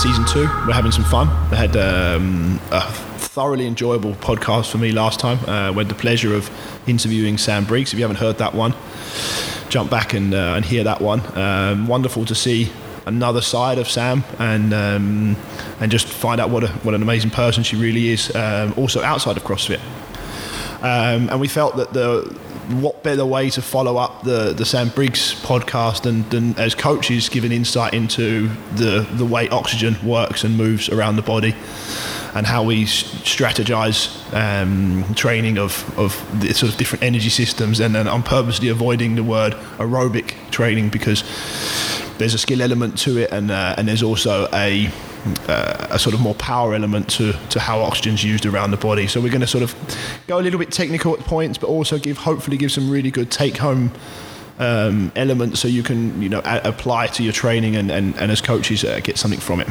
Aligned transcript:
season 0.00 0.24
two. 0.24 0.44
We're 0.66 0.72
having 0.72 0.92
some 0.92 1.04
fun. 1.04 1.28
We 1.50 1.58
had 1.58 1.76
um, 1.76 2.58
a 2.70 2.80
thoroughly 3.18 3.66
enjoyable 3.66 4.14
podcast 4.14 4.70
for 4.70 4.78
me 4.78 4.92
last 4.92 5.20
time. 5.20 5.38
Uh, 5.46 5.72
we 5.72 5.78
had 5.78 5.90
the 5.90 5.94
pleasure 5.94 6.34
of 6.34 6.50
interviewing 6.88 7.36
Sam 7.36 7.66
Briggs. 7.66 7.92
If 7.92 7.98
you 7.98 8.04
haven't 8.04 8.16
heard 8.16 8.38
that 8.38 8.54
one, 8.54 8.72
jump 9.68 9.90
back 9.90 10.14
and, 10.14 10.32
uh, 10.32 10.54
and 10.56 10.64
hear 10.64 10.84
that 10.84 11.02
one. 11.02 11.20
Um, 11.36 11.86
wonderful 11.86 12.24
to 12.24 12.34
see 12.34 12.72
another 13.04 13.42
side 13.42 13.76
of 13.76 13.90
Sam 13.90 14.24
and 14.38 14.72
um, 14.72 15.36
and 15.80 15.92
just 15.92 16.06
find 16.06 16.40
out 16.40 16.48
what 16.48 16.64
a, 16.64 16.68
what 16.68 16.94
an 16.94 17.02
amazing 17.02 17.30
person 17.30 17.62
she 17.62 17.76
really 17.76 18.08
is. 18.08 18.34
Um, 18.34 18.72
also 18.78 19.02
outside 19.02 19.36
of 19.36 19.44
CrossFit, 19.44 19.80
um, 20.80 21.28
and 21.28 21.38
we 21.38 21.48
felt 21.48 21.76
that 21.76 21.92
the 21.92 22.34
what 22.70 23.02
better 23.02 23.24
way 23.24 23.50
to 23.50 23.62
follow 23.62 23.96
up 23.96 24.22
the, 24.22 24.52
the 24.52 24.64
Sam 24.64 24.88
Briggs 24.88 25.34
podcast 25.42 26.02
than, 26.02 26.28
than 26.28 26.58
as 26.58 26.74
coaches 26.74 27.28
giving 27.28 27.52
insight 27.52 27.94
into 27.94 28.48
the, 28.74 29.06
the 29.12 29.24
way 29.24 29.48
oxygen 29.48 29.96
works 30.04 30.44
and 30.44 30.56
moves 30.56 30.88
around 30.88 31.16
the 31.16 31.22
body 31.22 31.54
and 32.34 32.46
how 32.46 32.62
we 32.62 32.84
strategize 32.84 34.08
um, 34.34 35.14
training 35.14 35.58
of, 35.58 35.98
of 35.98 36.40
the 36.40 36.54
sort 36.54 36.70
of 36.70 36.78
different 36.78 37.02
energy 37.02 37.28
systems 37.28 37.80
and 37.80 37.94
then 37.94 38.06
I'm 38.06 38.22
purposely 38.22 38.68
avoiding 38.68 39.16
the 39.16 39.24
word 39.24 39.54
aerobic 39.78 40.34
training 40.50 40.90
because 40.90 41.22
there's 42.18 42.34
a 42.34 42.38
skill 42.38 42.62
element 42.62 42.98
to 42.98 43.18
it 43.18 43.32
and, 43.32 43.50
uh, 43.50 43.74
and 43.76 43.88
there's 43.88 44.02
also 44.02 44.48
a 44.52 44.90
uh, 45.48 45.88
a 45.90 45.98
sort 45.98 46.14
of 46.14 46.20
more 46.20 46.34
power 46.34 46.74
element 46.74 47.08
to, 47.10 47.32
to 47.50 47.60
how 47.60 47.80
oxygen's 47.80 48.24
used 48.24 48.46
around 48.46 48.70
the 48.70 48.76
body. 48.76 49.06
So 49.06 49.20
we're 49.20 49.28
going 49.30 49.40
to 49.42 49.46
sort 49.46 49.62
of 49.62 49.74
go 50.26 50.38
a 50.38 50.42
little 50.42 50.58
bit 50.58 50.70
technical 50.72 51.14
at 51.14 51.20
points, 51.20 51.58
but 51.58 51.66
also 51.68 51.98
give 51.98 52.18
hopefully 52.18 52.56
give 52.56 52.72
some 52.72 52.90
really 52.90 53.10
good 53.10 53.30
take 53.30 53.56
home 53.58 53.92
um, 54.58 55.10
elements 55.16 55.60
so 55.60 55.68
you 55.68 55.82
can 55.82 56.20
you 56.20 56.28
know 56.28 56.40
a- 56.44 56.60
apply 56.68 57.06
to 57.08 57.22
your 57.22 57.32
training 57.32 57.76
and, 57.76 57.90
and, 57.90 58.14
and 58.16 58.30
as 58.30 58.40
coaches 58.40 58.84
uh, 58.84 59.00
get 59.02 59.16
something 59.18 59.40
from 59.40 59.60
it. 59.60 59.68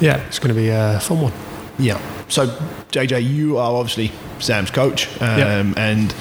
Yeah, 0.00 0.18
it's 0.26 0.38
going 0.38 0.54
to 0.54 0.60
be 0.60 0.68
a 0.68 1.00
fun 1.00 1.20
one. 1.22 1.32
Yeah. 1.78 2.00
So 2.28 2.46
JJ, 2.90 3.28
you 3.28 3.58
are 3.58 3.72
obviously 3.74 4.12
Sam's 4.40 4.70
coach, 4.70 5.08
um, 5.22 5.38
Yep. 5.38 5.78
and 5.78 6.14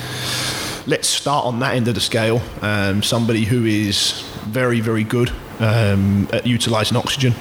let's 0.87 1.07
start 1.07 1.45
on 1.45 1.59
that 1.59 1.75
end 1.75 1.87
of 1.87 1.95
the 1.95 2.01
scale. 2.01 2.41
Um, 2.61 3.03
somebody 3.03 3.43
who 3.43 3.65
is 3.65 4.21
very, 4.45 4.79
very 4.79 5.03
good 5.03 5.31
um, 5.59 6.27
at 6.33 6.45
utilizing 6.45 6.97
oxygen. 6.97 7.33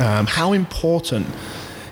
Um, 0.00 0.26
how 0.26 0.52
important 0.52 1.26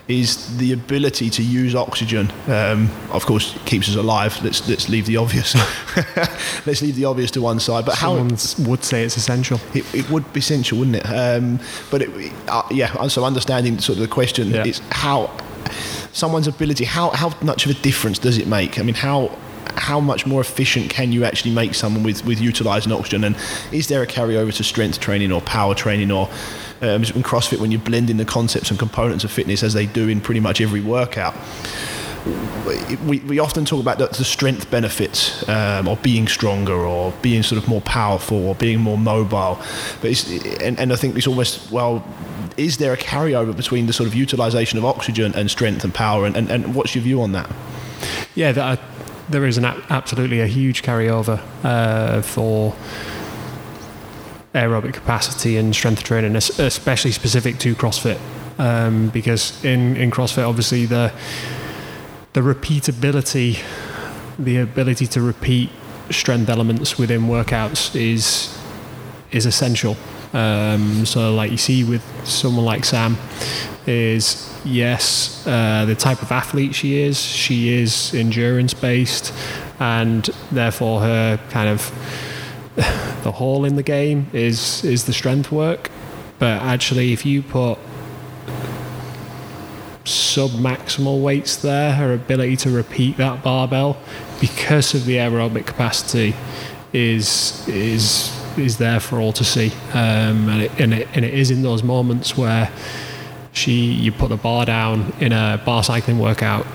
is 0.06 0.58
the 0.58 0.72
ability 0.72 1.30
to 1.30 1.42
use 1.42 1.74
oxygen? 1.74 2.30
Um, 2.46 2.90
of 3.10 3.24
course, 3.24 3.56
keeps 3.64 3.88
us 3.88 3.96
alive. 3.96 4.38
Let's 4.44 4.68
let's 4.68 4.88
leave 4.90 5.06
the 5.06 5.16
obvious. 5.16 5.54
let's 6.66 6.82
leave 6.82 6.96
the 6.96 7.06
obvious 7.06 7.30
to 7.32 7.40
one 7.40 7.58
side. 7.60 7.86
But 7.86 7.94
how 7.96 8.16
Someone 8.16 8.70
would 8.70 8.84
say 8.84 9.04
it's 9.04 9.16
essential. 9.16 9.58
it, 9.74 9.84
it 9.94 10.10
would 10.10 10.30
be 10.32 10.40
essential, 10.40 10.78
wouldn't 10.78 10.96
it? 10.96 11.06
Um, 11.06 11.58
but 11.90 12.02
it, 12.02 12.32
uh, 12.48 12.62
yeah, 12.70 13.06
so 13.08 13.24
understanding 13.24 13.78
sort 13.78 13.96
of 13.98 14.02
the 14.02 14.08
question 14.14 14.48
Yeah. 14.50 14.64
is 14.66 14.80
how 14.90 15.30
someone's 16.12 16.46
ability, 16.48 16.84
how 16.84 17.10
how 17.10 17.34
much 17.40 17.64
of 17.64 17.70
a 17.70 17.80
difference 17.82 18.18
does 18.18 18.36
it 18.36 18.46
make? 18.46 18.78
I 18.78 18.82
mean, 18.82 18.94
how 18.94 19.30
how 19.76 20.00
much 20.00 20.26
more 20.26 20.40
efficient 20.40 20.90
can 20.90 21.12
you 21.12 21.24
actually 21.24 21.52
make 21.52 21.74
someone 21.74 22.02
with 22.02 22.24
with 22.24 22.40
utilizing 22.40 22.92
oxygen? 22.92 23.24
And 23.24 23.36
is 23.72 23.88
there 23.88 24.02
a 24.02 24.06
carryover 24.06 24.54
to 24.54 24.64
strength 24.64 25.00
training 25.00 25.32
or 25.32 25.40
power 25.40 25.74
training 25.74 26.10
or 26.10 26.28
um, 26.80 27.02
in 27.02 27.22
CrossFit 27.22 27.60
when 27.60 27.70
you 27.70 27.78
blend 27.78 28.10
in 28.10 28.16
the 28.16 28.24
concepts 28.24 28.70
and 28.70 28.78
components 28.78 29.24
of 29.24 29.30
fitness 29.30 29.62
as 29.62 29.74
they 29.74 29.86
do 29.86 30.08
in 30.08 30.20
pretty 30.20 30.40
much 30.40 30.60
every 30.60 30.80
workout? 30.80 31.34
we, 33.04 33.18
we 33.20 33.38
often 33.38 33.64
talk 33.64 33.80
about 33.80 33.98
the, 33.98 34.24
strength 34.24 34.70
benefits 34.70 35.46
um, 35.48 35.86
or 35.86 35.96
being 35.98 36.26
stronger 36.26 36.72
or 36.72 37.12
being 37.20 37.42
sort 37.42 37.62
of 37.62 37.68
more 37.68 37.82
powerful 37.82 38.46
or 38.46 38.54
being 38.54 38.80
more 38.80 38.96
mobile 38.96 39.60
but 40.00 40.26
and, 40.62 40.78
and 40.80 40.92
I 40.92 40.96
think 40.96 41.16
it's 41.16 41.26
almost 41.26 41.70
well 41.70 42.06
is 42.56 42.78
there 42.78 42.92
a 42.92 42.96
carryover 42.96 43.54
between 43.54 43.86
the 43.86 43.92
sort 43.92 44.06
of 44.06 44.14
utilization 44.14 44.78
of 44.78 44.84
oxygen 44.84 45.34
and 45.34 45.50
strength 45.50 45.84
and 45.84 45.92
power 45.92 46.24
and, 46.24 46.34
and, 46.34 46.50
and 46.50 46.74
what's 46.74 46.94
your 46.94 47.04
view 47.04 47.20
on 47.20 47.32
that 47.32 47.50
Yeah, 48.34 48.52
that, 48.52 48.80
there 49.28 49.46
is 49.46 49.58
an 49.58 49.64
absolutely 49.64 50.40
a 50.40 50.46
huge 50.46 50.82
carryover 50.82 51.40
uh, 51.62 52.22
for 52.22 52.74
aerobic 54.54 54.94
capacity 54.94 55.56
and 55.56 55.74
strength 55.74 56.04
training, 56.04 56.36
especially 56.36 57.10
specific 57.10 57.58
to 57.58 57.74
CrossFit. 57.74 58.18
Um, 58.58 59.08
because 59.08 59.64
in, 59.64 59.96
in 59.96 60.10
CrossFit, 60.10 60.48
obviously 60.48 60.86
the 60.86 61.12
the 62.34 62.40
repeatability, 62.40 63.62
the 64.38 64.58
ability 64.58 65.06
to 65.06 65.20
repeat 65.20 65.70
strength 66.10 66.48
elements 66.48 66.98
within 66.98 67.22
workouts 67.22 67.94
is 67.96 68.56
is 69.32 69.46
essential. 69.46 69.96
Um, 70.34 71.06
so, 71.06 71.34
like 71.34 71.50
you 71.50 71.56
see 71.56 71.84
with 71.84 72.02
someone 72.26 72.64
like 72.64 72.84
Sam, 72.84 73.16
is 73.86 74.52
yes, 74.64 75.46
uh, 75.46 75.84
the 75.86 75.94
type 75.94 76.22
of 76.22 76.32
athlete 76.32 76.74
she 76.74 77.00
is. 77.00 77.20
She 77.20 77.72
is 77.72 78.12
endurance 78.14 78.74
based, 78.74 79.32
and 79.78 80.24
therefore 80.50 81.00
her 81.00 81.40
kind 81.50 81.68
of 81.68 81.90
the 83.22 83.32
hole 83.32 83.64
in 83.64 83.76
the 83.76 83.82
game 83.82 84.26
is 84.32 84.84
is 84.84 85.04
the 85.04 85.12
strength 85.12 85.52
work. 85.52 85.90
But 86.38 86.62
actually, 86.62 87.12
if 87.12 87.24
you 87.24 87.42
put 87.42 87.78
sub 90.04 90.50
maximal 90.50 91.22
weights 91.22 91.56
there, 91.56 91.92
her 91.94 92.12
ability 92.12 92.56
to 92.56 92.70
repeat 92.70 93.16
that 93.16 93.42
barbell 93.42 93.96
because 94.40 94.94
of 94.94 95.04
the 95.04 95.16
aerobic 95.16 95.66
capacity 95.66 96.34
is 96.92 97.66
is 97.68 98.33
is 98.58 98.78
there 98.78 99.00
for 99.00 99.18
all 99.20 99.32
to 99.32 99.44
see, 99.44 99.72
um, 99.92 100.48
and, 100.48 100.62
it, 100.62 100.80
and 100.80 100.94
it 100.94 101.08
and 101.14 101.24
it 101.24 101.34
is 101.34 101.50
in 101.50 101.62
those 101.62 101.82
moments 101.82 102.36
where 102.36 102.70
she 103.52 103.72
you 103.72 104.12
put 104.12 104.28
the 104.28 104.36
bar 104.36 104.64
down 104.66 105.12
in 105.20 105.32
a 105.32 105.60
bar 105.64 105.82
cycling 105.82 106.18
workout. 106.18 106.66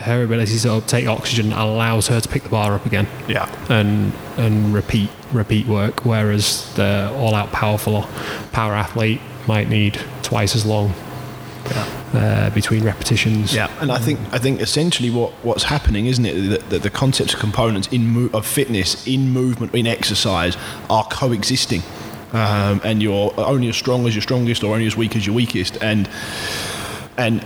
Her 0.00 0.22
ability 0.22 0.58
to 0.60 0.80
take 0.86 1.06
oxygen 1.06 1.52
allows 1.52 2.08
her 2.08 2.20
to 2.20 2.28
pick 2.28 2.42
the 2.42 2.48
bar 2.48 2.72
up 2.72 2.86
again 2.86 3.06
yeah 3.28 3.54
and 3.68 4.14
and 4.38 4.72
repeat 4.72 5.10
repeat 5.32 5.66
work. 5.66 6.04
Whereas 6.06 6.72
the 6.74 7.12
all 7.16 7.34
out 7.34 7.52
powerful 7.52 8.08
power 8.52 8.74
athlete 8.74 9.20
might 9.46 9.68
need 9.68 10.00
twice 10.22 10.56
as 10.56 10.64
long 10.64 10.94
uh, 12.12 12.50
between 12.50 12.84
repetitions. 12.84 13.54
Yeah, 13.54 13.70
and 13.80 13.90
I 13.92 13.98
think 13.98 14.18
I 14.32 14.38
think 14.38 14.60
essentially 14.60 15.10
what, 15.10 15.32
what's 15.44 15.64
happening, 15.64 16.06
isn't 16.06 16.26
it, 16.26 16.48
that, 16.50 16.70
that 16.70 16.82
the 16.82 16.90
concepts 16.90 17.34
of 17.34 17.40
components 17.40 17.88
in 17.88 18.06
mo- 18.06 18.30
of 18.32 18.46
fitness, 18.46 19.06
in 19.06 19.30
movement, 19.30 19.74
in 19.74 19.86
exercise, 19.86 20.56
are 20.88 21.04
coexisting, 21.04 21.82
um, 22.32 22.80
and 22.84 23.02
you're 23.02 23.32
only 23.38 23.68
as 23.68 23.76
strong 23.76 24.06
as 24.06 24.14
your 24.14 24.22
strongest, 24.22 24.64
or 24.64 24.72
only 24.72 24.86
as 24.86 24.96
weak 24.96 25.16
as 25.16 25.26
your 25.26 25.34
weakest, 25.34 25.82
and 25.82 26.08
and 27.16 27.44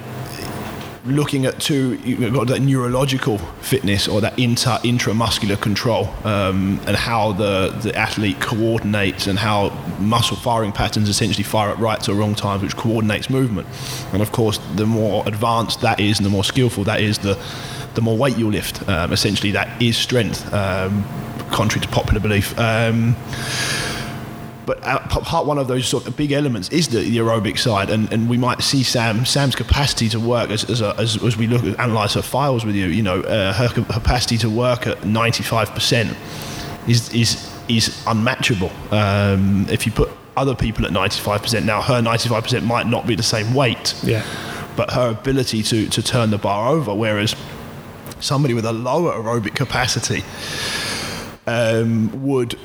looking 1.04 1.44
at 1.44 1.60
two 1.60 1.96
you've 1.96 2.32
got 2.32 2.46
that 2.46 2.60
neurological 2.60 3.36
fitness 3.60 4.08
or 4.08 4.22
that 4.22 4.38
inter 4.38 4.78
intramuscular 4.78 5.60
control 5.60 6.06
um, 6.24 6.80
and 6.86 6.96
how 6.96 7.32
the 7.32 7.68
the 7.82 7.94
athlete 7.94 8.40
coordinates 8.40 9.26
and 9.26 9.38
how 9.38 9.68
muscle 9.98 10.36
firing 10.36 10.72
patterns 10.72 11.08
essentially 11.08 11.44
fire 11.44 11.70
at 11.70 11.78
right 11.78 12.08
or 12.08 12.14
wrong 12.14 12.34
times 12.34 12.62
which 12.62 12.76
coordinates 12.76 13.28
movement. 13.28 13.68
And 14.12 14.22
of 14.22 14.32
course 14.32 14.58
the 14.76 14.86
more 14.86 15.26
advanced 15.26 15.82
that 15.82 16.00
is 16.00 16.18
and 16.18 16.24
the 16.24 16.30
more 16.30 16.44
skillful 16.44 16.84
that 16.84 17.00
is 17.00 17.18
the 17.18 17.38
the 17.94 18.00
more 18.00 18.16
weight 18.16 18.38
you 18.38 18.50
lift. 18.50 18.88
Um, 18.88 19.12
essentially 19.12 19.52
that 19.52 19.82
is 19.82 19.96
strength 19.96 20.52
um, 20.54 21.04
contrary 21.50 21.86
to 21.86 21.92
popular 21.92 22.20
belief. 22.20 22.58
Um, 22.58 23.14
but 24.66 24.82
uh, 24.82 24.98
part 25.08 25.46
one 25.46 25.58
of 25.58 25.68
those 25.68 25.86
sort 25.86 26.06
of 26.06 26.16
big 26.16 26.32
elements 26.32 26.68
is 26.70 26.88
the, 26.88 26.98
the 26.98 27.16
aerobic 27.18 27.58
side, 27.58 27.90
and, 27.90 28.12
and 28.12 28.28
we 28.28 28.36
might 28.38 28.62
see 28.62 28.82
Sam 28.82 29.24
Sam's 29.24 29.54
capacity 29.54 30.08
to 30.10 30.20
work 30.20 30.50
as 30.50 30.64
as, 30.70 30.80
a, 30.80 30.94
as, 30.98 31.22
as 31.22 31.36
we 31.36 31.46
look 31.46 31.64
at 31.64 31.78
analyze 31.78 32.14
her 32.14 32.22
files 32.22 32.64
with 32.64 32.74
you. 32.74 32.86
You 32.86 33.02
know, 33.02 33.20
uh, 33.20 33.52
her 33.52 33.68
capacity 33.68 34.38
to 34.38 34.50
work 34.50 34.86
at 34.86 35.04
ninety 35.04 35.42
five 35.42 35.70
percent 35.70 36.16
is 36.88 37.12
is 37.14 37.50
is 37.68 38.02
unmatchable. 38.06 38.70
Um, 38.90 39.66
if 39.70 39.86
you 39.86 39.92
put 39.92 40.08
other 40.36 40.54
people 40.54 40.84
at 40.84 40.92
ninety 40.92 41.20
five 41.20 41.42
percent, 41.42 41.64
now 41.66 41.80
her 41.82 42.00
ninety 42.02 42.28
five 42.28 42.42
percent 42.42 42.64
might 42.64 42.86
not 42.86 43.06
be 43.06 43.14
the 43.14 43.22
same 43.22 43.54
weight, 43.54 43.94
Yeah. 44.02 44.22
but 44.76 44.90
her 44.92 45.10
ability 45.10 45.62
to 45.62 45.88
to 45.88 46.02
turn 46.02 46.30
the 46.30 46.38
bar 46.38 46.68
over, 46.68 46.94
whereas 46.94 47.34
somebody 48.20 48.54
with 48.54 48.64
a 48.64 48.72
lower 48.72 49.12
aerobic 49.12 49.54
capacity 49.54 50.22
um, 51.46 52.10
would 52.22 52.58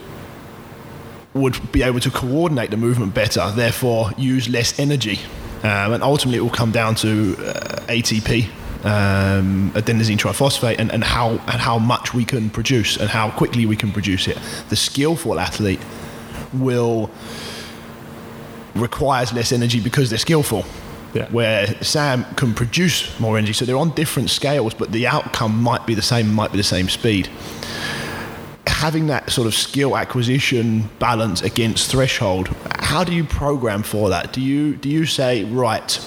would 1.34 1.72
be 1.72 1.84
able 1.84 2.00
to 2.00 2.10
coordinate 2.10 2.72
the 2.72 2.78
movement 2.78 3.14
better, 3.14 3.52
therefore 3.52 4.12
use 4.18 4.50
less 4.50 4.80
energy. 4.80 5.20
Um, 5.64 5.94
and 5.94 6.04
ultimately, 6.04 6.38
it 6.40 6.42
will 6.42 6.50
come 6.50 6.72
down 6.72 6.96
to 6.96 7.36
uh, 7.38 7.82
ATP, 7.88 8.46
um, 8.86 9.72
adenosine 9.76 10.18
triphosphate, 10.18 10.80
and, 10.80 10.92
and 10.92 11.04
how 11.04 11.32
and 11.32 11.62
how 11.62 11.78
much 11.78 12.14
we 12.14 12.24
can 12.24 12.50
produce 12.50 12.98
and 12.98 13.10
how 13.10 13.30
quickly 13.32 13.66
we 13.66 13.76
can 13.76 13.92
produce 13.92 14.28
it. 14.28 14.38
The 14.70 14.76
skillful 14.76 15.40
athlete 15.40 15.82
will 16.54 17.12
requires 18.74 19.34
less 19.34 19.52
energy 19.52 19.82
because 19.82 20.10
they're 20.10 20.20
skillful. 20.20 20.66
Yeah. 21.14 21.28
Where 21.30 21.68
Sam 21.84 22.24
can 22.36 22.54
produce 22.54 23.20
more 23.20 23.38
energy, 23.38 23.54
so 23.54 23.66
they're 23.66 23.76
on 23.76 23.90
different 23.96 24.30
scales, 24.30 24.76
but 24.76 24.92
the 24.92 25.08
outcome 25.08 25.62
might 25.62 25.86
be 25.88 25.96
the 25.96 26.04
same, 26.04 26.32
might 26.32 26.52
be 26.52 26.58
the 26.58 26.64
same 26.64 26.88
speed 26.88 27.28
having 28.80 29.08
that 29.08 29.30
sort 29.30 29.46
of 29.46 29.54
skill 29.54 29.98
acquisition 29.98 30.90
balance 31.00 31.42
against 31.42 31.92
threshold, 31.92 32.48
how 32.80 33.04
do 33.04 33.14
you 33.14 33.26
program 33.26 33.84
for 33.84 34.08
that? 34.08 34.32
Do 34.32 34.40
you 34.40 34.78
do 34.78 34.88
you 34.88 35.06
say 35.06 35.44
right? 35.44 36.00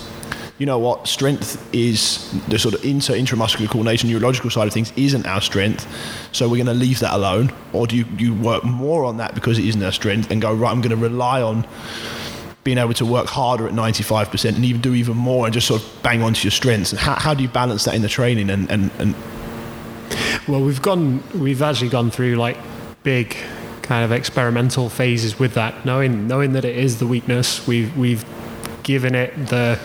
You 0.56 0.64
know 0.64 0.78
what? 0.78 1.06
Strength 1.06 1.62
is 1.74 2.32
the 2.48 2.58
sort 2.58 2.74
of 2.74 2.82
inter 2.82 3.12
intramuscular 3.12 3.68
coordination, 3.68 4.08
neurological 4.08 4.48
side 4.48 4.68
of 4.68 4.72
things 4.72 4.90
isn't 4.96 5.26
our 5.26 5.42
strength, 5.42 5.86
so 6.32 6.48
we're 6.48 6.64
going 6.64 6.74
to 6.78 6.84
leave 6.86 7.00
that 7.00 7.12
alone. 7.12 7.52
Or 7.74 7.86
do 7.86 7.94
you, 7.94 8.06
you 8.16 8.32
work 8.32 8.64
more 8.64 9.04
on 9.04 9.18
that 9.18 9.34
because 9.34 9.58
it 9.58 9.66
isn't 9.66 9.82
our 9.82 9.92
strength 9.92 10.30
and 10.30 10.40
go 10.40 10.54
right? 10.54 10.70
I'm 10.70 10.80
going 10.80 10.96
to 10.98 11.04
rely 11.10 11.42
on 11.42 11.66
being 12.64 12.78
able 12.78 12.94
to 12.94 13.04
work 13.04 13.26
harder 13.26 13.66
at 13.66 13.74
95% 13.74 14.54
and 14.54 14.64
even 14.64 14.80
do 14.80 14.94
even 14.94 15.16
more 15.16 15.44
and 15.44 15.52
just 15.52 15.66
sort 15.66 15.82
of 15.82 16.02
bang 16.02 16.22
onto 16.22 16.44
your 16.44 16.52
strengths. 16.52 16.92
And 16.92 17.00
how, 17.00 17.16
how 17.16 17.34
do 17.34 17.42
you 17.42 17.48
balance 17.48 17.84
that 17.84 17.94
in 17.94 18.02
the 18.02 18.08
training? 18.08 18.48
And, 18.48 18.70
and, 18.70 18.90
and 18.98 19.14
well, 20.48 20.60
we've 20.60 20.82
gone, 20.82 21.22
we've 21.38 21.62
actually 21.62 21.90
gone 21.90 22.10
through 22.10 22.36
like 22.36 22.56
big 23.02 23.36
kind 23.82 24.04
of 24.04 24.12
experimental 24.12 24.88
phases 24.88 25.38
with 25.38 25.54
that, 25.54 25.84
knowing 25.84 26.26
knowing 26.26 26.52
that 26.52 26.64
it 26.64 26.76
is 26.76 26.98
the 26.98 27.06
weakness. 27.06 27.66
We've 27.66 27.96
we've 27.96 28.24
given 28.82 29.14
it 29.14 29.48
the 29.48 29.78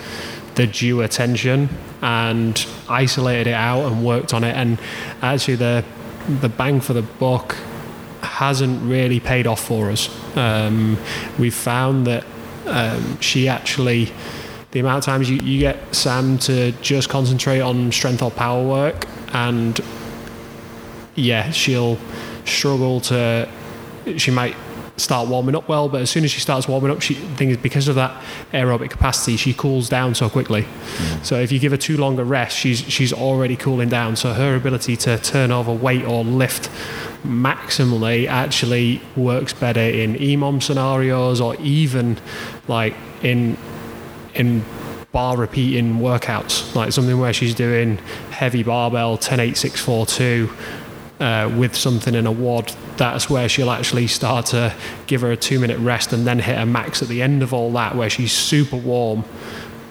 the 0.56 0.68
due 0.68 1.02
attention 1.02 1.70
and 2.02 2.66
isolated 2.90 3.48
it 3.48 3.54
out 3.54 3.86
and 3.86 4.06
worked 4.06 4.34
on 4.34 4.44
it. 4.44 4.56
And 4.56 4.80
actually, 5.22 5.56
the 5.56 5.84
the 6.28 6.50
bang 6.50 6.82
for 6.82 6.94
the 6.94 7.02
buck 7.02 7.56
hasn't 8.22 8.82
really 8.84 9.20
paid 9.20 9.48
off 9.48 9.64
for 9.64 9.90
us. 9.92 10.10
Um, 10.36 10.98
we've 11.38 11.54
found 11.54 12.08
that 12.08 12.26
um, 12.66 13.20
she 13.20 13.48
actually 13.48 14.12
the 14.72 14.80
amount 14.80 15.00
of 15.00 15.06
times 15.06 15.30
you, 15.30 15.38
you 15.38 15.60
get 15.60 15.96
Sam 15.96 16.38
to 16.40 16.72
just 16.74 17.10
concentrate 17.10 17.62
on 17.62 17.92
strength 17.92 18.22
or 18.22 18.32
power 18.32 18.68
work 18.68 19.08
and 19.34 19.80
yeah, 21.18 21.52
she'll 21.52 21.98
struggle 22.46 23.02
to 23.02 23.50
she 24.16 24.32
might 24.32 24.56
start 24.98 25.28
warming 25.28 25.56
up 25.56 25.68
well, 25.70 25.90
but 25.90 26.02
as 26.02 26.10
soon 26.10 26.24
as 26.24 26.32
she 26.32 26.40
starts 26.40 26.68
warming 26.68 26.92
up, 26.92 27.02
she 27.02 27.14
thing 27.14 27.50
is 27.50 27.58
because 27.58 27.88
of 27.88 27.96
that 27.96 28.24
aerobic 28.52 28.90
capacity, 28.90 29.38
she 29.38 29.54
cools 29.54 29.90
down 29.90 30.16
so 30.16 30.30
quickly. 30.30 30.64
Mm. 30.64 31.26
So 31.26 31.40
if 31.40 31.52
you 31.52 31.60
give 31.60 31.72
her 31.72 31.78
too 31.78 31.98
long 31.98 32.18
a 32.20 32.24
rest, 32.24 32.58
she's 32.58 32.80
she's 32.80 33.14
already 33.14 33.56
cooling 33.56 33.90
down. 33.90 34.16
So 34.16 34.34
her 34.34 34.56
ability 34.56 34.96
to 34.98 35.18
turn 35.18 35.52
over 35.52 35.72
weight 35.72 36.06
or 36.06 36.24
lift 36.24 36.70
maximally 37.24 38.28
actually 38.28 39.02
works 39.16 39.54
better 39.54 39.82
in 39.82 40.16
EMOM 40.16 40.62
scenarios 40.64 41.42
or 41.42 41.56
even 41.58 42.18
like 42.68 42.96
in 43.22 43.58
in 44.34 44.64
bar 45.12 45.38
repeating 45.38 45.96
workouts, 45.96 46.76
like 46.76 46.92
something 46.92 47.20
where 47.20 47.34
she's 47.34 47.56
doing 47.56 47.98
heavy 48.32 48.64
barbell 48.64 49.18
10 49.18 49.40
8 49.40 49.58
6 49.58 49.82
4 49.82 50.06
2 50.06 50.50
uh, 51.20 51.52
with 51.58 51.76
something 51.76 52.16
in 52.16 52.28
a 52.28 52.32
wad, 52.32 52.74
that's 52.98 53.30
where 53.30 53.50
she'll 53.50 53.72
actually 53.72 54.08
start 54.08 54.48
to 54.48 54.74
give 55.08 55.22
her 55.22 55.32
a 55.32 55.38
two 55.38 55.60
minute 55.60 55.80
rest 55.80 56.14
and 56.14 56.28
then 56.28 56.40
hit 56.40 56.58
a 56.58 56.66
max 56.66 57.02
at 57.02 57.08
the 57.08 57.22
end 57.22 57.44
of 57.44 57.54
all 57.54 57.72
that, 57.72 57.96
where 57.96 58.10
she's 58.10 58.32
super 58.32 58.78
warm. 58.78 59.24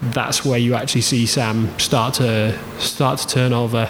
That's 0.01 0.45
where 0.45 0.59
you 0.59 0.75
actually 0.75 1.01
see 1.01 1.25
Sam 1.25 1.77
start 1.79 2.15
to 2.15 2.57
start 2.79 3.19
to 3.19 3.27
turn 3.27 3.51
over 3.51 3.89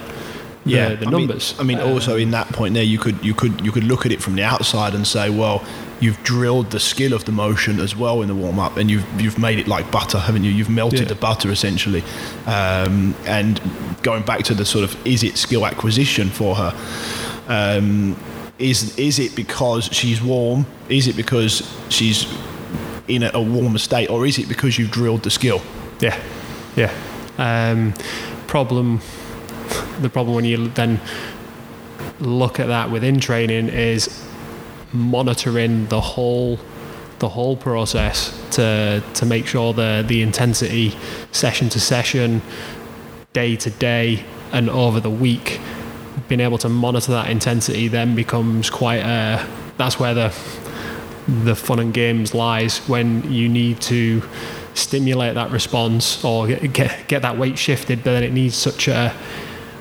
the, 0.67 0.71
yeah, 0.71 0.95
the 0.95 1.05
numbers. 1.05 1.53
I 1.59 1.63
mean, 1.63 1.77
I 1.77 1.81
mean 1.81 1.87
um, 1.89 1.93
also 1.93 2.15
in 2.15 2.31
that 2.31 2.47
point 2.49 2.73
there, 2.73 2.83
you 2.83 2.97
could 2.97 3.23
you 3.23 3.33
could 3.33 3.61
you 3.61 3.71
could 3.71 3.83
look 3.83 4.05
at 4.05 4.11
it 4.11 4.21
from 4.21 4.35
the 4.35 4.43
outside 4.43 4.93
and 4.93 5.05
say, 5.05 5.29
well, 5.29 5.65
you've 5.99 6.21
drilled 6.23 6.71
the 6.71 6.79
skill 6.79 7.13
of 7.13 7.25
the 7.25 7.31
motion 7.31 7.79
as 7.79 7.95
well 7.95 8.21
in 8.21 8.27
the 8.27 8.35
warm 8.35 8.59
up, 8.59 8.77
and 8.77 8.89
you've 8.89 9.05
you've 9.21 9.39
made 9.39 9.59
it 9.59 9.67
like 9.67 9.89
butter, 9.91 10.19
haven't 10.19 10.43
you? 10.43 10.51
You've 10.51 10.69
melted 10.69 11.01
yeah. 11.01 11.05
the 11.05 11.15
butter 11.15 11.51
essentially. 11.51 12.03
Um, 12.45 13.15
and 13.25 13.61
going 14.03 14.23
back 14.23 14.43
to 14.43 14.53
the 14.53 14.65
sort 14.65 14.83
of 14.83 15.07
is 15.07 15.23
it 15.23 15.37
skill 15.37 15.65
acquisition 15.65 16.29
for 16.29 16.55
her? 16.55 16.71
Um, 17.47 18.15
is 18.59 18.97
is 18.97 19.19
it 19.19 19.35
because 19.35 19.85
she's 19.85 20.21
warm? 20.21 20.65
Is 20.89 21.07
it 21.07 21.15
because 21.15 21.63
she's 21.89 22.25
in 23.07 23.23
a, 23.23 23.31
a 23.33 23.41
warmer 23.41 23.77
state, 23.77 24.09
or 24.09 24.25
is 24.25 24.37
it 24.37 24.47
because 24.47 24.77
you've 24.77 24.91
drilled 24.91 25.23
the 25.23 25.29
skill? 25.29 25.61
Yeah, 25.99 26.19
yeah. 26.75 26.93
Um, 27.37 27.93
problem. 28.47 29.01
The 30.01 30.09
problem 30.09 30.35
when 30.35 30.45
you 30.45 30.67
then 30.69 30.99
look 32.19 32.59
at 32.59 32.67
that 32.67 32.89
within 32.89 33.19
training 33.19 33.69
is 33.69 34.23
monitoring 34.93 35.87
the 35.87 36.01
whole 36.01 36.59
the 37.19 37.29
whole 37.29 37.55
process 37.57 38.31
to 38.51 39.03
to 39.13 39.25
make 39.25 39.45
sure 39.47 39.73
the 39.73 40.03
the 40.07 40.21
intensity 40.21 40.95
session 41.31 41.69
to 41.69 41.79
session 41.79 42.41
day 43.33 43.55
to 43.55 43.69
day 43.69 44.23
and 44.51 44.69
over 44.69 44.99
the 44.99 45.09
week 45.09 45.59
being 46.27 46.41
able 46.41 46.57
to 46.57 46.69
monitor 46.69 47.11
that 47.11 47.29
intensity 47.29 47.87
then 47.87 48.15
becomes 48.15 48.69
quite 48.69 49.01
a 49.01 49.45
that's 49.77 49.99
where 49.99 50.13
the 50.13 50.29
the 51.43 51.55
fun 51.55 51.79
and 51.79 51.93
games 51.93 52.33
lies 52.33 52.79
when 52.87 53.29
you 53.31 53.49
need 53.49 53.79
to 53.81 54.23
stimulate 54.73 55.35
that 55.35 55.51
response 55.51 56.23
or 56.23 56.47
get, 56.47 57.07
get 57.07 57.21
that 57.21 57.37
weight 57.37 57.57
shifted 57.57 58.03
but 58.03 58.11
then 58.11 58.23
it 58.23 58.31
needs 58.31 58.55
such 58.55 58.87
a 58.87 59.13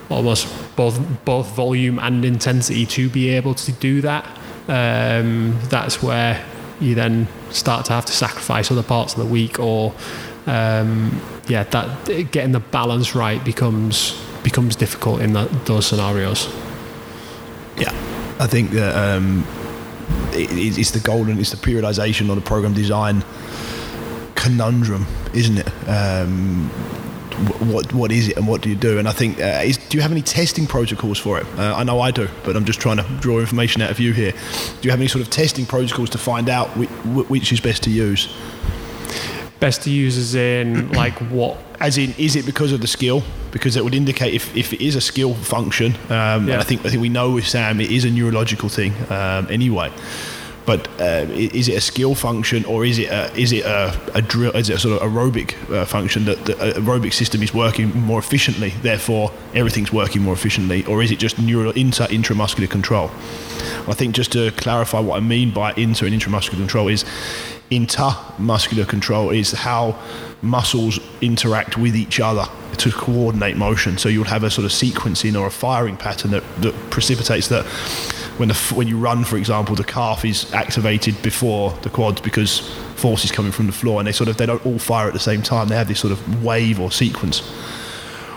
almost 0.09 0.47
both 0.77 1.01
both 1.25 1.49
volume 1.55 1.99
and 1.99 2.25
intensity 2.25 2.87
to 2.87 3.09
be 3.09 3.31
able 3.31 3.55
to 3.55 3.73
do 3.73 4.01
that. 4.03 4.25
Um, 4.69 5.59
that's 5.65 6.03
where 6.03 6.45
you 6.81 6.95
then 6.95 7.29
start 7.51 7.87
to 7.87 7.93
have 7.93 8.05
to 8.07 8.13
sacrifice 8.13 8.71
other 8.71 8.83
parts 8.83 9.15
of 9.15 9.21
the 9.21 9.27
week 9.27 9.59
or 9.59 9.95
um, 10.47 11.21
yeah 11.49 11.65
that 11.65 12.07
getting 12.31 12.53
the 12.53 12.61
balance 12.61 13.15
right 13.15 13.43
becomes 13.45 14.21
becomes 14.47 14.77
difficult 14.77 15.21
in 15.21 15.33
that, 15.33 15.49
those 15.67 15.85
scenarios. 15.89 16.47
Yeah, 17.77 17.91
I 18.39 18.47
think 18.47 18.71
that 18.71 18.95
um, 18.95 19.45
it, 20.33 20.79
it's 20.79 20.93
the 20.93 21.01
golden, 21.01 21.41
it's 21.41 21.51
the 21.51 21.57
periodization 21.57 22.31
or 22.31 22.37
the 22.37 22.49
program 22.53 22.73
design 22.73 23.25
conundrum, 24.37 25.05
isn't 25.35 25.59
it? 25.59 25.69
Um, 25.89 26.71
what 27.73 27.93
what 27.93 28.13
is 28.13 28.29
it 28.29 28.37
and 28.37 28.47
what 28.47 28.63
do 28.63 28.69
you 28.69 28.77
do? 28.77 29.01
And 29.01 29.09
I 29.09 29.13
think, 29.13 29.41
uh, 29.41 29.63
is, 29.65 29.79
do 29.79 29.99
you 29.99 30.03
have 30.03 30.13
any 30.13 30.23
testing 30.23 30.67
protocols 30.69 31.19
for 31.19 31.39
it? 31.41 31.47
Uh, 31.59 31.75
I 31.75 31.83
know 31.83 32.01
I 32.01 32.13
do, 32.13 32.29
but 32.45 32.55
I'm 32.57 32.65
just 32.65 32.81
trying 32.81 32.99
to 32.99 33.07
draw 33.21 33.41
information 33.41 33.83
out 33.83 33.91
of 33.91 33.99
you 33.99 34.13
here. 34.13 34.31
Do 34.33 34.83
you 34.83 34.91
have 34.91 35.01
any 35.01 35.09
sort 35.09 35.23
of 35.23 35.31
testing 35.31 35.67
protocols 35.67 36.09
to 36.11 36.19
find 36.19 36.49
out 36.49 36.69
which, 36.77 36.89
which 37.29 37.53
is 37.53 37.61
best 37.61 37.83
to 37.83 37.91
use? 37.91 38.33
Best 39.59 39.83
to 39.83 39.91
use 39.91 40.17
is 40.17 40.37
in 40.37 40.93
like 40.93 41.19
what? 41.33 41.59
As 41.81 41.99
in, 41.99 42.15
is 42.19 42.37
it 42.37 42.47
because 42.47 42.73
of 42.73 42.81
the 42.81 42.87
skill? 42.87 43.23
Because 43.51 43.77
it 43.77 43.85
would 43.85 43.95
indicate 43.95 44.35
if, 44.35 44.55
if 44.57 44.73
it 44.73 44.81
is 44.81 44.97
a 44.97 45.01
skill 45.01 45.35
function. 45.35 45.95
Um, 46.11 46.49
yeah. 46.49 46.61
I 46.61 46.63
think 46.63 46.85
I 46.85 46.91
think 46.91 47.03
we 47.03 47.09
know 47.09 47.33
with 47.33 47.47
Sam 47.47 47.81
it 47.81 47.91
is 47.91 48.05
a 48.05 48.11
neurological 48.11 48.69
thing 48.69 48.93
um, 49.11 49.47
anyway. 49.51 49.91
But 50.67 50.89
uh, 51.01 51.27
is 51.31 51.69
it 51.69 51.77
a 51.77 51.81
skill 51.81 52.15
function 52.15 52.65
or 52.65 52.85
is 52.85 52.99
it 52.99 53.09
a, 53.09 53.33
is 53.37 53.53
it 53.53 53.65
a, 53.65 53.99
a 54.15 54.21
drill? 54.21 54.55
Is 54.57 54.69
it 54.69 54.75
a 54.75 54.79
sort 54.79 55.01
of 55.01 55.09
aerobic 55.09 55.55
uh, 55.71 55.85
function 55.85 56.25
that 56.25 56.45
the 56.45 56.55
aerobic 56.55 57.13
system 57.13 57.43
is 57.43 57.55
working 57.55 57.97
more 58.01 58.19
efficiently? 58.19 58.71
Therefore, 58.83 59.31
everything's 59.55 59.93
working 59.93 60.23
more 60.23 60.35
efficiently, 60.35 60.85
or 60.87 61.03
is 61.03 61.11
it 61.13 61.19
just 61.21 61.39
neural 61.39 61.71
inter 61.73 62.07
intramuscular 62.07 62.69
control? 62.69 63.11
I 63.89 63.95
think 63.95 64.15
just 64.15 64.33
to 64.33 64.51
clarify 64.53 64.99
what 64.99 65.17
I 65.17 65.21
mean 65.21 65.53
by 65.53 65.73
inter 65.77 66.07
and 66.07 66.15
intramuscular 66.15 66.57
control 66.57 66.89
is 66.89 67.05
intermuscular 67.71 68.87
control 68.87 69.31
is 69.31 69.53
how 69.53 69.99
muscles 70.43 70.99
interact 71.21 71.77
with 71.77 71.97
each 71.97 72.21
other 72.21 72.45
to 72.79 72.91
coordinate 72.91 73.57
motion. 73.57 73.99
So 73.99 74.09
you'll 74.09 74.25
have 74.25 74.45
a 74.45 74.51
sort 74.51 74.65
of 74.65 74.71
sequencing 74.71 75.39
or 75.41 75.47
a 75.47 75.51
firing 75.51 75.97
pattern 75.97 76.31
that, 76.33 76.45
that 76.63 76.75
precipitates 76.91 77.49
that 77.49 77.65
when 78.39 78.49
the 78.49 78.55
when 78.75 78.89
you 78.89 78.99
run, 78.99 79.25
for 79.25 79.37
example, 79.37 79.75
the 79.75 79.85
calf 79.85 80.25
is 80.25 80.53
activated 80.53 81.21
before 81.23 81.71
the 81.83 81.91
quads 81.91 82.21
because 82.21 82.61
force 82.97 83.25
is 83.25 83.33
coming 83.33 83.53
from 83.53 83.67
the 83.67 83.73
floor, 83.73 84.01
and 84.01 84.07
they 84.07 84.13
sort 84.13 84.29
of 84.29 84.37
they 84.37 84.47
don't 84.47 84.65
all 84.67 84.79
fire 84.79 85.07
at 85.07 85.13
the 85.13 85.21
same 85.21 85.43
time. 85.43 85.69
They 85.69 85.77
have 85.77 85.89
this 85.89 86.01
sort 86.01 86.13
of 86.13 86.45
wave 86.45 86.81
or 86.81 86.91
sequence 86.91 87.41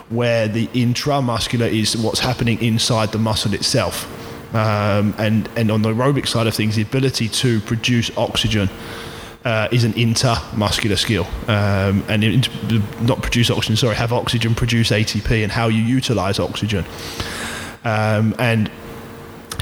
where 0.09 0.47
the 0.47 0.67
intramuscular 0.67 1.71
is 1.71 1.95
what's 1.95 2.19
happening 2.19 2.61
inside 2.61 3.11
the 3.11 3.19
muscle 3.19 3.53
itself. 3.53 4.07
Um, 4.55 5.13
and 5.17 5.47
and 5.55 5.69
on 5.69 5.83
the 5.83 5.89
aerobic 5.89 6.27
side 6.27 6.47
of 6.47 6.55
things, 6.55 6.75
the 6.75 6.81
ability 6.81 7.27
to 7.29 7.59
produce 7.61 8.15
oxygen 8.17 8.69
uh, 9.45 9.67
is 9.71 9.83
an 9.83 9.93
intermuscular 9.93 10.97
skill, 10.97 11.27
um, 11.47 12.03
and 12.07 12.23
it, 12.23 12.49
not 13.01 13.21
produce 13.21 13.51
oxygen. 13.51 13.77
Sorry, 13.77 13.95
have 13.95 14.11
oxygen, 14.11 14.55
produce 14.55 14.89
ATP, 14.89 15.43
and 15.43 15.51
how 15.51 15.67
you 15.67 15.81
utilize 15.81 16.39
oxygen, 16.39 16.83
um, 17.83 18.35
and 18.39 18.71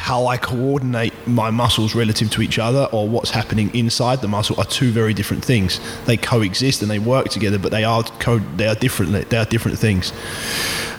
how 0.08 0.26
I 0.26 0.38
coordinate 0.38 1.14
my 1.28 1.50
muscles 1.52 1.94
relative 1.94 2.30
to 2.32 2.42
each 2.42 2.58
other 2.58 2.88
or 2.94 3.10
what's 3.10 3.30
happening 3.30 3.76
inside 3.76 4.22
the 4.22 4.30
muscle 4.30 4.58
are 4.58 4.64
two 4.64 4.90
very 4.90 5.14
different 5.14 5.44
things. 5.44 5.82
They 6.06 6.16
coexist 6.16 6.82
and 6.82 6.90
they 6.90 6.98
work 6.98 7.28
together, 7.28 7.60
but 7.60 7.72
they 7.72 7.84
are 7.84 8.04
co- 8.18 8.48
they 8.56 8.68
are 8.68 8.76
different. 8.76 9.30
They 9.30 9.36
are 9.36 9.44
different 9.44 9.78
things. 9.78 10.14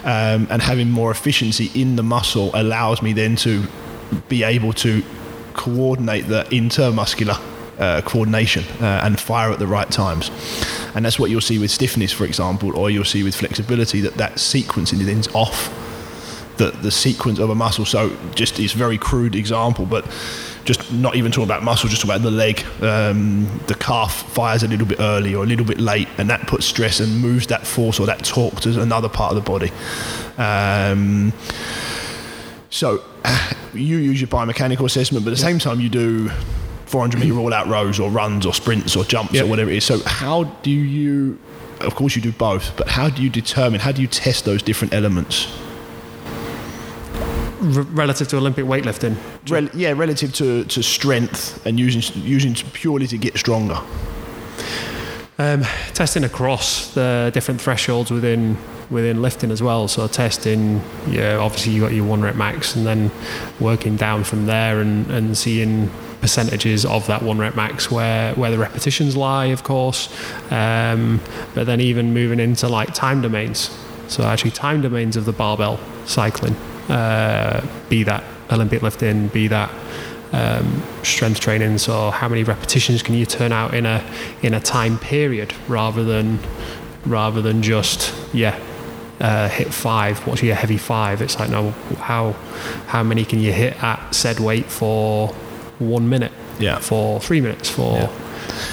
Um, 0.04 0.46
and 0.50 0.60
having 0.60 0.90
more 0.90 1.10
efficiency 1.10 1.70
in 1.74 1.96
the 1.96 2.02
muscle 2.02 2.50
allows 2.52 3.00
me 3.00 3.14
then 3.14 3.34
to 3.36 3.62
be 4.28 4.42
able 4.42 4.74
to 4.74 5.02
coordinate 5.54 6.28
the 6.28 6.44
intermuscular 6.50 7.40
uh, 7.78 8.02
coordination 8.02 8.62
uh, 8.82 9.04
and 9.04 9.18
fire 9.18 9.50
at 9.50 9.58
the 9.58 9.66
right 9.66 9.90
times. 9.90 10.30
And 10.94 11.02
that's 11.02 11.18
what 11.18 11.30
you'll 11.30 11.40
see 11.40 11.58
with 11.58 11.70
stiffness, 11.70 12.12
for 12.12 12.26
example, 12.26 12.76
or 12.76 12.90
you'll 12.90 13.04
see 13.04 13.22
with 13.22 13.34
flexibility 13.34 14.02
that 14.02 14.14
that 14.18 14.32
sequencing 14.34 15.00
is 15.00 15.28
off. 15.34 15.87
The, 16.58 16.70
the 16.82 16.90
sequence 16.90 17.38
of 17.38 17.50
a 17.50 17.54
muscle. 17.54 17.84
So 17.84 18.16
just 18.34 18.56
this 18.56 18.72
very 18.72 18.98
crude 18.98 19.34
example, 19.36 19.86
but 19.86 20.04
just 20.64 20.92
not 20.92 21.14
even 21.14 21.30
talking 21.32 21.44
about 21.48 21.62
muscle, 21.62 21.88
just 21.88 22.02
about 22.04 22.20
the 22.22 22.30
leg. 22.32 22.64
Um, 22.82 23.46
the 23.68 23.74
calf 23.74 24.12
fires 24.32 24.62
a 24.64 24.68
little 24.68 24.86
bit 24.86 24.98
early 25.00 25.34
or 25.34 25.44
a 25.44 25.46
little 25.46 25.64
bit 25.64 25.78
late, 25.78 26.08
and 26.18 26.28
that 26.30 26.46
puts 26.48 26.66
stress 26.66 26.98
and 27.00 27.20
moves 27.20 27.46
that 27.46 27.66
force 27.66 28.00
or 28.00 28.06
that 28.06 28.24
torque 28.24 28.60
to 28.62 28.80
another 28.82 29.08
part 29.08 29.34
of 29.34 29.36
the 29.42 29.50
body. 29.50 29.70
Um, 30.36 31.32
so 32.70 33.02
you 33.74 33.96
use 33.98 34.20
your 34.20 34.28
biomechanical 34.28 34.84
assessment, 34.84 35.24
but 35.24 35.30
at 35.30 35.36
the 35.36 35.42
same 35.42 35.58
time 35.58 35.80
you 35.80 35.88
do 35.88 36.28
400 36.86 37.20
meter 37.20 37.38
all 37.38 37.54
out 37.54 37.66
rows 37.68 38.00
or 38.00 38.10
runs 38.10 38.44
or 38.46 38.52
sprints 38.52 38.96
or 38.96 39.04
jumps 39.04 39.32
Yep. 39.34 39.44
or 39.44 39.48
whatever 39.48 39.70
it 39.70 39.76
is. 39.76 39.84
So 39.84 40.00
how 40.04 40.44
do 40.62 40.70
you? 40.70 41.38
Of 41.80 41.94
course 41.94 42.16
you 42.16 42.22
do 42.22 42.32
both, 42.32 42.76
but 42.76 42.88
how 42.88 43.08
do 43.08 43.22
you 43.22 43.30
determine? 43.30 43.78
How 43.80 43.92
do 43.92 44.02
you 44.02 44.08
test 44.08 44.44
those 44.44 44.60
different 44.62 44.92
elements? 44.92 45.46
R- 47.60 47.82
relative 47.82 48.28
to 48.28 48.36
Olympic 48.36 48.64
weightlifting. 48.64 49.16
Rel- 49.48 49.70
yeah, 49.74 49.92
relative 49.92 50.32
to, 50.34 50.64
to 50.64 50.82
strength 50.82 51.64
and 51.66 51.78
using 51.78 52.02
using 52.22 52.54
purely 52.72 53.06
to 53.06 53.18
get 53.18 53.36
stronger. 53.36 53.80
Um, 55.40 55.62
testing 55.94 56.24
across 56.24 56.94
the 56.94 57.30
different 57.32 57.60
thresholds 57.60 58.10
within 58.10 58.56
within 58.90 59.22
lifting 59.22 59.50
as 59.50 59.62
well. 59.62 59.86
So 59.86 60.08
testing, 60.08 60.82
yeah, 61.06 61.36
obviously 61.36 61.72
you 61.72 61.80
got 61.80 61.92
your 61.92 62.06
one 62.06 62.22
rep 62.22 62.34
max, 62.34 62.74
and 62.74 62.84
then 62.86 63.10
working 63.60 63.96
down 63.96 64.24
from 64.24 64.46
there 64.46 64.80
and, 64.80 65.08
and 65.10 65.36
seeing 65.36 65.90
percentages 66.20 66.84
of 66.84 67.06
that 67.06 67.22
one 67.22 67.38
rep 67.38 67.54
max 67.54 67.88
where 67.90 68.34
where 68.34 68.50
the 68.50 68.58
repetitions 68.58 69.16
lie, 69.16 69.46
of 69.46 69.62
course. 69.62 70.08
Um, 70.50 71.20
but 71.54 71.64
then 71.64 71.80
even 71.80 72.12
moving 72.12 72.40
into 72.40 72.68
like 72.68 72.92
time 72.92 73.20
domains. 73.22 73.70
So 74.08 74.24
actually 74.24 74.52
time 74.52 74.80
domains 74.80 75.16
of 75.16 75.24
the 75.24 75.32
barbell 75.32 75.78
cycling, 76.06 76.56
uh, 76.88 77.66
be 77.88 78.02
that 78.04 78.24
Olympic 78.50 78.82
lifting, 78.82 79.28
be 79.28 79.48
that 79.48 79.70
um, 80.32 80.82
strength 81.02 81.40
training. 81.40 81.78
So 81.78 82.10
how 82.10 82.28
many 82.28 82.42
repetitions 82.42 83.02
can 83.02 83.14
you 83.14 83.26
turn 83.26 83.52
out 83.52 83.74
in 83.74 83.86
a 83.86 84.04
in 84.42 84.54
a 84.54 84.60
time 84.60 84.98
period 84.98 85.54
rather 85.68 86.04
than 86.04 86.38
rather 87.06 87.40
than 87.40 87.62
just 87.62 88.14
yeah 88.34 88.58
uh, 89.20 89.48
hit 89.48 89.72
five. 89.72 90.26
What's 90.26 90.42
your 90.42 90.54
heavy 90.54 90.78
five? 90.78 91.22
It's 91.22 91.38
like 91.38 91.50
no 91.50 91.70
how 91.98 92.32
how 92.86 93.02
many 93.02 93.24
can 93.24 93.40
you 93.40 93.52
hit 93.52 93.82
at 93.82 94.14
said 94.14 94.40
weight 94.40 94.66
for 94.66 95.28
one 95.78 96.08
minute? 96.08 96.32
Yeah. 96.58 96.78
For 96.78 97.20
three 97.20 97.40
minutes? 97.40 97.70
For 97.70 98.10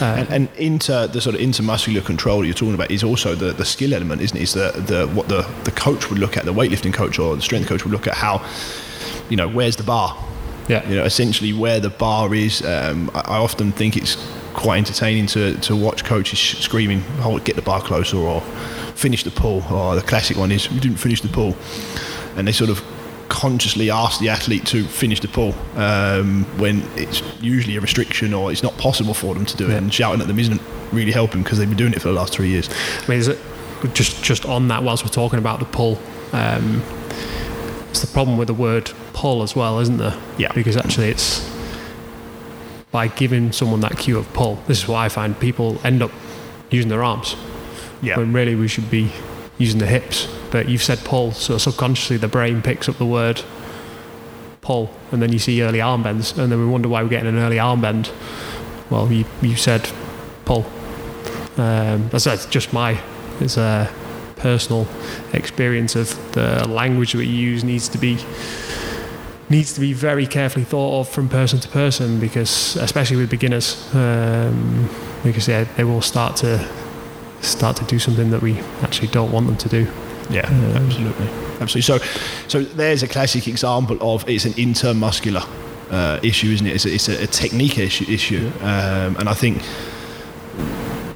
uh, 0.01 0.05
And, 0.19 0.29
and 0.29 0.49
inter 0.57 1.07
the 1.07 1.21
sort 1.21 1.35
of 1.35 1.41
intermuscular 1.41 2.03
control 2.03 2.39
that 2.41 2.47
you're 2.47 2.53
talking 2.53 2.73
about 2.73 2.91
is 2.91 3.03
also 3.03 3.35
the, 3.35 3.53
the 3.53 3.65
skill 3.65 3.93
element, 3.93 4.21
isn't 4.21 4.37
it? 4.37 4.43
Is 4.43 4.53
the, 4.53 4.71
the 4.87 5.07
what 5.07 5.27
the, 5.27 5.41
the 5.63 5.71
coach 5.71 6.09
would 6.09 6.19
look 6.19 6.37
at, 6.37 6.45
the 6.45 6.53
weightlifting 6.53 6.93
coach 6.93 7.19
or 7.19 7.35
the 7.35 7.41
strength 7.41 7.67
coach 7.67 7.83
would 7.83 7.91
look 7.91 8.07
at 8.07 8.15
how, 8.15 8.45
you 9.29 9.37
know, 9.37 9.47
where's 9.47 9.75
the 9.75 9.83
bar? 9.83 10.15
yeah. 10.67 10.87
You 10.89 10.95
know, 10.95 11.03
essentially 11.03 11.53
where 11.53 11.79
the 11.79 11.89
bar 11.89 12.33
is. 12.33 12.63
Um, 12.65 13.11
I, 13.13 13.19
I 13.19 13.37
often 13.37 13.71
think 13.71 13.95
it's 13.95 14.15
quite 14.53 14.77
entertaining 14.77 15.27
to, 15.27 15.55
to 15.61 15.75
watch 15.75 16.03
coaches 16.03 16.39
screaming, 16.39 17.03
"Oh, 17.19 17.37
get 17.39 17.55
the 17.55 17.61
bar 17.61 17.81
closer," 17.81 18.17
or 18.17 18.41
"Finish 18.95 19.23
the 19.23 19.31
pull." 19.31 19.63
Or 19.71 19.95
the 19.95 20.01
classic 20.01 20.37
one 20.37 20.51
is, 20.51 20.71
"You 20.71 20.79
didn't 20.79 20.97
finish 20.97 21.21
the 21.21 21.27
pull," 21.27 21.55
and 22.35 22.47
they 22.47 22.51
sort 22.51 22.69
of 22.69 22.81
consciously 23.45 23.91
ask 23.91 24.19
the 24.19 24.27
athlete 24.27 24.65
to 24.65 24.83
finish 24.85 25.19
the 25.19 25.27
pull 25.27 25.53
um, 25.75 26.45
when 26.57 26.81
it's 26.95 27.21
usually 27.41 27.75
a 27.77 27.79
restriction 27.79 28.33
or 28.33 28.51
it's 28.51 28.63
not 28.63 28.75
possible 28.79 29.13
for 29.13 29.35
them 29.35 29.45
to 29.45 29.55
do 29.55 29.65
it. 29.65 29.69
Yeah. 29.69 29.77
And 29.77 29.93
shouting 29.93 30.19
at 30.19 30.25
them 30.27 30.39
isn't 30.39 30.59
really 30.91 31.11
helping 31.11 31.43
because 31.43 31.59
they've 31.59 31.69
been 31.69 31.77
doing 31.77 31.93
it 31.93 32.01
for 32.01 32.07
the 32.07 32.15
last 32.15 32.33
three 32.33 32.49
years. 32.49 32.67
I 33.03 33.07
mean, 33.07 33.19
is 33.19 33.27
it 33.27 33.37
just 33.93 34.23
just 34.23 34.47
on 34.47 34.67
that 34.69 34.81
whilst 34.81 35.03
we're 35.03 35.11
talking 35.11 35.37
about 35.37 35.59
the 35.59 35.65
pull? 35.65 35.99
Um, 36.33 36.81
it's 37.91 38.01
the 38.01 38.07
problem 38.07 38.35
with 38.39 38.47
the 38.47 38.55
word 38.55 38.89
pull 39.13 39.43
as 39.43 39.55
well, 39.55 39.79
isn't 39.79 39.97
there? 39.97 40.19
Yeah. 40.39 40.51
Because 40.53 40.75
actually, 40.75 41.09
it's 41.09 41.47
by 42.91 43.09
giving 43.09 43.51
someone 43.51 43.81
that 43.81 43.95
cue 43.99 44.17
of 44.17 44.31
pull. 44.33 44.55
This 44.65 44.79
is 44.79 44.87
why 44.87 45.05
I 45.05 45.09
find 45.09 45.39
people 45.39 45.79
end 45.83 46.01
up 46.01 46.11
using 46.71 46.89
their 46.89 47.03
arms 47.03 47.35
Yeah. 48.01 48.17
when 48.17 48.33
really 48.33 48.55
we 48.55 48.67
should 48.67 48.89
be 48.89 49.11
using 49.57 49.79
the 49.79 49.87
hips. 49.87 50.27
But 50.51 50.69
you've 50.69 50.83
said 50.83 50.99
pull, 50.99 51.31
so 51.31 51.57
subconsciously 51.57 52.17
the 52.17 52.27
brain 52.27 52.61
picks 52.61 52.87
up 52.87 52.97
the 52.97 53.05
word 53.05 53.41
pull, 54.61 54.89
and 55.11 55.21
then 55.21 55.31
you 55.31 55.39
see 55.39 55.61
early 55.61 55.79
arm 55.79 56.03
bends, 56.03 56.37
and 56.37 56.51
then 56.51 56.59
we 56.59 56.65
wonder 56.65 56.89
why 56.89 57.03
we're 57.03 57.09
getting 57.09 57.29
an 57.29 57.37
early 57.37 57.59
arm 57.59 57.81
bend. 57.81 58.11
Well, 58.89 59.11
you 59.11 59.25
you 59.41 59.55
said 59.55 59.89
pull. 60.43 60.65
Um, 61.57 62.09
that's, 62.09 62.45
just 62.47 62.73
my 62.73 62.99
it's 63.39 63.57
a 63.57 63.89
personal 64.35 64.87
experience 65.33 65.95
of 65.95 66.09
the 66.33 66.67
language 66.67 67.13
that 67.13 67.19
we 67.19 67.27
use 67.27 67.63
needs 67.63 67.87
to 67.89 67.97
be 67.97 68.17
needs 69.49 69.73
to 69.73 69.79
be 69.79 69.93
very 69.93 70.25
carefully 70.27 70.65
thought 70.65 70.99
of 70.99 71.07
from 71.07 71.29
person 71.29 71.59
to 71.59 71.69
person 71.69 72.19
because 72.19 72.75
especially 72.77 73.15
with 73.15 73.29
beginners 73.29 73.93
um, 73.95 74.89
because 75.23 75.47
yeah, 75.47 75.63
they 75.77 75.83
will 75.83 76.01
start 76.01 76.35
to 76.35 76.57
start 77.41 77.77
to 77.77 77.85
do 77.85 77.99
something 77.99 78.31
that 78.31 78.41
we 78.41 78.59
actually 78.81 79.07
don't 79.09 79.31
want 79.31 79.47
them 79.47 79.57
to 79.57 79.69
do. 79.69 79.91
Yeah, 80.29 80.45
absolutely, 80.75 81.27
absolutely. 81.59 81.81
So, 81.81 81.97
so 82.47 82.63
there's 82.63 83.03
a 83.03 83.07
classic 83.07 83.47
example 83.47 83.97
of 84.01 84.27
it's 84.27 84.45
an 84.45 84.53
intermuscular 84.53 85.47
uh, 85.91 86.19
issue, 86.23 86.47
isn't 86.51 86.65
it? 86.65 86.75
It's 86.75 86.85
a, 86.85 86.93
it's 86.93 87.09
a, 87.09 87.23
a 87.23 87.27
technique 87.27 87.77
issue, 87.77 88.11
issue. 88.11 88.51
Um, 88.61 89.17
and 89.17 89.29
I 89.29 89.33
think 89.33 89.61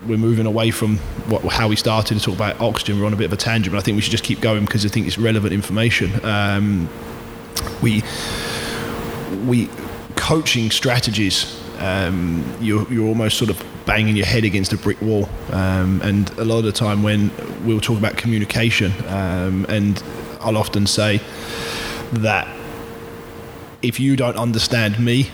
we're 0.08 0.18
moving 0.18 0.46
away 0.46 0.72
from 0.72 0.98
what, 1.28 1.44
how 1.46 1.68
we 1.68 1.76
started 1.76 2.18
to 2.18 2.24
talk 2.24 2.36
about 2.36 2.60
oxygen. 2.60 3.00
We're 3.00 3.06
on 3.06 3.14
a 3.14 3.18
bit 3.18 3.26
of 3.26 3.34
a 3.34 3.38
tangent, 3.38 3.74
but 3.74 3.80
I 3.80 3.82
think 3.82 3.96
we 3.96 4.02
should 4.02 4.12
just 4.12 4.24
keep 4.24 4.42
going 4.42 4.66
because 4.66 4.86
I 4.86 4.90
think 4.90 5.08
it's 5.08 5.18
relevant 5.18 5.54
information. 5.54 6.24
Um, 6.26 6.90
we 7.82 8.04
we 9.46 9.70
coaching 10.16 10.72
strategies. 10.72 11.56
Um, 11.80 12.44
you're, 12.60 12.92
you're 12.92 13.08
almost 13.08 13.38
sort 13.38 13.50
of 13.50 13.64
banging 13.86 14.16
your 14.16 14.26
head 14.26 14.44
against 14.44 14.74
a 14.74 14.78
brick 14.78 15.02
wall. 15.02 15.28
Um, 15.52 16.02
and 16.04 16.30
a 16.38 16.46
lot 16.46 16.60
of 16.60 16.66
the 16.66 16.72
time, 16.72 17.02
when 17.02 17.32
we'll 17.66 17.82
talk 17.82 17.98
about 17.98 18.18
communication, 18.18 18.92
um, 19.08 19.66
and 19.68 20.02
I'll 20.42 20.58
often 20.58 20.86
say 20.86 21.22
that 22.14 22.48
if 23.82 24.00
you 24.00 24.16
don't 24.16 24.38
understand 24.38 25.00
me 25.00 25.30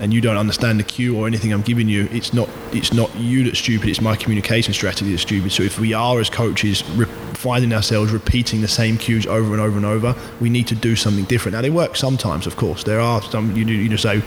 and 0.00 0.12
you 0.12 0.20
don't 0.20 0.36
understand 0.36 0.80
the 0.80 0.84
cue 0.84 1.16
or 1.16 1.26
anything 1.28 1.52
I'm 1.52 1.62
giving 1.62 1.88
you, 1.88 2.08
it's 2.10 2.32
not 2.32 2.48
it's 2.72 2.92
not 2.92 3.14
you 3.16 3.44
that's 3.44 3.58
stupid. 3.58 3.88
It's 3.88 4.00
my 4.00 4.16
communication 4.16 4.74
strategy 4.74 5.10
that's 5.10 5.22
stupid. 5.22 5.52
So 5.52 5.62
if 5.62 5.78
we 5.78 5.92
are 5.92 6.18
as 6.18 6.28
coaches 6.28 6.82
re- 6.90 7.06
finding 7.34 7.72
ourselves 7.72 8.12
repeating 8.12 8.62
the 8.62 8.68
same 8.68 8.98
cues 8.98 9.26
over 9.26 9.52
and 9.52 9.60
over 9.60 9.76
and 9.76 9.86
over, 9.86 10.16
we 10.40 10.50
need 10.50 10.66
to 10.68 10.74
do 10.74 10.96
something 10.96 11.24
different. 11.26 11.54
Now 11.54 11.62
they 11.62 11.70
work 11.70 11.94
sometimes, 11.94 12.46
of 12.46 12.56
course. 12.56 12.82
There 12.82 12.98
are 13.00 13.22
some 13.22 13.54
you 13.54 13.64
you 13.64 13.88
just 13.88 14.02
say. 14.02 14.22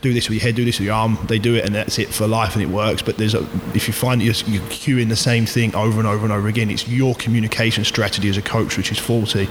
Do 0.00 0.12
this 0.12 0.28
with 0.28 0.36
your 0.36 0.42
head, 0.42 0.54
do 0.54 0.64
this 0.64 0.78
with 0.78 0.86
your 0.86 0.94
arm. 0.94 1.18
They 1.26 1.40
do 1.40 1.56
it, 1.56 1.64
and 1.64 1.74
that's 1.74 1.98
it 1.98 2.08
for 2.08 2.28
life, 2.28 2.54
and 2.54 2.62
it 2.62 2.68
works. 2.68 3.02
But 3.02 3.16
there's 3.16 3.34
a, 3.34 3.40
if 3.74 3.88
you 3.88 3.92
find 3.92 4.20
that 4.20 4.24
you're, 4.24 4.54
you're 4.54 4.62
cueing 4.68 5.08
the 5.08 5.16
same 5.16 5.44
thing 5.44 5.74
over 5.74 5.98
and 5.98 6.06
over 6.06 6.24
and 6.24 6.32
over 6.32 6.46
again, 6.46 6.70
it's 6.70 6.86
your 6.86 7.16
communication 7.16 7.84
strategy 7.84 8.28
as 8.28 8.36
a 8.36 8.42
coach 8.42 8.76
which 8.76 8.92
is 8.92 8.98
faulty, 8.98 9.48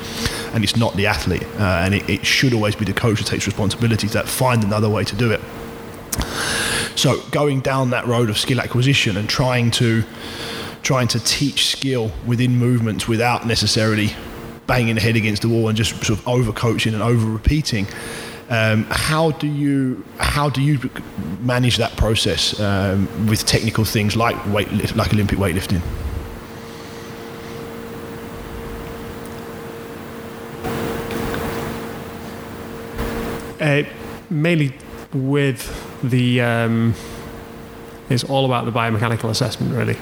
and 0.53 0.63
it's 0.63 0.77
not 0.77 0.95
the 0.95 1.05
athlete. 1.05 1.43
Uh, 1.57 1.81
and 1.83 1.93
it, 1.93 2.09
it 2.09 2.25
should 2.25 2.53
always 2.53 2.75
be 2.75 2.85
the 2.85 2.93
coach 2.93 3.17
that 3.19 3.27
takes 3.27 3.45
responsibility 3.45 4.07
to 4.07 4.13
that. 4.13 4.27
Find 4.27 4.63
another 4.63 4.89
way 4.89 5.03
to 5.03 5.15
do 5.15 5.31
it. 5.31 5.41
So 6.95 7.21
going 7.29 7.59
down 7.59 7.91
that 7.91 8.07
road 8.07 8.29
of 8.29 8.37
skill 8.37 8.59
acquisition 8.59 9.17
and 9.17 9.29
trying 9.29 9.69
to 9.71 10.03
trying 10.81 11.07
to 11.09 11.19
teach 11.19 11.67
skill 11.67 12.11
within 12.25 12.55
movements 12.57 13.07
without 13.07 13.45
necessarily 13.45 14.15
banging 14.67 14.95
the 14.95 15.01
head 15.01 15.15
against 15.15 15.41
the 15.41 15.49
wall 15.49 15.67
and 15.67 15.77
just 15.77 15.91
sort 16.03 16.17
of 16.17 16.27
over 16.27 16.51
coaching 16.53 16.93
and 16.93 17.03
over 17.03 17.25
repeating. 17.25 17.85
Um, 18.49 18.85
how 18.89 19.31
do 19.31 19.47
you 19.47 20.05
how 20.19 20.49
do 20.49 20.61
you 20.61 20.79
manage 21.41 21.77
that 21.77 21.97
process 21.97 22.57
um, 22.61 23.27
with 23.27 23.45
technical 23.45 23.83
things 23.83 24.15
like 24.15 24.37
weight 24.47 24.95
like 24.95 25.13
Olympic 25.13 25.37
weightlifting? 25.37 25.81
Uh, 33.59 33.83
mainly 34.29 34.73
with 35.13 36.01
the 36.03 36.39
um, 36.39 36.93
it's 38.09 38.23
all 38.23 38.45
about 38.45 38.63
the 38.63 38.71
biomechanical 38.71 39.29
assessment 39.29 39.73
really 39.73 39.97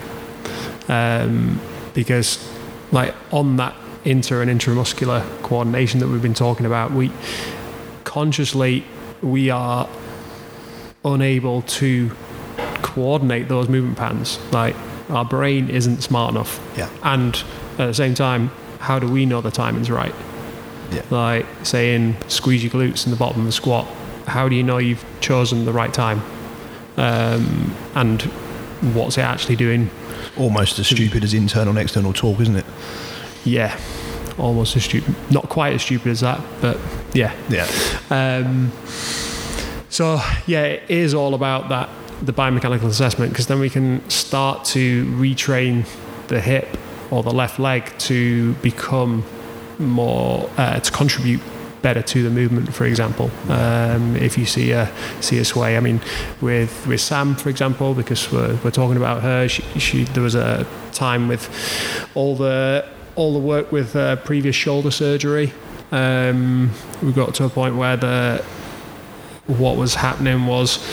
um, 0.88 1.60
because 1.96 2.48
like 2.92 3.16
on 3.32 3.58
that 3.58 3.76
inter 4.04 4.44
and 4.44 4.52
intramuscular 4.52 5.24
coordination 5.42 6.00
that 6.00 6.08
we've 6.08 6.22
been 6.22 6.34
talking 6.34 6.68
about 6.68 6.92
we 6.92 7.12
consciously 8.16 8.82
we 9.22 9.50
are 9.50 9.90
unable 11.04 11.62
to 11.64 12.10
coordinate 12.82 13.50
those 13.50 13.68
movement 13.68 13.98
patterns 13.98 14.40
like 14.54 14.74
our 15.10 15.26
brain 15.26 15.70
isn't 15.70 16.02
smart 16.02 16.32
enough 16.32 16.62
Yeah. 16.78 16.88
and 17.04 17.36
at 17.78 17.88
the 17.88 17.94
same 17.94 18.14
time 18.14 18.52
how 18.80 19.00
do 19.00 19.08
we 19.12 19.26
know 19.26 19.42
the 19.42 19.52
timing's 19.52 19.92
right 19.92 20.16
Yeah. 20.94 21.02
like 21.10 21.46
saying 21.64 22.16
squeeze 22.30 22.64
your 22.64 22.72
glutes 22.72 23.04
in 23.06 23.12
the 23.12 23.18
bottom 23.18 23.42
of 23.42 23.48
the 23.48 23.52
squat 23.52 23.86
how 24.28 24.48
do 24.48 24.56
you 24.56 24.64
know 24.64 24.78
you've 24.78 25.04
chosen 25.20 25.66
the 25.66 25.74
right 25.74 25.94
time 25.94 26.22
um, 26.96 27.76
and 27.96 28.22
what's 28.96 29.18
it 29.18 29.24
actually 29.26 29.58
doing 29.58 29.90
Almost 30.38 30.80
as 30.80 30.88
stupid 30.88 31.26
as 31.26 31.34
internal 31.34 31.70
and 31.72 31.80
external 31.80 32.14
talk, 32.14 32.40
isn't 32.40 32.56
it? 32.56 32.66
yeah 33.44 33.78
almost 34.38 34.76
as 34.76 34.84
stupid 34.84 35.16
not 35.32 35.48
quite 35.50 35.74
as 35.74 35.82
stupid 35.82 36.08
as 36.12 36.20
that 36.22 36.42
but 36.62 36.78
yeah 37.14 37.34
Yeah. 37.50 37.68
um, 38.10 38.72
So 39.90 40.20
yeah, 40.46 40.64
it 40.66 40.90
is 40.90 41.14
all 41.14 41.34
about 41.34 41.70
that 41.70 41.90
the 42.22 42.34
biomechanical 42.34 42.86
assessment 42.88 43.32
because 43.32 43.48
then 43.48 43.60
we 43.60 43.70
can 43.70 44.02
start 44.10 44.66
to 44.66 45.06
retrain 45.18 45.86
the 46.28 46.40
hip 46.42 46.68
or 47.12 47.24
the 47.24 47.32
left 47.32 47.60
leg 47.60 47.84
to 48.00 48.54
become 48.56 49.24
more 49.80 50.50
uh, 50.58 50.80
to 50.80 50.92
contribute 50.92 51.42
better 51.82 52.02
to 52.02 52.24
the 52.24 52.30
movement. 52.30 52.74
For 52.74 52.86
example, 52.86 53.30
um, 53.50 54.16
if 54.16 54.38
you 54.38 54.46
see 54.46 54.72
a 54.72 54.90
see 55.22 55.38
a 55.40 55.46
sway, 55.46 55.78
I 55.78 55.80
mean, 55.82 56.02
with 56.42 56.86
with 56.88 57.00
Sam, 57.02 57.36
for 57.36 57.50
example, 57.50 57.94
because 57.94 58.32
we're, 58.32 58.56
we're 58.64 58.72
talking 58.72 58.98
about 58.98 59.22
her, 59.22 59.48
she, 59.48 59.62
she 59.80 60.04
there 60.04 60.24
was 60.24 60.36
a 60.36 60.66
time 60.94 61.28
with 61.28 61.48
all 62.16 62.36
the 62.36 62.86
all 63.16 63.34
the 63.34 63.40
work 63.40 63.72
with 63.72 63.96
uh, 63.96 64.18
previous 64.18 64.56
shoulder 64.56 64.92
surgery. 64.92 65.54
Um, 65.92 66.72
we 67.02 67.12
got 67.12 67.36
to 67.36 67.46
a 67.46 67.50
point 67.50 67.76
where 67.76 67.98
the 67.98 68.44
what 69.48 69.78
was 69.78 69.96
happening 69.96 70.48
was 70.48 70.84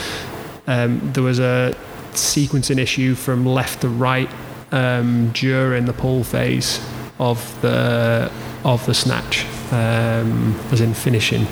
um, 0.67 1.13
there 1.13 1.23
was 1.23 1.39
a 1.39 1.75
sequencing 2.13 2.79
issue 2.79 3.15
from 3.15 3.47
left 3.47 3.81
to 3.81 3.89
right 3.89 4.31
um, 4.71 5.31
during 5.33 5.87
the 5.87 5.93
pull 5.93 6.25
phase 6.25 6.85
of 7.19 7.61
the 7.63 8.31
of 8.65 8.85
the 8.87 8.95
snatch, 8.95 9.45
um, 9.73 10.59
as 10.71 10.81
in 10.81 10.95
finishing 10.95 11.47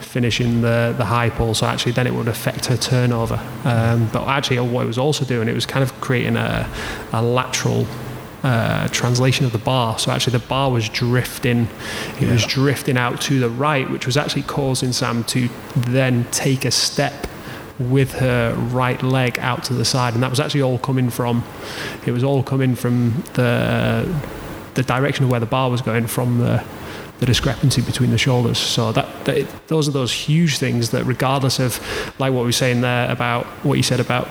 finishing 0.00 0.62
the, 0.62 0.94
the 0.96 1.04
high 1.04 1.28
pull. 1.28 1.54
So 1.54 1.66
actually, 1.66 1.92
then 1.92 2.06
it 2.06 2.14
would 2.14 2.28
affect 2.28 2.66
her 2.66 2.76
turnover. 2.76 3.38
Um, 3.64 4.08
but 4.12 4.26
actually, 4.26 4.58
what 4.60 4.84
it 4.84 4.86
was 4.86 4.98
also 4.98 5.24
doing, 5.24 5.48
it 5.48 5.54
was 5.54 5.66
kind 5.66 5.82
of 5.82 5.92
creating 6.00 6.36
a, 6.36 6.68
a 7.12 7.22
lateral 7.22 7.86
uh, 8.42 8.88
translation 8.88 9.44
of 9.46 9.52
the 9.52 9.58
bar. 9.58 9.98
So 9.98 10.10
actually, 10.10 10.38
the 10.38 10.46
bar 10.46 10.70
was 10.70 10.88
drifting. 10.88 11.68
It 12.16 12.22
yeah. 12.22 12.32
was 12.32 12.46
drifting 12.46 12.96
out 12.96 13.20
to 13.22 13.40
the 13.40 13.50
right, 13.50 13.88
which 13.90 14.06
was 14.06 14.16
actually 14.16 14.42
causing 14.42 14.92
Sam 14.92 15.24
to 15.24 15.48
then 15.76 16.24
take 16.30 16.64
a 16.64 16.70
step 16.70 17.26
with 17.78 18.14
her 18.14 18.54
right 18.70 19.00
leg 19.02 19.38
out 19.38 19.64
to 19.64 19.74
the 19.74 19.84
side, 19.84 20.14
and 20.14 20.22
that 20.22 20.30
was 20.30 20.40
actually 20.40 20.62
all 20.62 20.78
coming 20.78 21.10
from. 21.10 21.44
It 22.06 22.12
was 22.12 22.24
all 22.24 22.42
coming 22.42 22.74
from 22.74 23.22
the 23.34 24.12
the 24.74 24.82
direction 24.82 25.24
of 25.24 25.30
where 25.30 25.40
the 25.40 25.46
bar 25.46 25.70
was 25.70 25.82
going 25.82 26.06
from 26.06 26.38
the 26.38 26.64
the 27.18 27.26
discrepancy 27.26 27.82
between 27.82 28.10
the 28.10 28.18
shoulders. 28.18 28.58
So 28.58 28.92
that, 28.92 29.24
that, 29.24 29.66
those 29.66 29.88
are 29.88 29.90
those 29.90 30.12
huge 30.12 30.58
things 30.58 30.90
that, 30.90 31.04
regardless 31.04 31.58
of 31.58 31.80
like 32.20 32.32
what 32.32 32.40
we 32.40 32.46
were 32.46 32.52
saying 32.52 32.80
there 32.80 33.10
about 33.10 33.44
what 33.64 33.74
you 33.74 33.82
said 33.82 33.98
about 34.00 34.28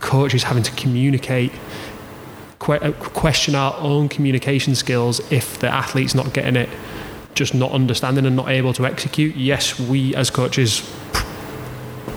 coaches 0.00 0.42
having 0.42 0.62
to 0.62 0.72
communicate, 0.72 1.52
que- 2.58 2.74
uh, 2.74 2.92
question 2.92 3.54
our 3.54 3.74
own 3.78 4.08
communication 4.08 4.74
skills 4.74 5.20
if 5.32 5.58
the 5.58 5.68
athlete's 5.68 6.14
not 6.14 6.32
getting 6.32 6.56
it, 6.56 6.68
just 7.34 7.54
not 7.54 7.72
understanding 7.72 8.26
and 8.26 8.36
not 8.36 8.48
able 8.48 8.72
to 8.74 8.86
execute. 8.86 9.36
Yes, 9.36 9.78
we 9.78 10.14
as 10.14 10.30
coaches, 10.30 10.80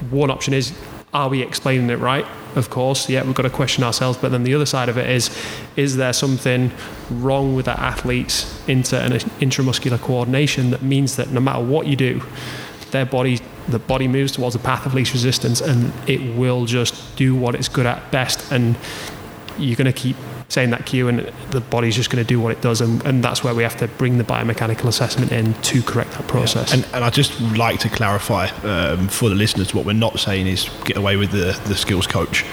one 0.10 0.31
option 0.31 0.53
is 0.53 0.74
are 1.13 1.27
we 1.27 1.41
explaining 1.41 1.89
it 1.89 2.00
right? 2.00 2.25
Of 2.55 2.69
course, 2.69 3.10
yeah, 3.10 3.24
we've 3.24 3.36
got 3.36 3.43
to 3.43 3.50
question 3.50 3.83
ourselves. 3.83 4.17
But 4.17 4.31
then 4.31 4.43
the 4.43 4.55
other 4.55 4.65
side 4.65 4.89
of 4.89 4.98
it 4.98 5.10
is, 5.10 5.29
is 5.75 5.98
there 5.98 6.13
something 6.13 6.71
wrong 7.10 7.55
with 7.55 7.65
that 7.65 7.79
athlete's 7.79 8.67
inter 8.67 8.98
and 8.98 9.13
intramuscular 9.13 9.99
coordination 9.99 10.71
that 10.71 10.82
means 10.82 11.17
that 11.17 11.30
no 11.32 11.41
matter 11.41 11.63
what 11.63 11.88
you 11.88 11.95
do, 11.95 12.21
their 12.91 13.06
body, 13.06 13.39
the 13.67 13.80
body 13.80 14.08
moves 14.08 14.34
towards 14.34 14.54
the 14.54 14.62
path 14.62 14.86
of 14.86 14.93
least 14.93 15.13
resistance, 15.13 15.62
and 15.62 15.91
it 16.10 16.38
will 16.38 16.65
just 16.65 17.15
do 17.15 17.36
what 17.36 17.56
it's 17.56 17.67
good 17.67 17.86
at 17.86 18.10
best. 18.12 18.51
And 18.51 18.77
you're 19.62 19.76
going 19.76 19.86
to 19.86 19.93
keep 19.93 20.15
saying 20.50 20.69
that 20.71 20.86
cue 20.86 21.08
and 21.08 21.19
the 21.52 21.62
body's 21.62 21.95
just 21.95 22.10
going 22.10 22.24
to 22.24 22.28
do 22.28 22.39
what 22.39 22.52
it 22.52 22.62
does 22.62 22.82
and, 22.82 23.04
and 23.06 23.24
that's 23.24 23.43
where 23.43 23.56
we 23.56 23.63
have 23.63 23.78
to 23.78 23.88
bring 23.88 24.17
the 24.17 24.24
biomechanical 24.24 24.86
assessment 24.86 25.32
in 25.32 25.54
to 25.62 25.82
correct 25.84 26.12
that 26.12 26.28
process 26.28 26.69
yeah. 26.69 26.78
and, 26.78 26.95
and 26.95 27.04
I 27.04 27.10
just 27.10 27.39
like 27.56 27.80
to 27.82 27.89
clarify 27.89 28.47
um, 28.63 29.08
for 29.08 29.30
the 29.30 29.36
listeners 29.36 29.74
what 29.74 29.86
we're 29.86 29.93
not 29.93 30.19
saying 30.19 30.47
is 30.47 30.69
get 30.84 30.97
away 30.97 31.15
with 31.15 31.32
the, 31.32 31.60
the 31.67 31.76
skills 31.76 32.08
coach 32.08 32.45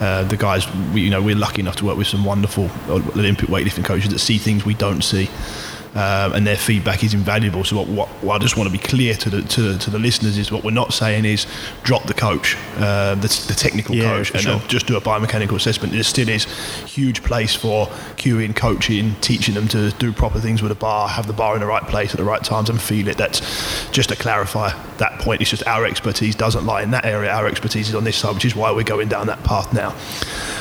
uh, 0.00 0.24
the 0.24 0.36
guys 0.36 0.70
we, 0.92 1.00
you 1.00 1.10
know 1.10 1.22
we're 1.22 1.34
lucky 1.36 1.60
enough 1.60 1.76
to 1.76 1.86
work 1.86 1.96
with 1.96 2.06
some 2.06 2.24
wonderful 2.24 2.70
Olympic 2.88 3.48
weightlifting 3.48 3.84
coaches 3.84 4.10
that 4.10 4.18
see 4.18 4.36
things 4.36 4.66
we 4.66 4.74
don't 4.74 5.02
see 5.02 5.30
um, 5.96 6.34
and 6.34 6.46
their 6.46 6.58
feedback 6.58 7.02
is 7.02 7.14
invaluable. 7.14 7.64
So 7.64 7.76
what, 7.76 7.88
what, 7.88 8.08
what, 8.22 8.34
I 8.34 8.38
just 8.38 8.58
want 8.58 8.70
to 8.70 8.72
be 8.72 8.78
clear 8.78 9.14
to 9.14 9.30
the 9.30 9.40
to, 9.40 9.78
to, 9.78 9.90
the 9.90 9.98
listeners 9.98 10.36
is 10.36 10.52
what 10.52 10.62
we're 10.62 10.70
not 10.70 10.92
saying 10.92 11.24
is 11.24 11.46
drop 11.84 12.04
the 12.04 12.12
coach, 12.12 12.54
uh, 12.76 13.14
the, 13.14 13.28
the, 13.48 13.54
technical 13.54 13.94
yeah, 13.94 14.04
coach, 14.04 14.30
and 14.32 14.42
sure. 14.42 14.60
just 14.68 14.86
do 14.86 14.98
a 14.98 15.00
biomechanical 15.00 15.54
assessment. 15.56 15.94
There 15.94 16.02
still 16.02 16.28
is 16.28 16.44
huge 16.84 17.22
place 17.22 17.54
for 17.54 17.86
cueing, 18.16 18.54
coaching, 18.54 19.14
teaching 19.22 19.54
them 19.54 19.68
to 19.68 19.90
do 19.92 20.12
proper 20.12 20.38
things 20.38 20.60
with 20.60 20.70
a 20.70 20.74
bar, 20.74 21.08
have 21.08 21.26
the 21.26 21.32
bar 21.32 21.54
in 21.54 21.60
the 21.60 21.66
right 21.66 21.84
place 21.84 22.10
at 22.10 22.18
the 22.18 22.24
right 22.24 22.44
times, 22.44 22.68
and 22.68 22.78
feel 22.78 23.08
it. 23.08 23.16
That's 23.16 23.90
just 23.90 24.10
to 24.10 24.16
clarify 24.16 24.74
that 24.98 25.18
point. 25.20 25.40
It's 25.40 25.48
just 25.48 25.66
our 25.66 25.86
expertise 25.86 26.34
doesn't 26.34 26.66
lie 26.66 26.82
in 26.82 26.90
that 26.90 27.06
area. 27.06 27.30
Our 27.32 27.46
expertise 27.46 27.88
is 27.88 27.94
on 27.94 28.04
this 28.04 28.18
side, 28.18 28.34
which 28.34 28.44
is 28.44 28.54
why 28.54 28.70
we're 28.70 28.84
going 28.84 29.08
down 29.08 29.28
that 29.28 29.42
path 29.44 29.72
now. 29.72 29.94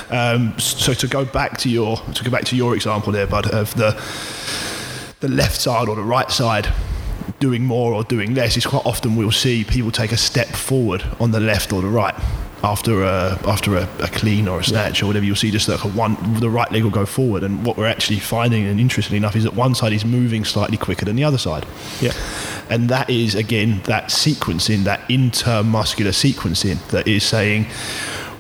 Um, 0.10 0.58
so 0.60 0.94
to 0.94 1.08
go 1.08 1.26
back 1.26 1.58
to 1.58 1.70
your 1.70 1.98
to 1.98 2.24
go 2.24 2.32
back 2.32 2.46
to 2.46 2.56
your 2.56 2.74
example 2.74 3.12
there, 3.12 3.28
bud, 3.28 3.54
of 3.54 3.76
the 3.76 4.02
the 5.20 5.28
left 5.28 5.60
side 5.60 5.88
or 5.88 5.96
the 5.96 6.02
right 6.02 6.30
side 6.32 6.72
doing 7.40 7.64
more 7.64 7.94
or 7.94 8.04
doing 8.04 8.34
less 8.36 8.56
is 8.56 8.66
quite 8.66 8.86
often 8.86 9.16
we'll 9.16 9.32
see 9.32 9.64
people 9.64 9.92
take 9.92 10.12
a 10.12 10.18
step 10.18 10.48
forward 10.48 11.04
on 11.20 11.32
the 11.32 11.40
left 11.40 11.74
or 11.74 11.82
the 11.82 11.88
right 11.88 12.16
after 12.64 13.04
a 13.04 13.40
after 13.46 13.78
a, 13.78 13.88
a 14.00 14.08
clean 14.08 14.48
or 14.48 14.60
a 14.60 14.64
snatch 14.64 15.00
yeah. 15.00 15.06
or 15.06 15.08
whatever. 15.08 15.26
You'll 15.26 15.36
see 15.36 15.52
just 15.52 15.68
like 15.70 15.84
a 15.84 15.90
one 15.90 16.18
the 16.40 16.50
right 16.50 16.70
leg 16.72 16.84
will 16.84 16.92
go 16.92 17.06
forward. 17.06 17.44
And 17.44 17.66
what 17.66 17.78
we're 17.78 17.88
actually 17.88 18.20
finding 18.20 18.66
and 18.66 18.80
interestingly 18.80 19.18
enough 19.18 19.36
is 19.36 19.44
that 19.44 19.54
one 19.54 19.76
side 19.76 19.94
is 19.94 20.04
moving 20.04 20.44
slightly 20.44 20.78
quicker 20.78 21.06
than 21.06 21.16
the 21.16 21.24
other 21.24 21.38
side. 21.38 21.66
Yeah. 22.02 22.14
And 22.70 22.90
that 22.90 23.10
is 23.10 23.36
again 23.36 23.82
that 23.86 24.06
sequencing 24.06 24.84
that 24.86 25.02
intermuscular 25.08 26.14
sequencing 26.14 26.86
that 26.90 27.08
is 27.08 27.24
saying 27.24 27.66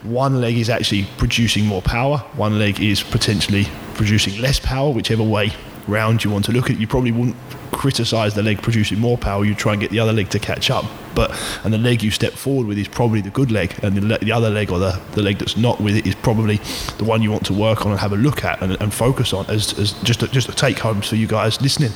one 0.03 0.41
leg 0.41 0.57
is 0.57 0.69
actually 0.69 1.07
producing 1.17 1.65
more 1.65 1.81
power 1.81 2.17
one 2.35 2.59
leg 2.59 2.79
is 2.79 3.01
potentially 3.01 3.65
producing 3.95 4.39
less 4.39 4.59
power 4.59 4.91
whichever 4.91 5.23
way 5.23 5.51
round 5.87 6.23
you 6.23 6.31
want 6.31 6.45
to 6.45 6.51
look 6.51 6.69
at, 6.69 6.79
you 6.79 6.87
probably 6.87 7.11
wouldn't 7.11 7.35
criticize 7.71 8.33
the 8.33 8.43
leg 8.43 8.61
producing 8.61 8.99
more 8.99 9.17
power. 9.17 9.45
You 9.45 9.53
try 9.55 9.73
and 9.73 9.81
get 9.81 9.91
the 9.91 9.99
other 9.99 10.13
leg 10.13 10.29
to 10.29 10.39
catch 10.39 10.69
up. 10.69 10.85
But 11.13 11.31
and 11.63 11.73
the 11.73 11.77
leg 11.77 12.03
you 12.03 12.11
step 12.11 12.33
forward 12.33 12.67
with 12.67 12.77
is 12.77 12.87
probably 12.87 13.21
the 13.21 13.29
good 13.29 13.51
leg, 13.51 13.77
and 13.83 13.95
the, 13.95 14.17
the 14.17 14.31
other 14.31 14.49
leg 14.49 14.71
or 14.71 14.79
the, 14.79 14.99
the 15.13 15.21
leg 15.21 15.37
that's 15.37 15.57
not 15.57 15.79
with 15.81 15.95
it 15.95 16.05
is 16.05 16.15
probably 16.15 16.57
the 16.97 17.03
one 17.05 17.21
you 17.21 17.31
want 17.31 17.45
to 17.45 17.53
work 17.53 17.85
on 17.85 17.91
and 17.91 17.99
have 17.99 18.13
a 18.13 18.17
look 18.17 18.43
at 18.43 18.61
and, 18.61 18.79
and 18.81 18.93
focus 18.93 19.33
on 19.33 19.45
as, 19.47 19.77
as 19.79 19.93
just 20.03 20.23
a, 20.23 20.27
just 20.27 20.49
a 20.49 20.53
take 20.53 20.79
homes 20.79 21.07
for 21.07 21.15
you 21.15 21.27
guys 21.27 21.61
listening. 21.61 21.91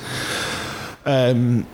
Um, 1.06 1.66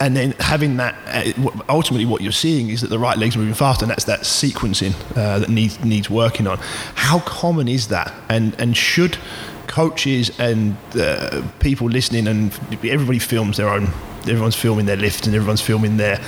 and 0.00 0.16
then 0.16 0.32
having 0.40 0.78
that 0.78 0.94
uh, 1.06 1.50
ultimately 1.68 2.06
what 2.06 2.22
you're 2.22 2.32
seeing 2.32 2.70
is 2.70 2.80
that 2.80 2.88
the 2.88 2.98
right 2.98 3.18
leg's 3.18 3.36
moving 3.36 3.54
faster 3.54 3.84
and 3.84 3.90
that's 3.90 4.04
that 4.04 4.20
sequencing 4.20 4.94
uh, 5.16 5.38
that 5.38 5.50
needs 5.50 5.82
needs 5.84 6.08
working 6.08 6.46
on 6.46 6.58
how 6.94 7.20
common 7.20 7.68
is 7.68 7.88
that 7.88 8.12
and 8.28 8.58
and 8.58 8.76
should 8.76 9.18
coaches 9.70 10.38
and 10.38 10.76
uh, 10.96 11.42
people 11.60 11.88
listening, 11.88 12.26
and 12.26 12.52
everybody 12.84 13.18
films 13.18 13.56
their 13.56 13.68
own. 13.68 13.88
Everyone's 14.22 14.56
filming 14.56 14.84
their 14.84 14.98
lift 14.98 15.26
and 15.26 15.34
everyone's 15.34 15.62
filming 15.62 15.96
their 15.96 16.18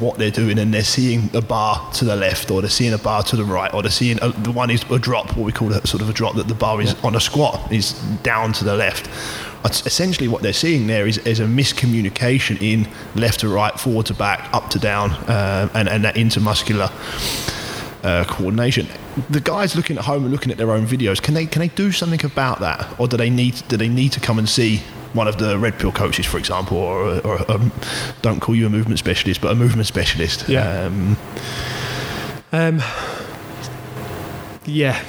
what 0.00 0.18
they're 0.18 0.32
doing, 0.32 0.58
and 0.58 0.74
they're 0.74 0.82
seeing 0.82 1.30
a 1.34 1.40
bar 1.40 1.92
to 1.92 2.04
the 2.04 2.16
left, 2.16 2.50
or 2.50 2.60
they're 2.60 2.70
seeing 2.70 2.92
a 2.92 2.98
bar 2.98 3.22
to 3.24 3.36
the 3.36 3.44
right, 3.44 3.72
or 3.72 3.82
they're 3.82 3.90
seeing 3.90 4.18
a, 4.20 4.30
the 4.30 4.50
one 4.50 4.70
is 4.70 4.82
a 4.90 4.98
drop, 4.98 5.36
what 5.36 5.44
we 5.44 5.52
call 5.52 5.72
a 5.72 5.86
sort 5.86 6.02
of 6.02 6.08
a 6.08 6.12
drop 6.12 6.34
that 6.34 6.48
the 6.48 6.54
bar 6.54 6.80
is 6.80 6.94
yeah. 6.94 7.06
on 7.06 7.14
a 7.14 7.20
squat 7.20 7.70
is 7.70 7.92
down 8.22 8.52
to 8.54 8.64
the 8.64 8.74
left. 8.74 9.08
Essentially, 9.64 10.26
what 10.26 10.42
they're 10.42 10.54
seeing 10.54 10.86
there 10.86 11.06
is, 11.06 11.18
is 11.18 11.38
a 11.38 11.44
miscommunication 11.44 12.60
in 12.62 12.88
left 13.14 13.40
to 13.40 13.48
right, 13.48 13.78
forward 13.78 14.06
to 14.06 14.14
back, 14.14 14.48
up 14.54 14.70
to 14.70 14.78
down, 14.78 15.10
uh, 15.28 15.68
and, 15.74 15.86
and 15.88 16.02
that 16.02 16.14
intermuscular 16.14 16.90
uh, 18.02 18.24
coordination. 18.24 18.86
The 19.28 19.40
guys 19.40 19.76
looking 19.76 19.98
at 19.98 20.04
home 20.04 20.24
and 20.24 20.32
looking 20.32 20.52
at 20.52 20.58
their 20.58 20.70
own 20.70 20.86
videos, 20.86 21.20
can 21.22 21.34
they 21.34 21.46
can 21.46 21.60
they 21.60 21.68
do 21.68 21.92
something 21.92 22.24
about 22.24 22.60
that, 22.60 22.98
or 22.98 23.08
do 23.08 23.16
they 23.16 23.30
need 23.30 23.62
do 23.68 23.76
they 23.76 23.88
need 23.88 24.12
to 24.12 24.20
come 24.20 24.38
and 24.38 24.48
see 24.48 24.80
one 25.12 25.26
of 25.26 25.38
the 25.38 25.58
red 25.58 25.78
pill 25.78 25.92
coaches, 25.92 26.26
for 26.26 26.38
example, 26.38 26.76
or, 26.76 27.20
or 27.26 27.50
um, 27.50 27.72
don't 28.22 28.40
call 28.40 28.54
you 28.54 28.66
a 28.66 28.70
movement 28.70 28.98
specialist, 28.98 29.40
but 29.40 29.50
a 29.50 29.54
movement 29.54 29.86
specialist? 29.86 30.48
Yeah. 30.48 30.84
Um, 30.84 31.16
um, 32.52 32.82
yeah, 34.66 35.02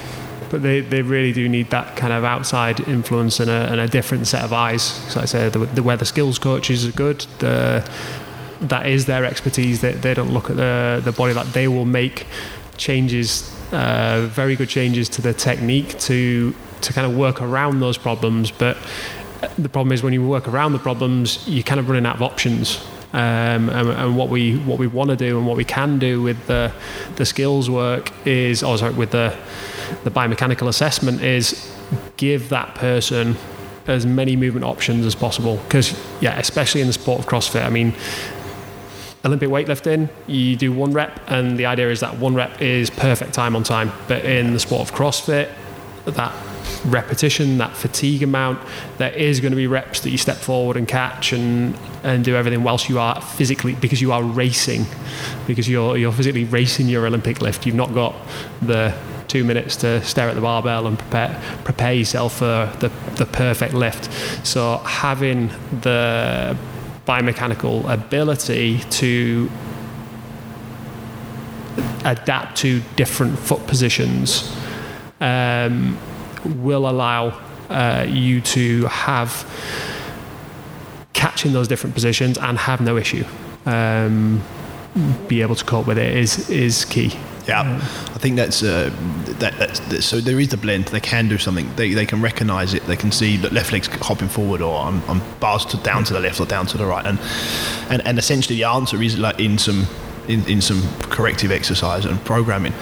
but 0.50 0.62
they, 0.62 0.80
they 0.80 1.02
really 1.02 1.32
do 1.32 1.48
need 1.48 1.70
that 1.70 1.96
kind 1.96 2.12
of 2.12 2.24
outside 2.24 2.80
influence 2.80 3.40
and 3.40 3.50
a, 3.50 3.70
and 3.70 3.80
a 3.80 3.88
different 3.88 4.26
set 4.26 4.44
of 4.44 4.52
eyes. 4.52 4.82
So 4.82 5.20
I 5.20 5.24
say 5.24 5.48
the, 5.48 5.60
the 5.60 5.82
where 5.82 5.96
the 5.96 6.04
skills 6.04 6.38
coaches 6.38 6.86
are 6.86 6.92
good, 6.92 7.20
the 7.38 7.88
that 8.60 8.86
is 8.86 9.06
their 9.06 9.24
expertise. 9.24 9.80
They, 9.80 9.92
they 9.92 10.14
don't 10.14 10.32
look 10.32 10.50
at 10.50 10.56
the 10.56 11.00
the 11.04 11.12
body 11.12 11.34
like 11.34 11.48
they 11.48 11.68
will 11.68 11.84
make 11.84 12.26
changes, 12.82 13.50
uh, 13.72 14.28
very 14.30 14.56
good 14.56 14.68
changes 14.68 15.08
to 15.10 15.22
the 15.22 15.32
technique 15.32 15.98
to 16.00 16.54
to 16.82 16.92
kind 16.92 17.06
of 17.06 17.16
work 17.16 17.40
around 17.40 17.80
those 17.80 17.96
problems. 17.96 18.50
But 18.50 18.76
the 19.56 19.68
problem 19.68 19.92
is 19.92 20.02
when 20.02 20.12
you 20.12 20.26
work 20.26 20.48
around 20.48 20.72
the 20.72 20.80
problems, 20.80 21.46
you're 21.48 21.62
kind 21.62 21.78
of 21.80 21.88
running 21.88 22.06
out 22.06 22.16
of 22.16 22.22
options. 22.22 22.84
Um, 23.12 23.68
and, 23.68 23.88
and, 23.90 24.16
what 24.16 24.30
we 24.30 24.56
what 24.58 24.78
we 24.78 24.86
want 24.86 25.10
to 25.10 25.16
do 25.16 25.36
and 25.36 25.46
what 25.46 25.58
we 25.58 25.64
can 25.64 25.98
do 25.98 26.22
with 26.22 26.46
the 26.46 26.72
the 27.16 27.26
skills 27.26 27.68
work 27.68 28.10
is, 28.26 28.62
oh 28.62 28.76
sorry, 28.76 28.94
with 28.94 29.10
the 29.10 29.36
the 30.04 30.10
biomechanical 30.10 30.66
assessment 30.66 31.22
is 31.22 31.70
give 32.16 32.48
that 32.48 32.74
person 32.74 33.36
as 33.86 34.06
many 34.06 34.34
movement 34.34 34.64
options 34.64 35.04
as 35.04 35.14
possible. 35.14 35.56
Because 35.58 35.94
yeah, 36.22 36.38
especially 36.38 36.80
in 36.80 36.86
the 36.86 36.92
sport 36.94 37.20
of 37.20 37.26
CrossFit, 37.26 37.64
I 37.64 37.68
mean, 37.68 37.94
Olympic 39.24 39.48
weightlifting, 39.48 40.08
you 40.26 40.56
do 40.56 40.72
one 40.72 40.92
rep, 40.92 41.20
and 41.28 41.56
the 41.56 41.66
idea 41.66 41.90
is 41.90 42.00
that 42.00 42.18
one 42.18 42.34
rep 42.34 42.60
is 42.60 42.90
perfect 42.90 43.32
time 43.32 43.54
on 43.54 43.62
time. 43.62 43.92
But 44.08 44.24
in 44.24 44.52
the 44.52 44.58
sport 44.58 44.88
of 44.88 44.94
CrossFit, 44.94 45.48
that 46.04 46.32
repetition, 46.84 47.58
that 47.58 47.76
fatigue 47.76 48.24
amount, 48.24 48.58
there 48.98 49.12
is 49.12 49.38
going 49.38 49.52
to 49.52 49.56
be 49.56 49.68
reps 49.68 50.00
that 50.00 50.10
you 50.10 50.18
step 50.18 50.36
forward 50.36 50.76
and 50.76 50.88
catch 50.88 51.32
and, 51.32 51.78
and 52.02 52.24
do 52.24 52.34
everything 52.34 52.64
whilst 52.64 52.88
you 52.88 52.98
are 52.98 53.20
physically, 53.20 53.74
because 53.74 54.00
you 54.00 54.10
are 54.10 54.24
racing, 54.24 54.86
because 55.46 55.68
you're, 55.68 55.96
you're 55.96 56.10
physically 56.12 56.44
racing 56.44 56.88
your 56.88 57.06
Olympic 57.06 57.40
lift. 57.40 57.64
You've 57.64 57.76
not 57.76 57.94
got 57.94 58.16
the 58.60 58.92
two 59.28 59.44
minutes 59.44 59.76
to 59.76 60.02
stare 60.04 60.28
at 60.28 60.34
the 60.34 60.40
barbell 60.40 60.88
and 60.88 60.98
prepare, 60.98 61.40
prepare 61.64 61.94
yourself 61.94 62.38
for 62.38 62.70
the, 62.80 62.90
the 63.14 63.26
perfect 63.26 63.72
lift. 63.72 64.12
So 64.44 64.78
having 64.78 65.48
the 65.80 66.56
biomechanical 67.06 67.88
ability 67.92 68.78
to 68.90 69.50
adapt 72.04 72.56
to 72.58 72.80
different 72.96 73.38
foot 73.38 73.66
positions 73.66 74.54
um, 75.20 75.98
will 76.44 76.88
allow 76.88 77.28
uh, 77.70 78.04
you 78.08 78.40
to 78.40 78.84
have 78.86 79.46
catching 81.12 81.52
those 81.52 81.68
different 81.68 81.94
positions 81.94 82.36
and 82.38 82.58
have 82.58 82.80
no 82.80 82.96
issue. 82.96 83.24
Um, 83.64 84.42
be 85.28 85.42
able 85.42 85.54
to 85.54 85.64
cope 85.64 85.86
with 85.86 85.98
it 85.98 86.16
is 86.16 86.48
is 86.50 86.84
key. 86.84 87.12
Yeah, 87.48 87.62
I 88.14 88.18
think 88.18 88.36
that's, 88.36 88.62
uh, 88.62 88.90
that, 89.40 89.58
that's, 89.58 89.80
that's 89.80 90.06
so. 90.06 90.20
There 90.20 90.38
is 90.38 90.48
the 90.50 90.56
blend. 90.56 90.84
They 90.84 91.00
can 91.00 91.26
do 91.28 91.38
something. 91.38 91.68
They, 91.74 91.92
they 91.92 92.06
can 92.06 92.22
recognise 92.22 92.72
it. 92.72 92.86
They 92.86 92.94
can 92.94 93.10
see 93.10 93.36
that 93.38 93.52
left 93.52 93.72
leg's 93.72 93.88
hopping 93.88 94.28
forward, 94.28 94.62
or 94.62 94.80
I'm, 94.80 95.02
I'm 95.08 95.20
bars 95.40 95.64
to 95.66 95.76
down 95.78 96.04
to 96.04 96.12
the 96.12 96.20
left 96.20 96.38
or 96.38 96.46
down 96.46 96.66
to 96.66 96.78
the 96.78 96.86
right, 96.86 97.04
and 97.04 97.18
and, 97.90 98.00
and 98.06 98.16
essentially 98.16 98.56
the 98.58 98.64
answer 98.64 99.02
is 99.02 99.18
like 99.18 99.40
in 99.40 99.58
some 99.58 99.86
in, 100.28 100.46
in 100.48 100.60
some 100.60 100.80
corrective 101.10 101.50
exercise 101.50 102.04
and 102.04 102.24
programming. 102.24 102.72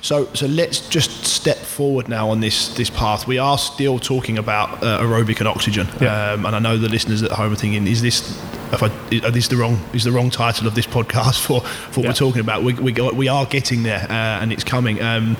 So 0.00 0.28
so 0.32 0.46
let's 0.46 0.88
just 0.88 1.24
step 1.24 1.56
forward 1.56 2.08
now 2.08 2.30
on 2.30 2.38
this 2.38 2.68
this 2.76 2.90
path. 2.90 3.26
We 3.26 3.38
are 3.38 3.58
still 3.58 3.98
talking 3.98 4.38
about 4.38 4.80
uh, 4.84 5.00
aerobic 5.00 5.40
and 5.40 5.48
oxygen, 5.48 5.88
Yeah. 6.00 6.34
um, 6.34 6.46
and 6.46 6.54
I 6.54 6.60
know 6.60 6.78
the 6.78 6.88
listeners 6.88 7.24
at 7.24 7.32
home 7.32 7.52
are 7.52 7.56
thinking, 7.56 7.88
is 7.88 8.00
this 8.00 8.40
if 8.74 8.82
I, 8.82 8.90
is 9.10 9.32
this 9.32 9.48
the 9.48 9.56
wrong 9.56 9.78
is 9.92 10.04
the 10.04 10.12
wrong 10.12 10.30
title 10.30 10.66
of 10.66 10.74
this 10.74 10.86
podcast 10.86 11.40
for, 11.46 11.60
for 11.62 12.00
what 12.00 12.04
Yeah. 12.04 12.10
we're 12.10 12.14
talking 12.14 12.40
about? 12.40 12.62
We, 12.62 12.74
we, 12.74 12.92
go, 12.92 13.12
we 13.12 13.28
are 13.28 13.46
getting 13.46 13.82
there, 13.82 14.02
uh, 14.10 14.40
and 14.42 14.52
it's 14.52 14.64
coming 14.64 15.00
um, 15.02 15.36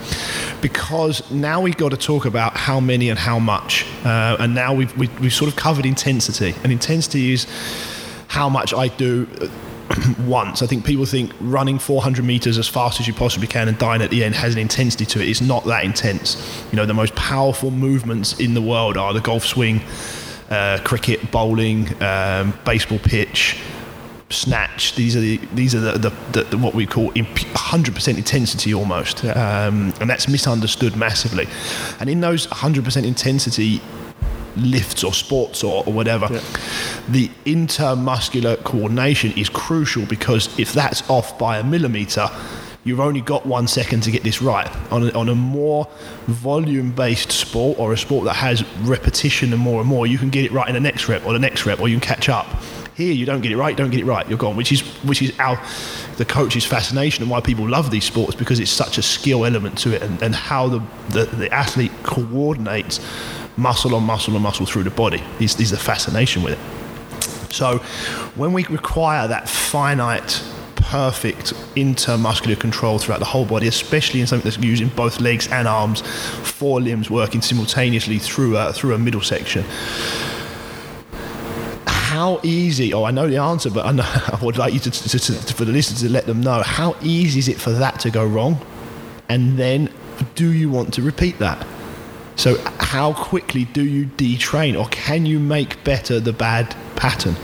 because 0.60 1.28
now 1.30 1.60
we've 1.60 1.76
got 1.76 1.90
to 1.90 1.96
talk 1.96 2.24
about 2.24 2.56
how 2.56 2.80
many 2.80 3.08
and 3.10 3.18
how 3.18 3.38
much, 3.38 3.86
uh, 4.04 4.36
and 4.38 4.54
now 4.54 4.72
we've, 4.74 4.96
we've 4.96 5.20
we've 5.20 5.32
sort 5.32 5.50
of 5.50 5.56
covered 5.56 5.86
intensity, 5.86 6.54
and 6.62 6.72
intensity 6.72 7.32
is 7.32 7.46
how 8.28 8.48
much 8.48 8.72
I 8.74 8.88
do 8.88 9.26
once. 10.26 10.62
I 10.62 10.66
think 10.66 10.84
people 10.84 11.04
think 11.04 11.30
running 11.40 11.78
400 11.78 12.24
meters 12.24 12.58
as 12.58 12.66
fast 12.68 13.00
as 13.00 13.06
you 13.06 13.12
possibly 13.14 13.46
can 13.46 13.68
and 13.68 13.78
dying 13.78 14.02
at 14.02 14.10
the 14.10 14.24
end 14.24 14.34
has 14.34 14.54
an 14.54 14.60
intensity 14.60 15.04
to 15.06 15.20
it. 15.22 15.28
It's 15.28 15.40
not 15.42 15.64
that 15.66 15.84
intense. 15.84 16.36
You 16.72 16.76
know, 16.76 16.86
the 16.86 16.94
most 16.94 17.14
powerful 17.14 17.70
movements 17.70 18.40
in 18.40 18.54
the 18.54 18.62
world 18.62 18.96
are 18.96 19.12
the 19.12 19.20
golf 19.20 19.44
swing, 19.44 19.80
uh, 20.54 20.78
cricket, 20.84 21.30
bowling, 21.30 21.80
um, 22.02 22.54
baseball 22.64 22.98
pitch, 23.00 23.58
snatch. 24.30 24.94
These 24.94 25.16
are 25.16 25.20
the 25.20 25.36
these 25.54 25.74
are 25.74 25.80
the, 25.80 26.10
the, 26.32 26.44
the, 26.44 26.58
what 26.58 26.74
we 26.74 26.86
call 26.86 27.10
100% 27.12 28.16
intensity 28.16 28.72
almost, 28.74 29.24
um, 29.24 29.92
and 30.00 30.08
that's 30.10 30.28
misunderstood 30.28 30.96
massively. 30.96 31.46
And 32.00 32.08
in 32.08 32.20
those 32.20 32.46
100% 32.48 33.04
intensity 33.04 33.80
lifts 34.56 35.02
or 35.02 35.12
sports 35.12 35.64
or, 35.64 35.82
or 35.86 35.92
whatever, 35.92 36.28
Yeah. 36.30 36.40
the 37.08 37.28
intermuscular 37.44 38.62
coordination 38.62 39.32
is 39.36 39.48
crucial 39.48 40.06
because 40.06 40.48
if 40.58 40.72
that's 40.72 41.02
off 41.10 41.36
by 41.38 41.58
a 41.58 41.64
millimeter, 41.64 42.28
you've 42.84 43.00
only 43.00 43.20
got 43.20 43.44
one 43.46 43.66
second 43.66 44.02
to 44.02 44.10
get 44.10 44.22
this 44.22 44.40
right. 44.40 44.70
On 44.92 45.08
a, 45.08 45.12
on 45.12 45.28
a 45.28 45.34
more 45.34 45.88
volume 46.26 46.92
based 46.92 47.32
sport 47.32 47.78
or 47.78 47.92
a 47.92 47.98
sport 47.98 48.24
that 48.26 48.36
has 48.36 48.64
repetition 48.80 49.52
and 49.52 49.60
more 49.60 49.80
and 49.80 49.88
more, 49.88 50.06
you 50.06 50.18
can 50.18 50.30
get 50.30 50.44
it 50.44 50.52
right 50.52 50.68
in 50.68 50.74
the 50.74 50.80
next 50.80 51.08
rep 51.08 51.24
or 51.26 51.32
the 51.32 51.38
next 51.38 51.66
rep 51.66 51.80
or 51.80 51.88
you 51.88 51.98
can 51.98 52.06
catch 52.06 52.28
up. 52.28 52.46
Here 52.94 53.12
you 53.12 53.26
don't 53.26 53.40
get 53.40 53.50
it 53.50 53.56
right, 53.56 53.76
don't 53.76 53.90
get 53.90 54.00
it 54.00 54.04
right, 54.04 54.28
you're 54.28 54.38
gone. 54.38 54.54
Which 54.54 54.70
is 54.70 54.82
which 55.02 55.20
is 55.20 55.36
our 55.40 55.60
the 56.16 56.24
coach's 56.24 56.64
fascination 56.64 57.22
and 57.22 57.30
why 57.30 57.40
people 57.40 57.68
love 57.68 57.90
these 57.90 58.04
sports 58.04 58.36
because 58.36 58.60
it's 58.60 58.70
such 58.70 58.98
a 58.98 59.02
skill 59.02 59.44
element 59.44 59.76
to 59.78 59.92
it 59.94 60.02
and, 60.02 60.22
and 60.22 60.32
how 60.32 60.68
the, 60.68 60.82
the, 61.08 61.24
the 61.24 61.52
athlete 61.52 61.90
coordinates 62.04 63.00
muscle 63.56 63.96
on 63.96 64.04
muscle 64.04 64.36
on 64.36 64.42
muscle 64.42 64.64
through 64.64 64.84
the 64.84 64.90
body 64.90 65.22
is, 65.40 65.58
is 65.58 65.70
the 65.70 65.76
fascination 65.76 66.42
with 66.42 66.52
it. 66.52 67.52
So 67.52 67.78
when 68.36 68.52
we 68.52 68.64
require 68.66 69.28
that 69.28 69.48
finite, 69.48 70.42
perfect 70.84 71.54
intermuscular 71.76 72.58
control 72.58 72.98
throughout 72.98 73.18
the 73.18 73.24
whole 73.24 73.44
body, 73.44 73.66
especially 73.66 74.20
in 74.20 74.26
something 74.26 74.48
that's 74.48 74.62
using 74.62 74.88
both 74.88 75.20
legs 75.20 75.48
and 75.48 75.66
arms, 75.66 76.02
four 76.02 76.80
limbs 76.80 77.10
working 77.10 77.40
simultaneously 77.40 78.18
through 78.18 78.56
a, 78.56 78.72
through 78.72 78.94
a 78.94 78.98
middle 78.98 79.20
section. 79.20 79.64
How 81.86 82.38
easy, 82.42 82.92
oh, 82.92 83.04
I 83.04 83.10
know 83.10 83.28
the 83.28 83.38
answer, 83.38 83.70
but 83.70 83.86
I, 83.86 83.92
know, 83.92 84.04
I 84.06 84.38
would 84.42 84.56
like 84.58 84.72
you 84.74 84.80
to, 84.80 84.90
to, 84.90 85.18
to, 85.18 85.54
for 85.54 85.64
the 85.64 85.72
listeners 85.72 86.02
to 86.02 86.08
let 86.08 86.26
them 86.26 86.40
know, 86.40 86.62
how 86.62 86.96
easy 87.02 87.38
is 87.38 87.48
it 87.48 87.60
for 87.60 87.70
that 87.70 87.98
to 88.00 88.10
go 88.10 88.24
wrong? 88.24 88.64
And 89.28 89.58
then 89.58 89.90
do 90.34 90.52
you 90.52 90.70
want 90.70 90.94
to 90.94 91.02
repeat 91.02 91.38
that? 91.38 91.66
So, 92.36 92.56
how 92.78 93.12
quickly 93.14 93.64
do 93.64 93.84
you 93.84 94.06
detrain, 94.06 94.78
or 94.78 94.86
can 94.88 95.24
you 95.24 95.38
make 95.38 95.82
better 95.84 96.20
the 96.20 96.32
bad 96.32 96.74
pattern? 96.96 97.36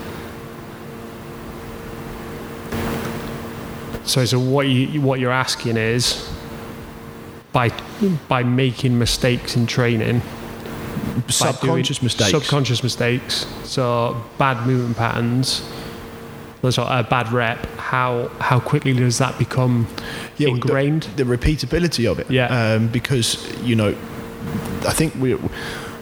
So, 4.10 4.24
so 4.24 4.40
what 4.40 4.66
you 4.66 5.00
what 5.00 5.20
you're 5.20 5.30
asking 5.30 5.76
is 5.76 6.28
by 7.52 7.70
by 8.28 8.42
making 8.42 8.98
mistakes 8.98 9.54
in 9.54 9.68
training, 9.68 10.20
Subconscious 11.28 12.02
mistakes. 12.02 12.30
subconscious 12.32 12.82
mistakes, 12.82 13.46
so 13.62 14.20
bad 14.36 14.66
movement 14.66 14.96
patterns, 14.96 15.62
so 16.70 16.82
a 16.82 17.06
bad 17.08 17.30
rep. 17.30 17.64
How 17.76 18.26
how 18.40 18.58
quickly 18.58 18.94
does 18.94 19.18
that 19.18 19.38
become 19.38 19.86
Yeah, 20.38 20.48
ingrained? 20.48 21.04
The, 21.14 21.22
the 21.22 21.36
repeatability 21.36 22.10
of 22.10 22.18
it. 22.18 22.28
Yeah. 22.28 22.46
Um, 22.46 22.88
because 22.88 23.38
you 23.62 23.76
know, 23.76 23.90
I 24.88 24.92
think 24.92 25.14
we're 25.20 25.38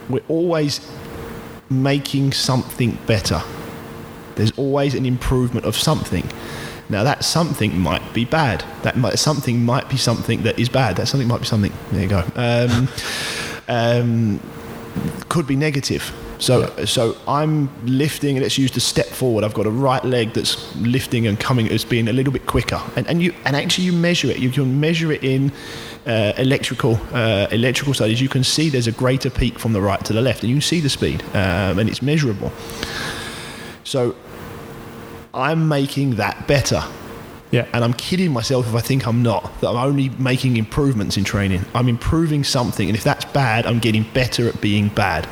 we're 0.08 0.24
always 0.28 0.80
making 1.68 2.32
something 2.32 2.96
better. 3.06 3.42
There's 4.36 4.52
always 4.52 4.94
an 4.94 5.04
improvement 5.04 5.66
of 5.66 5.76
something. 5.76 6.26
Now 6.88 7.04
that 7.04 7.24
something 7.24 7.78
might 7.78 8.14
be 8.14 8.24
bad. 8.24 8.64
That 8.82 8.96
might, 8.96 9.18
something 9.18 9.64
might 9.64 9.88
be 9.88 9.96
something 9.96 10.42
that 10.42 10.58
is 10.58 10.68
bad. 10.68 10.96
That 10.96 11.06
something 11.06 11.28
might 11.28 11.40
be 11.40 11.46
something. 11.46 11.72
There 11.92 12.02
you 12.02 12.08
go. 12.08 12.24
Um, 12.34 12.88
um, 13.68 14.40
could 15.28 15.46
be 15.46 15.56
negative. 15.56 16.12
So, 16.38 16.72
so 16.84 17.16
I'm 17.26 17.68
lifting. 17.84 18.40
Let's 18.40 18.56
use 18.58 18.70
the 18.70 18.80
step 18.80 19.06
forward. 19.06 19.44
I've 19.44 19.54
got 19.54 19.66
a 19.66 19.70
right 19.70 20.04
leg 20.04 20.32
that's 20.32 20.74
lifting 20.76 21.26
and 21.26 21.38
coming 21.38 21.68
as 21.68 21.84
being 21.84 22.08
a 22.08 22.12
little 22.12 22.32
bit 22.32 22.46
quicker, 22.46 22.80
and 22.96 23.06
and 23.08 23.20
you 23.20 23.34
and 23.44 23.56
actually 23.56 23.84
you 23.84 23.92
measure 23.92 24.28
it. 24.28 24.38
You 24.38 24.50
can 24.50 24.78
measure 24.78 25.10
it 25.10 25.24
in 25.24 25.52
uh, 26.06 26.32
electrical 26.38 26.98
uh, 27.12 27.48
electrical 27.50 27.92
studies. 27.92 28.20
You 28.20 28.28
can 28.28 28.44
see 28.44 28.70
there's 28.70 28.86
a 28.86 28.92
greater 28.92 29.30
peak 29.30 29.58
from 29.58 29.72
the 29.72 29.80
right 29.80 30.02
to 30.04 30.12
the 30.12 30.22
left, 30.22 30.42
and 30.42 30.50
you 30.50 30.56
can 30.56 30.62
see 30.62 30.80
the 30.80 30.88
speed, 30.88 31.22
um, 31.34 31.78
and 31.78 31.88
it's 31.88 32.02
measurable. 32.02 32.52
So, 33.82 34.14
I'm 35.38 35.68
making 35.68 36.16
that 36.16 36.48
better. 36.48 36.82
Yeah. 37.52 37.66
And 37.72 37.84
I'm 37.84 37.94
kidding 37.94 38.32
myself 38.32 38.66
if 38.66 38.74
I 38.74 38.80
think 38.80 39.06
I'm 39.06 39.22
not, 39.22 39.60
that 39.60 39.68
I'm 39.68 39.76
only 39.76 40.08
making 40.10 40.56
improvements 40.56 41.16
in 41.16 41.24
training. 41.24 41.64
I'm 41.74 41.88
improving 41.88 42.44
something, 42.44 42.88
and 42.88 42.96
if 42.96 43.04
that's 43.04 43.24
bad, 43.26 43.64
I'm 43.64 43.78
getting 43.78 44.02
better 44.12 44.48
at 44.48 44.60
being 44.60 44.88
bad. 44.88 45.28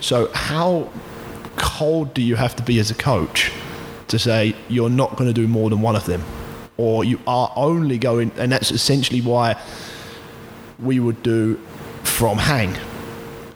So, 0.00 0.30
how 0.32 0.90
cold 1.56 2.14
do 2.14 2.22
you 2.22 2.36
have 2.36 2.56
to 2.56 2.62
be 2.62 2.78
as 2.78 2.90
a 2.90 2.94
coach 2.94 3.52
to 4.08 4.18
say 4.18 4.56
you're 4.68 4.90
not 4.90 5.16
going 5.16 5.28
to 5.28 5.34
do 5.34 5.46
more 5.46 5.70
than 5.70 5.82
one 5.82 5.94
of 5.94 6.06
them? 6.06 6.24
Or 6.78 7.04
you 7.04 7.20
are 7.26 7.52
only 7.54 7.98
going, 7.98 8.32
and 8.36 8.50
that's 8.50 8.72
essentially 8.72 9.20
why 9.20 9.60
we 10.80 10.98
would 10.98 11.22
do 11.22 11.60
from 12.02 12.38
hang. 12.38 12.74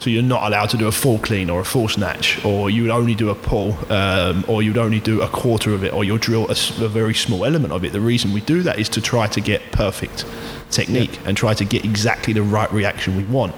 So 0.05 0.11
you're 0.11 0.23
not 0.23 0.43
allowed 0.43 0.69
to 0.69 0.77
do 0.77 0.87
a 0.87 0.93
full 0.93 1.19
clean 1.19 1.49
or 1.49 1.61
a 1.61 1.65
full 1.65 1.89
snatch, 1.89 2.45
or 2.45 2.69
you 2.69 2.83
would 2.83 2.91
only 2.91 3.15
do 3.15 3.31
a 3.31 3.35
pull, 3.35 3.75
um, 3.91 4.45
or 4.47 4.63
you'd 4.63 4.77
only 4.77 5.01
do 5.01 5.23
a 5.23 5.29
quarter 5.29 5.73
of 5.73 5.83
it, 5.83 5.95
or 5.95 6.05
you'll 6.05 6.19
drill 6.19 6.47
a 6.51 6.55
very 6.89 7.15
small 7.15 7.47
element 7.47 7.73
of 7.73 7.87
it. 7.87 7.95
The 7.95 8.03
reason 8.03 8.35
we 8.35 8.43
do 8.43 8.63
that 8.65 8.79
is 8.79 8.91
to 8.91 9.01
try 9.01 9.29
to 9.29 9.41
get 9.41 9.63
perfect 9.73 10.27
technique 10.71 11.19
and 11.25 11.39
try 11.39 11.55
to 11.55 11.65
get 11.65 11.87
exactly 11.87 12.35
the 12.35 12.43
right 12.43 12.71
reaction 12.71 13.17
we 13.17 13.25
want. 13.25 13.55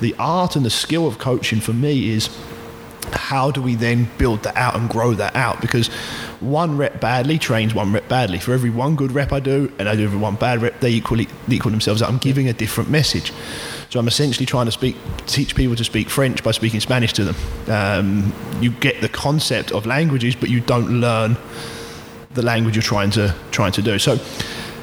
The 0.00 0.14
art 0.18 0.54
and 0.54 0.66
the 0.66 0.70
skill 0.70 1.06
of 1.06 1.16
coaching 1.16 1.60
for 1.60 1.72
me 1.72 2.10
is 2.10 2.28
how 3.10 3.50
do 3.50 3.62
we 3.62 3.74
then 3.74 4.06
build 4.18 4.42
that 4.42 4.54
out 4.54 4.76
and 4.76 4.86
grow 4.90 5.14
that 5.14 5.34
out? 5.34 5.62
Because 5.62 5.88
one 6.40 6.76
rep 6.76 7.00
badly 7.00 7.38
trains 7.38 7.74
one 7.74 7.90
rep 7.90 8.06
badly. 8.06 8.38
For 8.38 8.52
every 8.52 8.68
one 8.68 8.96
good 8.96 9.12
rep 9.12 9.32
I 9.32 9.40
do, 9.40 9.72
and 9.78 9.88
I 9.88 9.96
do 9.96 10.04
every 10.04 10.18
one 10.18 10.34
bad 10.34 10.60
rep, 10.60 10.80
they 10.80 10.90
equally 10.90 11.26
they 11.46 11.56
equal 11.56 11.70
themselves 11.70 12.02
out. 12.02 12.10
I'm 12.10 12.18
giving 12.18 12.48
a 12.48 12.52
different 12.52 12.90
message. 12.90 13.32
So 13.90 13.98
I'm 13.98 14.08
essentially 14.08 14.44
trying 14.44 14.66
to 14.66 14.72
speak, 14.72 14.96
teach 15.26 15.54
people 15.54 15.74
to 15.76 15.84
speak 15.84 16.10
French 16.10 16.42
by 16.42 16.50
speaking 16.50 16.80
Spanish 16.80 17.12
to 17.14 17.24
them. 17.24 17.36
Um, 17.68 18.32
you 18.60 18.70
get 18.70 19.00
the 19.00 19.08
concept 19.08 19.72
of 19.72 19.86
languages, 19.86 20.36
but 20.36 20.50
you 20.50 20.60
don't 20.60 21.00
learn 21.00 21.36
the 22.34 22.42
language 22.42 22.76
you're 22.76 22.82
trying 22.82 23.10
to 23.10 23.34
trying 23.50 23.72
to 23.72 23.82
do. 23.82 23.98
So, 23.98 24.16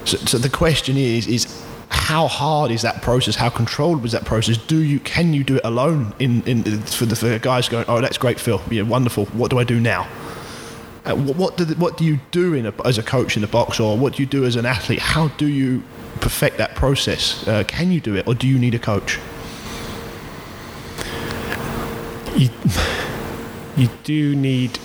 so, 0.05 0.17
so 0.17 0.37
the 0.37 0.49
question 0.49 0.97
is 0.97 1.27
is 1.27 1.63
how 1.89 2.27
hard 2.27 2.71
is 2.71 2.81
that 2.81 3.01
process? 3.01 3.35
How 3.35 3.49
controllable 3.49 4.05
is 4.05 4.11
that 4.11 4.25
process? 4.25 4.57
Do 4.57 4.81
you 4.81 4.99
can 4.99 5.33
you 5.33 5.43
do 5.43 5.57
it 5.57 5.65
alone? 5.65 6.13
In, 6.19 6.41
in 6.43 6.63
for 6.81 7.05
the 7.05 7.15
for 7.15 7.37
guys 7.39 7.69
going, 7.69 7.85
oh, 7.87 8.01
that's 8.01 8.17
great, 8.17 8.39
Phil. 8.39 8.61
Yeah, 8.71 8.83
wonderful. 8.83 9.25
What 9.27 9.51
do 9.51 9.59
I 9.59 9.63
do 9.63 9.79
now? 9.79 10.07
Uh, 11.05 11.15
what, 11.15 11.35
what 11.35 11.57
do 11.57 11.65
the, 11.65 11.75
what 11.75 11.97
do 11.97 12.03
you 12.03 12.19
do 12.31 12.55
in 12.55 12.65
a, 12.65 12.73
as 12.83 12.97
a 12.97 13.03
coach 13.03 13.35
in 13.35 13.41
the 13.41 13.47
box, 13.47 13.79
or 13.79 13.95
what 13.97 14.13
do 14.13 14.23
you 14.23 14.27
do 14.27 14.45
as 14.45 14.55
an 14.55 14.65
athlete? 14.65 14.99
How 14.99 15.27
do 15.29 15.45
you 15.47 15.83
perfect 16.19 16.58
that 16.58 16.75
process? 16.75 17.47
Uh, 17.47 17.63
can 17.67 17.91
you 17.91 17.99
do 17.99 18.15
it, 18.15 18.28
or 18.28 18.36
do 18.36 18.47
you 18.47 18.60
need 18.60 18.75
a 18.75 18.80
coach? 18.80 19.19
You, 22.36 22.49
you 23.78 23.89
do 24.04 24.36
need 24.36 24.80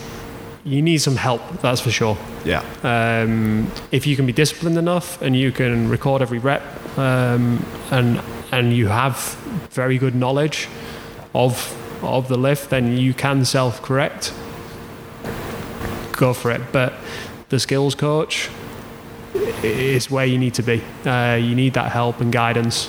you 0.64 0.82
need 0.82 0.98
some 0.98 1.16
help. 1.16 1.40
That's 1.62 1.80
for 1.80 1.90
sure. 1.90 2.18
Yeah. 2.44 2.62
Um, 2.82 3.70
if 3.90 4.06
you 4.06 4.14
can 4.14 4.26
be 4.26 4.32
disciplined 4.32 4.78
enough 4.78 5.20
and 5.22 5.34
you 5.34 5.52
can 5.52 5.88
record 5.88 6.22
every 6.22 6.38
rep, 6.38 6.62
um, 6.98 7.64
and 7.90 8.20
and 8.52 8.74
you 8.74 8.88
have 8.88 9.16
very 9.70 9.98
good 9.98 10.14
knowledge 10.14 10.68
of 11.34 11.76
of 12.02 12.28
the 12.28 12.36
lift, 12.36 12.70
then 12.70 12.96
you 12.96 13.14
can 13.14 13.44
self 13.44 13.82
correct. 13.82 14.32
Go 16.12 16.34
for 16.34 16.50
it. 16.50 16.60
But 16.72 16.94
the 17.48 17.58
skills 17.58 17.94
coach 17.94 18.50
is 19.34 20.10
where 20.10 20.26
you 20.26 20.38
need 20.38 20.54
to 20.54 20.62
be. 20.62 20.82
Uh, 21.04 21.34
you 21.34 21.54
need 21.54 21.74
that 21.74 21.92
help 21.92 22.20
and 22.20 22.32
guidance 22.32 22.88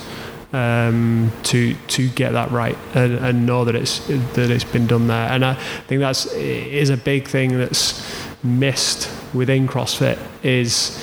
um, 0.54 1.32
to 1.44 1.76
to 1.88 2.10
get 2.10 2.34
that 2.34 2.52
right 2.52 2.78
and, 2.94 3.14
and, 3.16 3.46
know 3.46 3.64
that 3.64 3.76
it's 3.76 4.06
that 4.08 4.50
it's 4.50 4.64
been 4.64 4.88
done 4.88 5.08
there. 5.08 5.30
And 5.30 5.46
I 5.46 5.54
think 5.88 6.02
that's 6.02 6.26
is 6.26 6.90
a 6.90 6.98
big 6.98 7.28
thing 7.28 7.58
that's 7.58 8.04
missed 8.44 9.10
within 9.34 9.68
CrossFit 9.68 10.20
is 10.44 11.00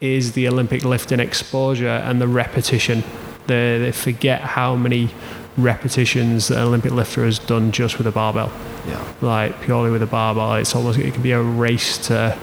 is 0.00 0.32
the 0.32 0.46
Olympic 0.46 0.84
lifting 0.84 1.20
exposure 1.20 1.88
and 1.88 2.20
the 2.20 2.28
repetition. 2.28 3.02
They, 3.46 3.78
they 3.78 3.92
forget 3.92 4.40
how 4.40 4.76
many 4.76 5.10
repetitions 5.56 6.48
that 6.48 6.58
an 6.58 6.64
Olympic 6.64 6.92
lifter 6.92 7.24
has 7.24 7.38
done 7.38 7.72
just 7.72 7.98
with 7.98 8.06
a 8.06 8.12
barbell. 8.12 8.52
Yeah. 8.86 9.14
Like 9.20 9.60
purely 9.62 9.90
with 9.90 10.02
a 10.02 10.06
barbell, 10.06 10.54
it's 10.54 10.74
almost 10.74 10.98
it 10.98 11.14
can 11.14 11.22
be 11.22 11.32
a 11.32 11.42
race 11.42 11.98
to 12.08 12.38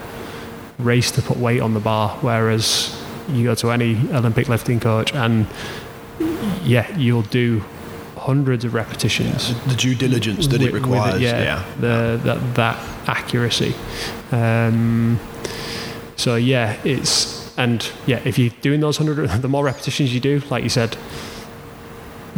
race 0.84 1.10
to 1.12 1.22
put 1.22 1.36
weight 1.36 1.60
on 1.60 1.74
the 1.74 1.80
bar, 1.80 2.16
whereas 2.20 2.98
you 3.28 3.44
go 3.44 3.54
to 3.54 3.70
any 3.70 3.96
Olympic 4.12 4.48
lifting 4.48 4.80
coach 4.80 5.14
and 5.14 5.46
yeah, 6.64 6.96
you'll 6.96 7.22
do 7.22 7.62
hundreds 8.16 8.64
of 8.64 8.74
repetitions. 8.74 9.50
Yeah, 9.50 9.58
the 9.64 9.74
due 9.74 9.94
diligence 9.94 10.46
that 10.46 10.60
with, 10.60 10.68
it 10.68 10.74
requires. 10.74 11.16
It, 11.16 11.22
yeah, 11.22 11.42
yeah. 11.42 11.64
The, 11.80 12.20
that, 12.24 12.54
that 12.54 13.08
accuracy. 13.08 13.74
Um, 14.30 15.18
so 16.16 16.36
yeah, 16.36 16.80
it's 16.84 17.56
and 17.58 17.90
yeah, 18.06 18.20
if 18.24 18.38
you're 18.38 18.52
doing 18.60 18.80
those 18.80 18.96
hundred, 18.96 19.28
the 19.42 19.48
more 19.48 19.64
repetitions 19.64 20.14
you 20.14 20.20
do, 20.20 20.40
like 20.50 20.62
you 20.62 20.70
said, 20.70 20.96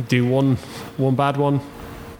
do 0.08 0.26
one 0.26 0.56
one 0.96 1.14
bad 1.14 1.36
one, 1.36 1.58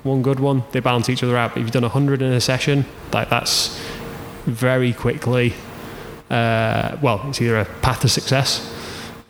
one 0.02 0.22
good 0.22 0.40
one, 0.40 0.64
they 0.72 0.80
balance 0.80 1.08
each 1.08 1.22
other 1.22 1.37
out. 1.37 1.52
But 1.52 1.58
if 1.58 1.62
you've 1.64 1.72
done 1.72 1.82
hundred 1.84 2.22
in 2.22 2.32
a 2.32 2.40
session, 2.40 2.84
like 3.12 3.30
that's 3.30 3.80
very 4.44 4.92
quickly 4.92 5.54
uh, 6.30 6.96
well, 7.02 7.22
it's 7.28 7.40
either 7.40 7.58
a 7.58 7.64
path 7.64 8.00
to 8.00 8.08
success 8.08 8.72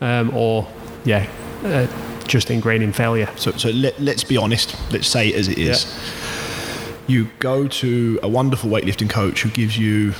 um, 0.00 0.34
or, 0.34 0.66
yeah, 1.04 1.28
uh, 1.64 1.86
just 2.26 2.48
ingraining 2.48 2.94
failure. 2.94 3.28
So, 3.36 3.52
so 3.52 3.70
let, 3.70 4.00
us 4.00 4.24
be 4.24 4.36
honest. 4.36 4.76
Let's 4.92 5.08
say 5.08 5.28
it 5.28 5.36
as 5.36 5.48
it 5.48 5.58
is. 5.58 5.84
Yeah. 5.84 7.04
You 7.06 7.30
go 7.38 7.68
to 7.68 8.18
a 8.22 8.28
wonderful 8.28 8.70
weightlifting 8.70 9.10
coach 9.10 9.42
who 9.42 9.50
gives 9.50 9.76
you 9.76 10.14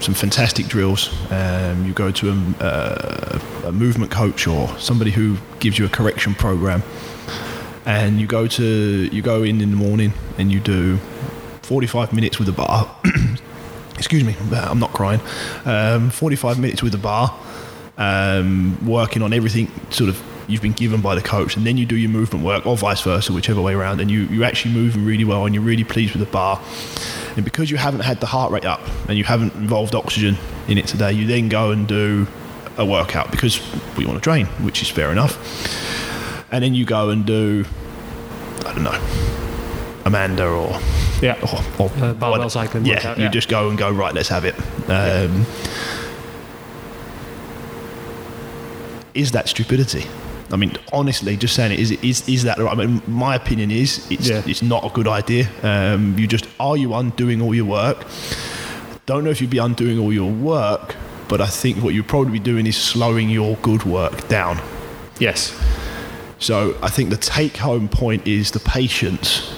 some 0.00 0.14
fantastic 0.14 0.66
drills. 0.66 1.10
Um, 1.30 1.86
you 1.86 1.92
go 1.92 2.10
to 2.10 2.30
a, 2.30 2.64
uh, 2.64 3.40
a, 3.66 3.72
movement 3.72 4.10
coach 4.10 4.46
or 4.46 4.68
somebody 4.78 5.10
who 5.10 5.36
gives 5.60 5.78
you 5.78 5.86
a 5.86 5.88
correction 5.88 6.34
program, 6.34 6.82
and 7.84 8.20
you 8.20 8.26
go 8.26 8.46
to 8.46 8.64
you 9.12 9.22
go 9.22 9.42
in 9.42 9.60
in 9.60 9.70
the 9.70 9.76
morning 9.76 10.12
and 10.38 10.52
you 10.52 10.60
do 10.60 10.98
45 11.62 12.12
minutes 12.12 12.38
with 12.38 12.48
a 12.48 12.52
bar. 12.52 12.94
excuse 14.06 14.22
me, 14.22 14.36
I'm 14.56 14.78
not 14.78 14.92
crying. 14.92 15.20
Um, 15.64 16.10
45 16.10 16.60
minutes 16.60 16.80
with 16.80 16.92
the 16.92 16.98
bar, 16.98 17.36
um, 17.98 18.78
working 18.86 19.20
on 19.20 19.32
everything 19.32 19.68
sort 19.90 20.08
of 20.08 20.22
you've 20.46 20.62
been 20.62 20.74
given 20.74 21.00
by 21.00 21.16
the 21.16 21.20
coach, 21.20 21.56
and 21.56 21.66
then 21.66 21.76
you 21.76 21.84
do 21.84 21.96
your 21.96 22.08
movement 22.08 22.44
work, 22.44 22.64
or 22.68 22.76
vice 22.76 23.00
versa, 23.00 23.32
whichever 23.32 23.60
way 23.60 23.74
around, 23.74 24.00
and 24.00 24.08
you, 24.08 24.20
you're 24.26 24.44
actually 24.44 24.72
moving 24.72 25.04
really 25.04 25.24
well 25.24 25.44
and 25.44 25.56
you're 25.56 25.64
really 25.64 25.82
pleased 25.82 26.12
with 26.14 26.24
the 26.24 26.30
bar. 26.30 26.62
And 27.34 27.44
because 27.44 27.68
you 27.68 27.78
haven't 27.78 28.02
had 28.02 28.20
the 28.20 28.26
heart 28.26 28.52
rate 28.52 28.64
up 28.64 28.80
and 29.08 29.18
you 29.18 29.24
haven't 29.24 29.54
involved 29.54 29.96
oxygen 29.96 30.36
in 30.68 30.78
it 30.78 30.86
today, 30.86 31.10
you 31.10 31.26
then 31.26 31.48
go 31.48 31.72
and 31.72 31.88
do 31.88 32.28
a 32.78 32.86
workout 32.86 33.32
because 33.32 33.60
we 33.96 34.06
want 34.06 34.18
to 34.18 34.22
train, 34.22 34.46
which 34.62 34.82
is 34.82 34.88
fair 34.88 35.10
enough. 35.10 35.36
And 36.52 36.62
then 36.62 36.74
you 36.74 36.84
go 36.84 37.10
and 37.10 37.26
do, 37.26 37.64
I 38.60 38.72
don't 38.72 38.84
know, 38.84 39.00
Amanda 40.04 40.46
or 40.46 40.78
yeah, 41.22 41.38
or, 41.78 41.86
or 41.86 41.90
uh, 42.02 42.14
barbell 42.14 42.50
cycling. 42.50 42.84
Yeah, 42.84 42.94
workout, 42.94 43.18
yeah, 43.18 43.24
you 43.24 43.30
just 43.30 43.48
go 43.48 43.68
and 43.68 43.78
go 43.78 43.90
right. 43.90 44.14
Let's 44.14 44.28
have 44.28 44.44
it. 44.44 44.54
Um, 44.88 45.46
is 49.14 49.32
that 49.32 49.48
stupidity? 49.48 50.06
I 50.52 50.56
mean, 50.56 50.76
honestly, 50.92 51.36
just 51.36 51.54
saying 51.54 51.72
it 51.72 51.80
is 51.80 51.92
is 51.92 52.28
is 52.28 52.44
that? 52.44 52.58
I 52.58 52.74
mean, 52.74 53.02
my 53.06 53.34
opinion 53.34 53.70
is 53.70 54.08
it's 54.10 54.28
yeah. 54.28 54.42
it's 54.46 54.62
not 54.62 54.84
a 54.84 54.90
good 54.90 55.08
idea. 55.08 55.48
Um, 55.62 56.16
you 56.18 56.26
just 56.26 56.46
are 56.60 56.76
you 56.76 56.94
undoing 56.94 57.40
all 57.40 57.54
your 57.54 57.64
work? 57.64 58.04
Don't 59.06 59.24
know 59.24 59.30
if 59.30 59.40
you'd 59.40 59.50
be 59.50 59.58
undoing 59.58 59.98
all 59.98 60.12
your 60.12 60.30
work, 60.30 60.96
but 61.28 61.40
I 61.40 61.46
think 61.46 61.82
what 61.82 61.94
you'd 61.94 62.08
probably 62.08 62.32
be 62.32 62.38
doing 62.38 62.66
is 62.66 62.76
slowing 62.76 63.28
your 63.28 63.56
good 63.56 63.84
work 63.84 64.28
down. 64.28 64.60
Yes. 65.18 65.58
So 66.38 66.76
I 66.82 66.90
think 66.90 67.10
the 67.10 67.16
take 67.16 67.56
home 67.56 67.88
point 67.88 68.26
is 68.26 68.50
the 68.50 68.60
patience 68.60 69.52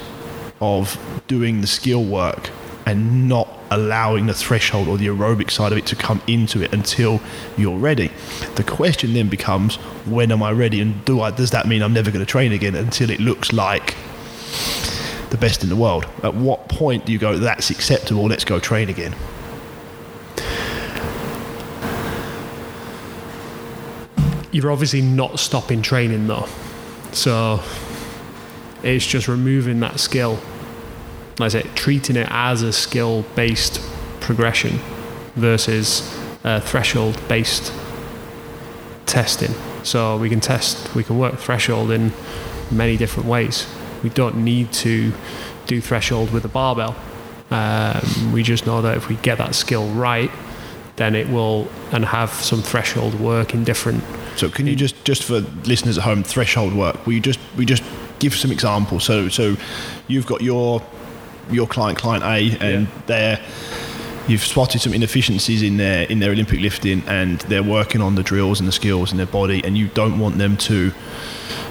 of 0.60 0.98
doing 1.26 1.60
the 1.60 1.66
skill 1.66 2.04
work 2.04 2.50
and 2.86 3.28
not 3.28 3.48
allowing 3.70 4.26
the 4.26 4.34
threshold 4.34 4.88
or 4.88 4.96
the 4.96 5.06
aerobic 5.06 5.50
side 5.50 5.72
of 5.72 5.78
it 5.78 5.84
to 5.84 5.94
come 5.94 6.22
into 6.26 6.62
it 6.62 6.72
until 6.72 7.20
you're 7.56 7.76
ready. 7.76 8.10
The 8.54 8.64
question 8.64 9.12
then 9.12 9.28
becomes, 9.28 9.76
when 10.06 10.32
am 10.32 10.42
I 10.42 10.52
ready? 10.52 10.80
And 10.80 11.04
do 11.04 11.20
I, 11.20 11.30
does 11.30 11.50
that 11.50 11.66
mean 11.68 11.82
I'm 11.82 11.92
never 11.92 12.10
going 12.10 12.24
to 12.24 12.30
train 12.30 12.52
again 12.52 12.74
until 12.74 13.10
it 13.10 13.20
looks 13.20 13.52
like 13.52 13.94
the 15.28 15.36
best 15.38 15.62
in 15.62 15.68
the 15.68 15.76
world? 15.76 16.06
At 16.22 16.34
what 16.34 16.68
point 16.70 17.04
do 17.04 17.12
you 17.12 17.18
go, 17.18 17.36
that's 17.36 17.68
acceptable, 17.68 18.24
let's 18.24 18.44
go 18.44 18.58
train 18.58 18.88
again? 18.88 19.14
You're 24.50 24.72
obviously 24.72 25.02
not 25.02 25.38
stopping 25.38 25.82
training 25.82 26.26
though. 26.26 26.48
So 27.12 27.60
it's 28.82 29.06
just 29.06 29.28
removing 29.28 29.80
that 29.80 30.00
skill. 30.00 30.38
Like 31.38 31.54
I 31.54 31.60
say, 31.60 31.62
treating 31.74 32.16
it 32.16 32.28
as 32.30 32.62
a 32.62 32.72
skill 32.72 33.24
based 33.34 33.80
progression 34.20 34.78
versus 35.34 36.00
threshold 36.62 37.20
based 37.28 37.72
testing. 39.06 39.54
So 39.82 40.18
we 40.18 40.28
can 40.28 40.40
test, 40.40 40.94
we 40.94 41.04
can 41.04 41.18
work 41.18 41.38
threshold 41.38 41.90
in 41.90 42.12
many 42.70 42.96
different 42.96 43.28
ways. 43.28 43.66
We 44.02 44.10
don't 44.10 44.44
need 44.44 44.72
to 44.74 45.12
do 45.66 45.80
threshold 45.80 46.30
with 46.32 46.44
a 46.44 46.48
barbell. 46.48 46.96
Um, 47.50 48.32
we 48.32 48.42
just 48.42 48.66
know 48.66 48.82
that 48.82 48.96
if 48.96 49.08
we 49.08 49.16
get 49.16 49.38
that 49.38 49.54
skill 49.54 49.88
right, 49.88 50.30
then 50.96 51.14
it 51.14 51.28
will 51.28 51.68
and 51.92 52.04
have 52.04 52.30
some 52.30 52.60
threshold 52.60 53.14
work 53.18 53.54
in 53.54 53.64
different. 53.64 54.04
So 54.36 54.50
can 54.50 54.66
you 54.66 54.76
just 54.76 55.02
just 55.04 55.22
for 55.22 55.40
listeners 55.64 55.96
at 55.96 56.04
home, 56.04 56.22
threshold 56.22 56.74
work? 56.74 57.06
Will 57.06 57.14
you 57.14 57.20
just 57.20 57.40
we 57.56 57.64
just 57.64 57.82
give 58.18 58.34
some 58.34 58.52
examples? 58.52 59.04
So 59.04 59.28
so 59.28 59.56
you've 60.06 60.26
got 60.26 60.40
your 60.40 60.82
your 61.50 61.66
client 61.66 61.98
client 61.98 62.24
A 62.24 62.58
and 62.60 62.86
yeah. 62.86 63.02
they're 63.06 63.40
you've 64.28 64.44
spotted 64.44 64.80
some 64.80 64.92
inefficiencies 64.92 65.62
in 65.62 65.78
their 65.78 66.02
in 66.04 66.18
their 66.18 66.30
Olympic 66.30 66.60
lifting 66.60 67.02
and 67.06 67.40
they're 67.42 67.62
working 67.62 68.00
on 68.00 68.14
the 68.14 68.22
drills 68.22 68.60
and 68.60 68.68
the 68.68 68.72
skills 68.72 69.10
in 69.10 69.16
their 69.16 69.26
body 69.26 69.62
and 69.64 69.76
you 69.76 69.88
don't 69.88 70.18
want 70.18 70.38
them 70.38 70.56
to 70.56 70.92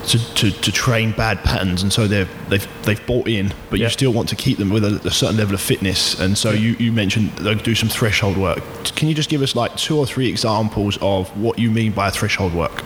to, 0.07 0.17
to, 0.35 0.51
to 0.51 0.71
train 0.71 1.11
bad 1.11 1.43
patterns. 1.43 1.83
And 1.83 1.91
so 1.93 2.07
they've 2.07 2.29
they've 2.49 2.67
they've 2.83 3.05
bought 3.05 3.27
in 3.27 3.53
but 3.69 3.79
you 3.79 3.89
still 3.89 4.11
want 4.11 4.29
to 4.29 4.35
keep 4.35 4.57
them 4.57 4.69
with 4.69 4.83
a, 4.83 5.07
a 5.07 5.11
certain 5.11 5.37
level 5.37 5.53
of 5.53 5.61
fitness. 5.61 6.19
And 6.19 6.37
so 6.37 6.51
you, 6.51 6.71
you 6.79 6.91
mentioned 6.91 7.31
they'll 7.33 7.55
do 7.55 7.75
some 7.75 7.89
threshold 7.89 8.37
work. 8.37 8.63
Can 8.95 9.07
you 9.07 9.13
just 9.13 9.29
give 9.29 9.41
us 9.41 9.55
like 9.55 9.75
two 9.75 9.97
or 9.97 10.07
three 10.07 10.27
examples 10.27 10.97
of 11.01 11.29
what 11.37 11.59
you 11.59 11.69
mean 11.69 11.91
by 11.91 12.09
threshold 12.09 12.53
work 12.53 12.83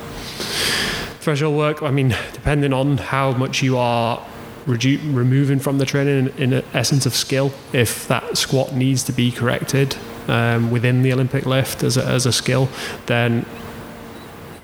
threshold 1.21 1.55
work 1.55 1.81
I 1.81 1.91
mean 1.91 2.15
depending 2.34 2.73
on 2.73 2.97
how 2.97 3.31
much 3.31 3.62
you 3.62 3.77
are 3.77 4.23
redu- 4.65 4.99
removing 5.15 5.60
from 5.60 5.77
the 5.77 5.86
training 5.86 6.29
in, 6.38 6.53
in 6.53 6.63
essence 6.73 7.05
of 7.05 7.15
skill 7.15 7.51
if 7.73 8.07
that 8.07 8.38
squat 8.38 8.73
needs 8.73 9.03
to 9.05 9.12
be 9.12 9.31
corrected 9.31 9.95
um, 10.27 10.71
within 10.71 11.01
the 11.03 11.13
Olympic 11.13 11.45
lift 11.45 11.84
as 11.84 11.95
a, 11.97 12.05
as 12.05 12.25
a 12.25 12.31
skill 12.34 12.69
then 13.05 13.45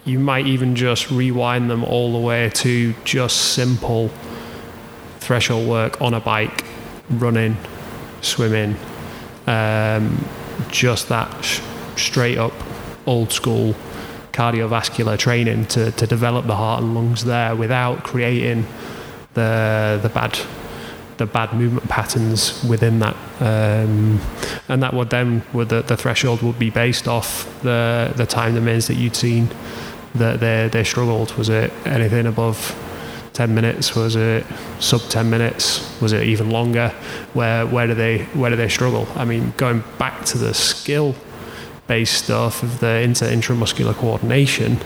you 0.08 0.20
might 0.20 0.48
even 0.48 0.76
just 0.76 1.12
rewind 1.12 1.70
them 1.70 1.84
all 1.84 2.14
the 2.14 2.20
way 2.20 2.50
to 2.50 2.94
just 3.04 3.54
simple 3.54 4.10
threshold 5.20 5.68
work 5.68 6.02
on 6.02 6.14
a 6.14 6.22
bike, 6.22 6.64
running, 7.10 7.58
swimming, 8.22 8.78
um, 9.46 10.26
just 10.70 11.10
that 11.10 11.30
sh- 11.44 11.60
straight 11.98 12.38
up 12.38 12.54
old 13.06 13.34
school 13.34 13.76
cardiovascular 14.38 15.18
training 15.18 15.66
to, 15.66 15.92
to 15.92 16.06
develop 16.06 16.46
the 16.46 16.56
heart 16.56 16.82
and 16.82 16.94
lungs 16.94 17.26
there 17.26 17.56
without 17.56 18.04
creating 18.04 18.66
the 19.34 20.00
the 20.02 20.10
bad 20.10 20.40
the 21.18 21.26
bad 21.26 21.52
movement 21.54 21.88
patterns 21.90 22.64
within 22.64 23.00
that 23.00 23.16
um, 23.40 24.22
and 24.68 24.84
that 24.84 24.94
would 24.94 25.10
then 25.10 25.42
would 25.54 25.70
the, 25.70 25.82
the 25.82 25.98
threshold 25.98 26.44
would 26.44 26.60
be 26.60 26.70
based 26.70 27.08
off 27.08 27.30
the 27.64 28.14
the 28.16 28.26
time 28.26 28.54
domains 28.54 28.86
that 28.88 28.96
you'd 28.96 29.16
seen 29.16 29.50
that 30.18 30.40
they 30.40 30.70
they 30.72 30.84
struggled. 30.84 31.34
Was 31.34 31.50
it 31.50 31.72
anything 31.86 32.26
above 32.26 32.76
10 33.34 33.54
minutes? 33.54 33.96
Was 33.96 34.16
it 34.16 34.46
sub 34.80 35.02
10 35.02 35.30
minutes? 35.30 36.00
Was 36.02 36.14
it 36.14 36.24
even 36.24 36.50
longer? 36.50 36.90
Where 37.34 37.66
where 37.66 37.88
do 37.88 37.94
they 37.94 38.20
where 38.34 38.50
do 38.50 38.56
they 38.56 38.70
struggle? 38.70 39.08
I 39.16 39.26
mean 39.26 39.54
going 39.58 39.84
back 39.98 40.26
to 40.26 40.38
the 40.38 40.54
skill 40.54 41.16
based 41.88 42.26
stuff 42.26 42.64
of 42.64 42.80
the 42.80 43.02
inter 43.02 43.28
intramuscular 43.28 43.94
coordination 43.96 44.78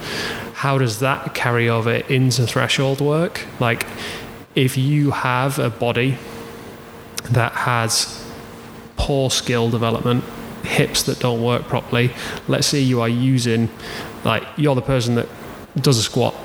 how 0.61 0.77
does 0.77 0.99
that 0.99 1.33
carry 1.33 1.67
over 1.67 1.91
into 1.91 2.45
threshold 2.45 3.01
work? 3.01 3.47
Like 3.59 3.87
if 4.53 4.77
you 4.77 5.09
have 5.09 5.57
a 5.57 5.71
body 5.71 6.19
that 7.31 7.53
has 7.53 8.23
poor 8.95 9.31
skill 9.31 9.71
development 9.71 10.23
hips 10.63 11.01
that 11.03 11.17
don't 11.17 11.41
work 11.41 11.63
properly 11.63 12.11
let's 12.47 12.67
say 12.67 12.79
you 12.79 13.01
are 13.01 13.09
using 13.09 13.67
like 14.23 14.43
you're 14.55 14.75
the 14.75 14.81
person 14.83 15.15
that 15.15 15.27
does 15.77 15.97
a 15.97 16.03
squat 16.03 16.35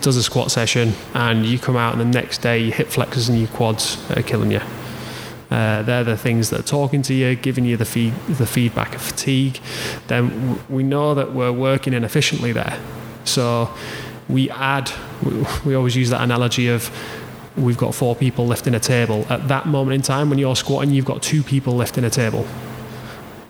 does 0.00 0.16
a 0.16 0.22
squat 0.22 0.50
session 0.50 0.94
and 1.12 1.44
you 1.44 1.58
come 1.58 1.76
out 1.76 1.92
and 1.92 2.00
the 2.00 2.18
next 2.18 2.38
day 2.38 2.58
your 2.58 2.74
hip 2.74 2.88
flexors 2.88 3.28
and 3.28 3.38
your 3.38 3.48
quads 3.48 3.98
are 4.12 4.22
killing 4.22 4.50
you 4.50 4.60
uh, 5.50 5.82
they're 5.82 6.04
the 6.04 6.16
things 6.16 6.50
that 6.50 6.60
are 6.60 6.64
talking 6.64 7.02
to 7.02 7.14
you, 7.14 7.34
giving 7.36 7.64
you 7.64 7.76
the 7.76 7.84
feed, 7.84 8.14
the 8.28 8.46
feedback 8.46 8.94
of 8.94 9.02
fatigue. 9.02 9.60
Then 10.08 10.60
we 10.68 10.82
know 10.82 11.14
that 11.14 11.32
we're 11.32 11.52
working 11.52 11.92
inefficiently 11.92 12.52
there. 12.52 12.78
So 13.24 13.70
we 14.28 14.50
add. 14.50 14.90
We, 15.22 15.44
we 15.64 15.74
always 15.74 15.96
use 15.96 16.10
that 16.10 16.22
analogy 16.22 16.68
of 16.68 16.90
we've 17.56 17.78
got 17.78 17.94
four 17.94 18.14
people 18.14 18.46
lifting 18.46 18.74
a 18.74 18.80
table. 18.80 19.24
At 19.30 19.48
that 19.48 19.66
moment 19.66 19.94
in 19.94 20.02
time, 20.02 20.30
when 20.30 20.38
you're 20.38 20.56
squatting, 20.56 20.90
you've 20.90 21.04
got 21.04 21.22
two 21.22 21.42
people 21.42 21.74
lifting 21.74 22.04
a 22.04 22.10
table. 22.10 22.46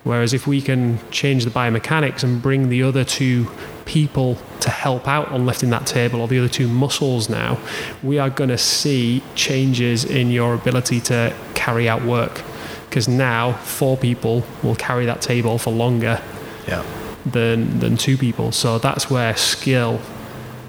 Whereas 0.04 0.32
if 0.32 0.46
we 0.46 0.60
can 0.60 1.00
change 1.10 1.44
the 1.44 1.50
biomechanics 1.50 2.22
and 2.22 2.40
bring 2.40 2.68
the 2.68 2.84
other 2.84 3.02
two 3.02 3.50
people 3.86 4.38
to 4.60 4.70
help 4.70 5.08
out 5.08 5.32
on 5.32 5.46
lifting 5.46 5.70
that 5.70 5.86
table 5.86 6.20
or 6.20 6.28
the 6.28 6.38
other 6.38 6.48
two 6.48 6.68
muscles 6.68 7.28
now, 7.28 7.58
we 8.04 8.18
are 8.18 8.30
going 8.30 8.50
to 8.50 8.58
see 8.58 9.22
changes 9.34 10.04
in 10.04 10.30
your 10.30 10.54
ability 10.54 11.00
to 11.00 11.34
carry 11.66 11.88
out 11.92 12.02
work. 12.04 12.42
Because 12.88 13.08
now 13.08 13.52
four 13.78 13.96
people 13.96 14.36
will 14.62 14.76
carry 14.76 15.04
that 15.06 15.20
table 15.20 15.58
for 15.58 15.72
longer 15.72 16.16
Yeah. 16.68 16.82
than, 17.32 17.78
than 17.80 17.96
two 17.96 18.16
people. 18.16 18.52
So 18.52 18.78
that's 18.78 19.10
where 19.10 19.36
skill 19.36 20.00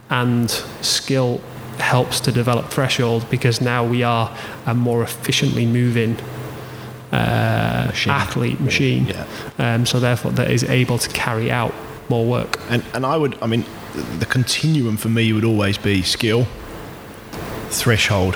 and 0.10 0.50
skill 0.82 1.40
helps 1.80 2.20
to 2.22 2.32
develop 2.32 2.66
threshold 2.76 3.22
because 3.30 3.62
now 3.62 3.82
we 3.86 4.02
are 4.04 4.28
a 4.66 4.74
more 4.74 5.04
efficiently 5.04 5.66
moving 5.66 6.18
uh, 7.12 7.86
Machine. 7.90 8.12
athlete 8.14 8.60
machine. 8.60 9.06
Yeah. 9.08 9.26
Um, 9.60 9.86
so 9.86 10.00
therefore, 10.00 10.32
that 10.32 10.50
is 10.52 10.64
able 10.64 10.98
to 10.98 11.10
carry 11.10 11.50
out 11.52 11.74
more 12.10 12.26
work. 12.26 12.60
And 12.70 12.84
and 12.94 13.06
I 13.06 13.16
would, 13.22 13.34
I 13.42 13.48
mean, 13.48 13.64
the 14.20 14.26
continuum 14.26 14.98
for 14.98 15.10
me 15.10 15.32
would 15.34 15.46
always 15.46 15.78
be 15.78 16.02
skill, 16.02 16.46
threshold, 17.70 18.36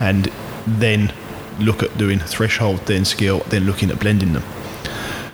and 0.00 0.30
then 0.66 1.12
look 1.58 1.82
at 1.82 1.96
doing 1.98 2.18
threshold, 2.18 2.80
then 2.86 3.04
skill, 3.04 3.40
then 3.48 3.64
looking 3.64 3.90
at 3.90 3.98
blending 3.98 4.32
them. 4.32 4.44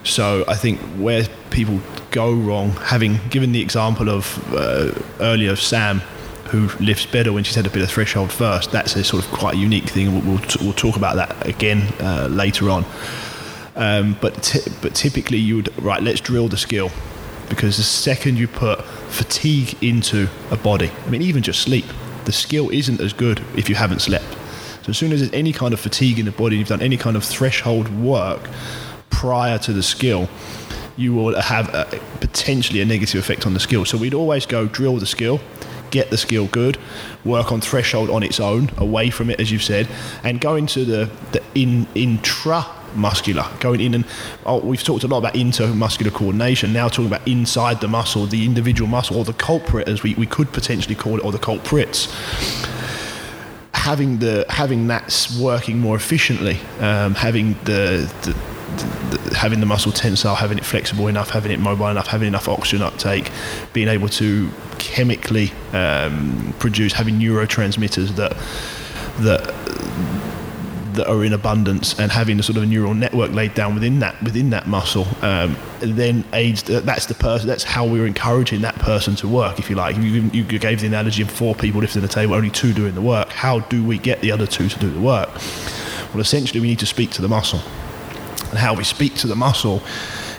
So 0.03 0.43
I 0.47 0.55
think 0.55 0.79
where 0.97 1.25
people 1.49 1.79
go 2.11 2.33
wrong, 2.33 2.71
having 2.71 3.19
given 3.29 3.51
the 3.51 3.61
example 3.61 4.09
of 4.09 4.53
uh, 4.53 4.91
earlier 5.19 5.55
Sam, 5.55 5.99
who 6.49 6.67
lifts 6.79 7.05
better 7.05 7.31
when 7.31 7.43
she's 7.43 7.55
had 7.55 7.67
a 7.67 7.69
bit 7.69 7.83
of 7.83 7.89
threshold 7.91 8.31
first, 8.31 8.71
that's 8.71 8.95
a 8.95 9.03
sort 9.03 9.23
of 9.23 9.31
quite 9.31 9.55
unique 9.55 9.87
thing. 9.89 10.11
We'll, 10.13 10.33
we'll, 10.33 10.39
t- 10.39 10.59
we'll 10.63 10.73
talk 10.73 10.95
about 10.95 11.15
that 11.15 11.47
again 11.47 11.93
uh, 11.99 12.27
later 12.29 12.69
on. 12.69 12.85
Um, 13.75 14.17
but 14.19 14.41
t- 14.43 14.71
but 14.81 14.95
typically 14.95 15.37
you 15.37 15.57
would 15.57 15.83
right. 15.83 16.01
Let's 16.01 16.19
drill 16.21 16.47
the 16.49 16.57
skill 16.57 16.91
because 17.49 17.77
the 17.77 17.83
second 17.83 18.37
you 18.37 18.47
put 18.47 18.83
fatigue 19.09 19.81
into 19.81 20.27
a 20.51 20.57
body, 20.57 20.91
I 21.05 21.09
mean 21.09 21.21
even 21.21 21.43
just 21.43 21.61
sleep, 21.61 21.85
the 22.25 22.31
skill 22.31 22.69
isn't 22.71 22.99
as 22.99 23.13
good 23.13 23.41
if 23.55 23.69
you 23.69 23.75
haven't 23.75 23.99
slept. 23.99 24.25
As 24.89 24.97
soon 24.97 25.11
as 25.11 25.19
there's 25.19 25.33
any 25.33 25.53
kind 25.53 25.73
of 25.73 25.79
fatigue 25.79 26.19
in 26.19 26.25
the 26.25 26.31
body, 26.31 26.57
you've 26.57 26.67
done 26.67 26.81
any 26.81 26.97
kind 26.97 27.15
of 27.15 27.23
threshold 27.23 27.89
work 28.01 28.49
prior 29.09 29.57
to 29.59 29.73
the 29.73 29.83
skill, 29.83 30.29
you 30.97 31.13
will 31.13 31.39
have 31.39 31.73
a, 31.73 31.99
potentially 32.19 32.81
a 32.81 32.85
negative 32.85 33.19
effect 33.19 33.45
on 33.45 33.53
the 33.53 33.59
skill. 33.59 33.85
So 33.85 33.97
we'd 33.97 34.13
always 34.13 34.45
go 34.45 34.67
drill 34.67 34.97
the 34.97 35.05
skill, 35.05 35.39
get 35.91 36.09
the 36.09 36.17
skill 36.17 36.47
good, 36.47 36.77
work 37.23 37.51
on 37.51 37.61
threshold 37.61 38.09
on 38.09 38.23
its 38.23 38.39
own, 38.39 38.69
away 38.77 39.09
from 39.09 39.29
it, 39.29 39.39
as 39.39 39.51
you've 39.51 39.63
said, 39.63 39.87
and 40.23 40.41
go 40.41 40.55
into 40.55 40.85
the, 40.85 41.09
the 41.31 41.41
in 41.55 41.85
intramuscular, 41.95 43.59
going 43.59 43.79
in 43.79 43.93
and 43.93 44.05
oh, 44.45 44.59
we've 44.59 44.83
talked 44.83 45.03
a 45.03 45.07
lot 45.07 45.19
about 45.19 45.35
intermuscular 45.35 46.13
coordination. 46.13 46.73
Now 46.73 46.89
talking 46.89 47.07
about 47.07 47.27
inside 47.27 47.79
the 47.81 47.87
muscle, 47.87 48.25
the 48.25 48.45
individual 48.45 48.89
muscle, 48.89 49.17
or 49.17 49.23
the 49.23 49.33
culprit, 49.33 49.87
as 49.87 50.03
we, 50.03 50.15
we 50.15 50.25
could 50.25 50.51
potentially 50.51 50.95
call 50.95 51.17
it, 51.17 51.23
or 51.23 51.31
the 51.31 51.39
culprits 51.39 52.07
having 53.89 54.19
the 54.19 54.45
having 54.49 54.85
that 54.87 55.27
working 55.39 55.79
more 55.79 55.95
efficiently, 55.95 56.59
um, 56.79 57.15
having 57.15 57.53
the, 57.63 58.07
the, 58.21 59.35
having 59.35 59.59
the 59.61 59.65
muscle 59.65 59.91
tensile, 59.91 60.35
having 60.35 60.59
it 60.59 60.65
flexible 60.65 61.07
enough, 61.07 61.31
having 61.31 61.51
it 61.51 61.59
mobile 61.59 61.87
enough, 61.87 62.05
having 62.05 62.27
enough 62.27 62.47
oxygen 62.47 62.83
uptake, 62.83 63.31
being 63.73 63.87
able 63.87 64.07
to 64.07 64.47
chemically 64.77 65.51
um, 65.73 66.53
produce, 66.59 66.93
having 66.93 67.15
neurotransmitters 67.19 68.09
that 68.15 68.37
that 69.25 69.43
that 70.99 71.09
are 71.09 71.23
in 71.23 71.31
abundance 71.31 71.97
and 71.97 72.11
having 72.11 72.37
a 72.41 72.43
sort 72.43 72.57
of 72.57 72.63
a 72.63 72.65
neural 72.65 72.93
network 72.93 73.31
laid 73.31 73.53
down 73.53 73.73
within 73.73 73.99
that 73.99 74.21
within 74.21 74.49
that 74.49 74.67
muscle 74.67 75.07
um, 75.21 75.55
then 75.79 76.25
aids 76.33 76.61
that's 76.63 77.05
the 77.05 77.13
person 77.13 77.47
that's 77.47 77.63
how 77.63 77.85
we're 77.85 78.05
encouraging 78.05 78.59
that 78.59 78.75
person 78.75 79.15
to 79.15 79.25
work 79.25 79.59
if 79.59 79.69
you 79.69 79.77
like. 79.77 79.95
You, 79.95 80.29
you 80.33 80.43
gave 80.43 80.81
the 80.81 80.87
analogy 80.87 81.21
of 81.21 81.31
four 81.31 81.55
people 81.55 81.79
lifting 81.79 82.01
the 82.01 82.09
table 82.09 82.33
only 82.33 82.49
two 82.49 82.73
doing 82.73 82.95
the 82.95 83.01
work. 83.01 83.29
How 83.29 83.61
do 83.61 83.81
we 83.81 83.97
get 83.97 84.19
the 84.19 84.31
other 84.31 84.45
two 84.45 84.67
to 84.67 84.79
do 84.79 84.89
the 84.89 84.99
work? 84.99 85.29
Well 86.13 86.19
essentially 86.19 86.59
we 86.59 86.67
need 86.67 86.79
to 86.79 86.85
speak 86.85 87.11
to 87.11 87.21
the 87.21 87.29
muscle. 87.29 87.61
And 88.49 88.57
how 88.57 88.73
we 88.73 88.83
speak 88.83 89.15
to 89.15 89.27
the 89.27 89.35
muscle 89.35 89.81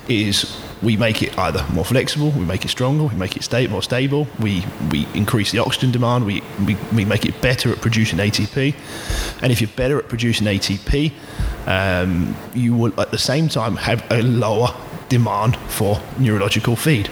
is 0.09 0.61
we 0.83 0.97
make 0.97 1.23
it 1.23 1.39
either 1.39 1.65
more 1.73 1.85
flexible, 1.85 2.31
we 2.31 2.45
make 2.45 2.65
it 2.65 2.69
stronger, 2.69 3.05
we 3.05 3.15
make 3.15 3.37
it 3.37 3.43
sta- 3.43 3.69
more 3.69 3.83
stable, 3.83 4.27
we, 4.39 4.65
we 4.91 5.07
increase 5.15 5.53
the 5.53 5.59
oxygen 5.59 5.91
demand, 5.91 6.25
we, 6.25 6.43
we, 6.67 6.77
we 6.95 7.05
make 7.05 7.27
it 7.27 7.41
better 7.43 7.71
at 7.71 7.81
producing 7.81 8.19
ATP. 8.19 8.75
And 9.43 9.53
if 9.53 9.61
you're 9.61 9.71
better 9.77 9.99
at 9.99 10.09
producing 10.09 10.47
ATP, 10.47 11.13
um, 11.67 12.35
you 12.55 12.75
will 12.75 12.99
at 13.01 13.11
the 13.11 13.19
same 13.19 13.49
time 13.49 13.77
have 13.77 14.05
a 14.11 14.23
lower 14.23 14.75
demand 15.09 15.57
for 15.69 16.01
neurological 16.19 16.77
feed. 16.77 17.11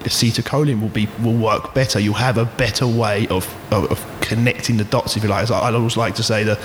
Acetylcholine 0.00 0.82
will 0.82 0.90
be 0.90 1.08
will 1.22 1.36
work 1.36 1.72
better. 1.72 1.98
You'll 1.98 2.14
have 2.14 2.36
a 2.36 2.44
better 2.44 2.86
way 2.86 3.26
of, 3.28 3.48
of, 3.72 3.90
of 3.90 4.20
connecting 4.20 4.76
the 4.76 4.84
dots, 4.84 5.16
if 5.16 5.22
you 5.22 5.30
like. 5.30 5.50
I, 5.50 5.72
always 5.72 5.96
like 5.96 6.14
to 6.16 6.22
say, 6.22 6.44
the 6.44 6.58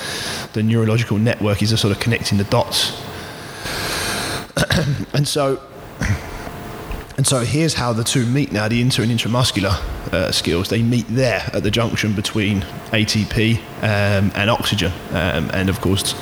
the 0.52 0.62
neurological 0.62 1.18
network 1.18 1.62
is 1.62 1.72
a 1.72 1.78
sort 1.78 1.96
of 1.96 2.02
connecting 2.02 2.38
the 2.38 2.44
dots 2.46 3.02
and 5.14 5.28
so 5.28 5.62
and 7.20 7.28
so 7.28 7.42
here's 7.42 7.74
how 7.74 7.92
the 7.92 8.06
two 8.06 8.26
meet 8.26 8.54
now 8.54 8.70
the 8.70 8.80
inter 8.80 9.04
and 9.04 9.12
intramuscular 9.12 9.74
uh, 10.14 10.32
skills 10.32 10.70
they 10.70 10.82
meet 10.82 11.06
there 11.10 11.44
at 11.52 11.64
the 11.64 11.70
junction 11.70 12.14
between 12.14 12.62
ATP 12.92 13.58
um, 13.84 14.32
and 14.36 14.50
oxygen 14.50 14.94
um, 15.10 15.52
and 15.54 15.68
of 15.68 15.82
course 15.82 16.14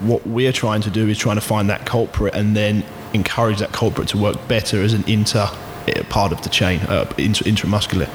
what 0.00 0.26
we're 0.26 0.52
trying 0.52 0.82
to 0.82 0.90
do 0.90 1.08
is 1.08 1.16
trying 1.16 1.36
to 1.36 1.40
find 1.40 1.70
that 1.70 1.86
culprit 1.86 2.34
and 2.34 2.54
then 2.54 2.84
encourage 3.14 3.58
that 3.58 3.72
culprit 3.72 4.06
to 4.06 4.18
work 4.18 4.36
better 4.48 4.82
as 4.82 4.92
an 4.92 5.02
inter 5.08 5.48
uh, 5.48 6.02
part 6.10 6.30
of 6.30 6.42
the 6.42 6.50
chain 6.50 6.78
uh, 6.90 7.06
intramuscular 7.16 8.06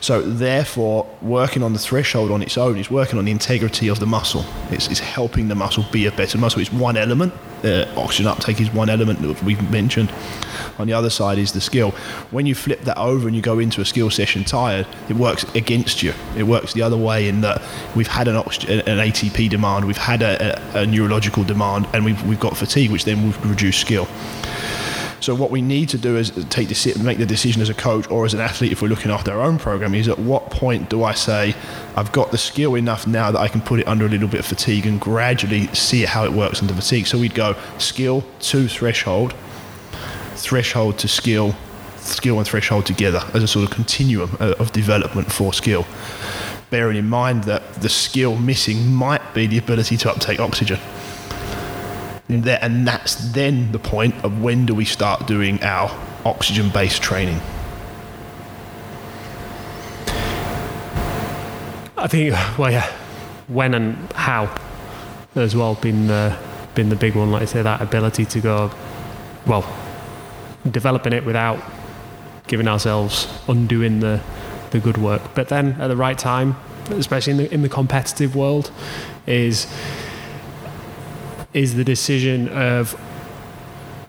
so 0.00 0.20
therefore, 0.20 1.08
working 1.20 1.62
on 1.62 1.74
the 1.74 1.78
threshold 1.78 2.32
on 2.32 2.42
its 2.42 2.58
own 2.58 2.76
is 2.76 2.90
working 2.90 3.20
on 3.20 3.24
the 3.24 3.30
integrity 3.30 3.86
of 3.86 4.00
the 4.00 4.06
muscle. 4.06 4.44
It's, 4.72 4.88
it's 4.88 4.98
helping 4.98 5.46
the 5.46 5.54
muscle 5.54 5.84
be 5.92 6.06
a 6.06 6.10
better 6.10 6.38
muscle. 6.38 6.60
It's 6.60 6.72
one 6.72 6.96
element. 6.96 7.32
Oxygen 7.96 8.26
uptake 8.26 8.60
is 8.60 8.72
one 8.72 8.88
element 8.88 9.20
that 9.22 9.42
we've 9.42 9.70
mentioned. 9.70 10.12
On 10.78 10.86
the 10.86 10.92
other 10.92 11.10
side 11.10 11.38
is 11.38 11.52
the 11.52 11.60
skill. 11.60 11.90
When 12.30 12.46
you 12.46 12.54
flip 12.54 12.80
that 12.82 12.98
over 12.98 13.26
and 13.26 13.36
you 13.36 13.42
go 13.42 13.58
into 13.58 13.80
a 13.80 13.84
skill 13.84 14.10
session 14.10 14.44
tired, 14.44 14.86
it 15.08 15.16
works 15.16 15.44
against 15.54 16.02
you. 16.02 16.12
It 16.36 16.44
works 16.44 16.72
the 16.72 16.82
other 16.82 16.96
way 16.96 17.28
in 17.28 17.40
that 17.42 17.62
we've 17.94 18.06
had 18.06 18.28
an, 18.28 18.36
oxygen, 18.36 18.80
an 18.80 18.98
ATP 18.98 19.48
demand, 19.50 19.86
we've 19.86 19.96
had 19.96 20.22
a, 20.22 20.76
a, 20.76 20.82
a 20.82 20.86
neurological 20.86 21.44
demand, 21.44 21.86
and 21.92 22.04
we've, 22.04 22.22
we've 22.26 22.40
got 22.40 22.56
fatigue, 22.56 22.90
which 22.90 23.04
then 23.04 23.22
will 23.22 23.38
reduce 23.48 23.78
skill. 23.78 24.08
So 25.22 25.36
what 25.36 25.52
we 25.52 25.62
need 25.62 25.88
to 25.90 25.98
do 25.98 26.16
is 26.16 26.30
take 26.50 26.68
the 26.68 27.00
make 27.00 27.18
the 27.18 27.26
decision 27.26 27.62
as 27.62 27.68
a 27.68 27.74
coach 27.74 28.10
or 28.10 28.24
as 28.24 28.34
an 28.34 28.40
athlete 28.40 28.72
if 28.72 28.82
we're 28.82 28.88
looking 28.88 29.12
after 29.12 29.30
our 29.30 29.40
own 29.40 29.56
program 29.56 29.94
is 29.94 30.08
at 30.08 30.18
what 30.18 30.50
point 30.50 30.90
do 30.90 31.04
I 31.04 31.12
say 31.12 31.54
I've 31.94 32.10
got 32.10 32.32
the 32.32 32.38
skill 32.38 32.74
enough 32.74 33.06
now 33.06 33.30
that 33.30 33.38
I 33.38 33.46
can 33.46 33.60
put 33.60 33.78
it 33.78 33.86
under 33.86 34.04
a 34.04 34.08
little 34.08 34.26
bit 34.26 34.40
of 34.40 34.46
fatigue 34.46 34.84
and 34.84 35.00
gradually 35.00 35.68
see 35.68 36.02
how 36.02 36.24
it 36.24 36.32
works 36.32 36.60
under 36.60 36.74
fatigue. 36.74 37.06
So 37.06 37.18
we'd 37.18 37.36
go 37.36 37.54
skill 37.78 38.24
to 38.40 38.66
threshold, 38.66 39.32
threshold 40.34 40.98
to 40.98 41.08
skill, 41.08 41.54
skill 41.98 42.38
and 42.38 42.46
threshold 42.46 42.86
together 42.86 43.22
as 43.32 43.44
a 43.44 43.48
sort 43.48 43.64
of 43.64 43.70
continuum 43.70 44.36
uh, 44.40 44.54
of 44.58 44.72
development 44.72 45.30
for 45.32 45.52
skill. 45.52 45.86
Bearing 46.70 46.96
in 46.96 47.08
mind 47.08 47.44
that 47.44 47.74
the 47.74 47.88
skill 47.88 48.36
missing 48.36 48.92
might 48.92 49.34
be 49.34 49.46
the 49.46 49.58
ability 49.58 49.96
to 49.98 50.10
uptake 50.10 50.40
oxygen. 50.40 50.80
And 52.32 52.86
that's 52.86 53.14
then 53.32 53.72
the 53.72 53.78
point 53.78 54.14
of 54.24 54.42
when 54.42 54.66
do 54.66 54.74
we 54.74 54.84
start 54.84 55.26
doing 55.26 55.62
our 55.62 55.90
oxygen 56.24 56.70
based 56.70 57.02
training. 57.02 57.40
I 61.96 62.06
think, 62.08 62.32
well, 62.58 62.70
yeah, 62.70 62.90
when 63.48 63.74
and 63.74 64.12
how 64.12 64.54
as 65.34 65.54
well 65.54 65.76
been 65.76 66.08
the, 66.08 66.36
been 66.74 66.88
the 66.88 66.96
big 66.96 67.14
one. 67.14 67.30
Like 67.30 67.42
I 67.42 67.46
say, 67.46 67.62
that 67.62 67.80
ability 67.80 68.24
to 68.24 68.40
go, 68.40 68.70
well, 69.46 69.64
developing 70.70 71.12
it 71.12 71.24
without 71.24 71.62
giving 72.46 72.68
ourselves 72.68 73.28
undoing 73.48 74.00
the 74.00 74.20
the 74.72 74.80
good 74.80 74.98
work. 74.98 75.22
But 75.34 75.48
then 75.48 75.72
at 75.80 75.88
the 75.88 75.96
right 75.96 76.18
time, 76.18 76.56
especially 76.90 77.32
in 77.32 77.36
the 77.36 77.54
in 77.54 77.62
the 77.62 77.68
competitive 77.68 78.34
world, 78.34 78.70
is 79.26 79.66
is 81.54 81.74
the 81.74 81.84
decision 81.84 82.48
of 82.48 82.92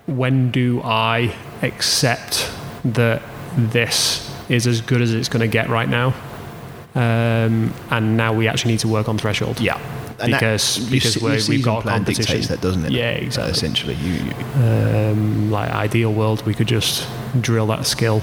when 0.06 0.52
do 0.52 0.82
I 0.84 1.36
accept 1.62 2.52
that 2.84 3.22
this 3.56 4.30
is 4.50 4.68
as 4.68 4.82
good 4.82 5.02
as 5.02 5.14
it's 5.14 5.30
going 5.30 5.41
to 5.41 5.48
get 5.48 5.70
right 5.70 5.88
now, 5.88 6.14
um, 6.96 7.74
and 7.89 8.18
now 8.18 8.34
we 8.34 8.48
actually 8.48 8.74
need 8.74 8.80
to 8.80 8.88
work 8.88 9.08
on 9.08 9.18
threshold. 9.18 9.60
Yeah. 9.60 9.80
And 10.20 10.32
because 10.32 10.78
that, 10.78 10.91
because 10.91 11.50
we 11.50 11.58
have 11.58 11.66
got 11.66 11.84
competition. 11.84 12.41
that, 12.44 12.62
doesn't 12.62 12.86
it? 12.86 12.91
Yeah, 12.91 13.12
exactly. 13.12 13.52
Essentially, 13.52 13.96
you, 13.96 14.14
you 14.14 14.34
um, 14.64 15.52
like 15.52 15.70
ideal 15.72 16.14
world, 16.14 16.46
we 16.46 16.54
could 16.54 16.68
just 16.68 17.08
drill 17.41 17.68
that 17.68 17.86
skill 17.86 18.22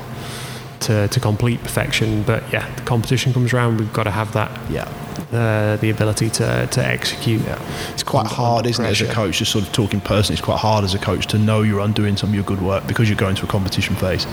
to, 0.80 1.08
to 1.08 1.20
complete 1.20 1.60
perfection. 1.60 2.22
But 2.22 2.50
yeah, 2.52 2.72
the 2.76 2.82
competition 2.82 3.32
comes 3.32 3.52
around, 3.52 3.78
we've 3.78 3.92
got 3.92 4.04
to 4.04 4.10
have 4.10 4.32
that. 4.32 4.70
Yeah. 4.70 4.88
Uh, 5.32 5.76
the 5.76 5.90
ability 5.90 6.28
to, 6.30 6.66
to 6.70 6.84
execute. 6.84 7.42
Yeah. 7.42 7.92
It's 7.92 8.02
quite 8.02 8.26
hard, 8.26 8.66
isn't 8.66 8.84
pressure. 8.84 9.04
it, 9.04 9.08
as 9.08 9.12
a 9.12 9.14
coach, 9.14 9.38
just 9.38 9.52
sort 9.52 9.64
of 9.64 9.72
talking 9.72 10.00
personally, 10.00 10.34
it's 10.34 10.44
quite 10.44 10.58
hard 10.58 10.84
as 10.84 10.94
a 10.94 10.98
coach 10.98 11.26
to 11.28 11.38
know 11.38 11.62
you're 11.62 11.80
undoing 11.80 12.16
some 12.16 12.30
of 12.30 12.34
your 12.34 12.44
good 12.44 12.60
work 12.60 12.86
because 12.86 13.08
you're 13.08 13.18
going 13.18 13.36
to 13.36 13.44
a 13.44 13.48
competition 13.48 13.94
phase. 13.94 14.26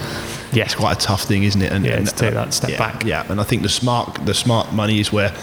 Yeah. 0.51 0.65
It's 0.65 0.75
quite 0.75 0.97
a 0.97 0.99
tough 0.99 1.23
thing, 1.23 1.43
isn't 1.43 1.61
it? 1.61 1.71
And, 1.71 1.85
yeah, 1.85 1.97
and, 1.97 2.07
to 2.07 2.15
take 2.15 2.33
that 2.33 2.53
step 2.53 2.71
yeah, 2.71 2.77
back. 2.77 3.03
Yeah, 3.05 3.31
and 3.31 3.39
I 3.39 3.43
think 3.43 3.61
the 3.61 3.69
smart 3.69 4.25
the 4.25 4.33
smart 4.33 4.73
money 4.73 4.99
is 4.99 5.11
where 5.11 5.33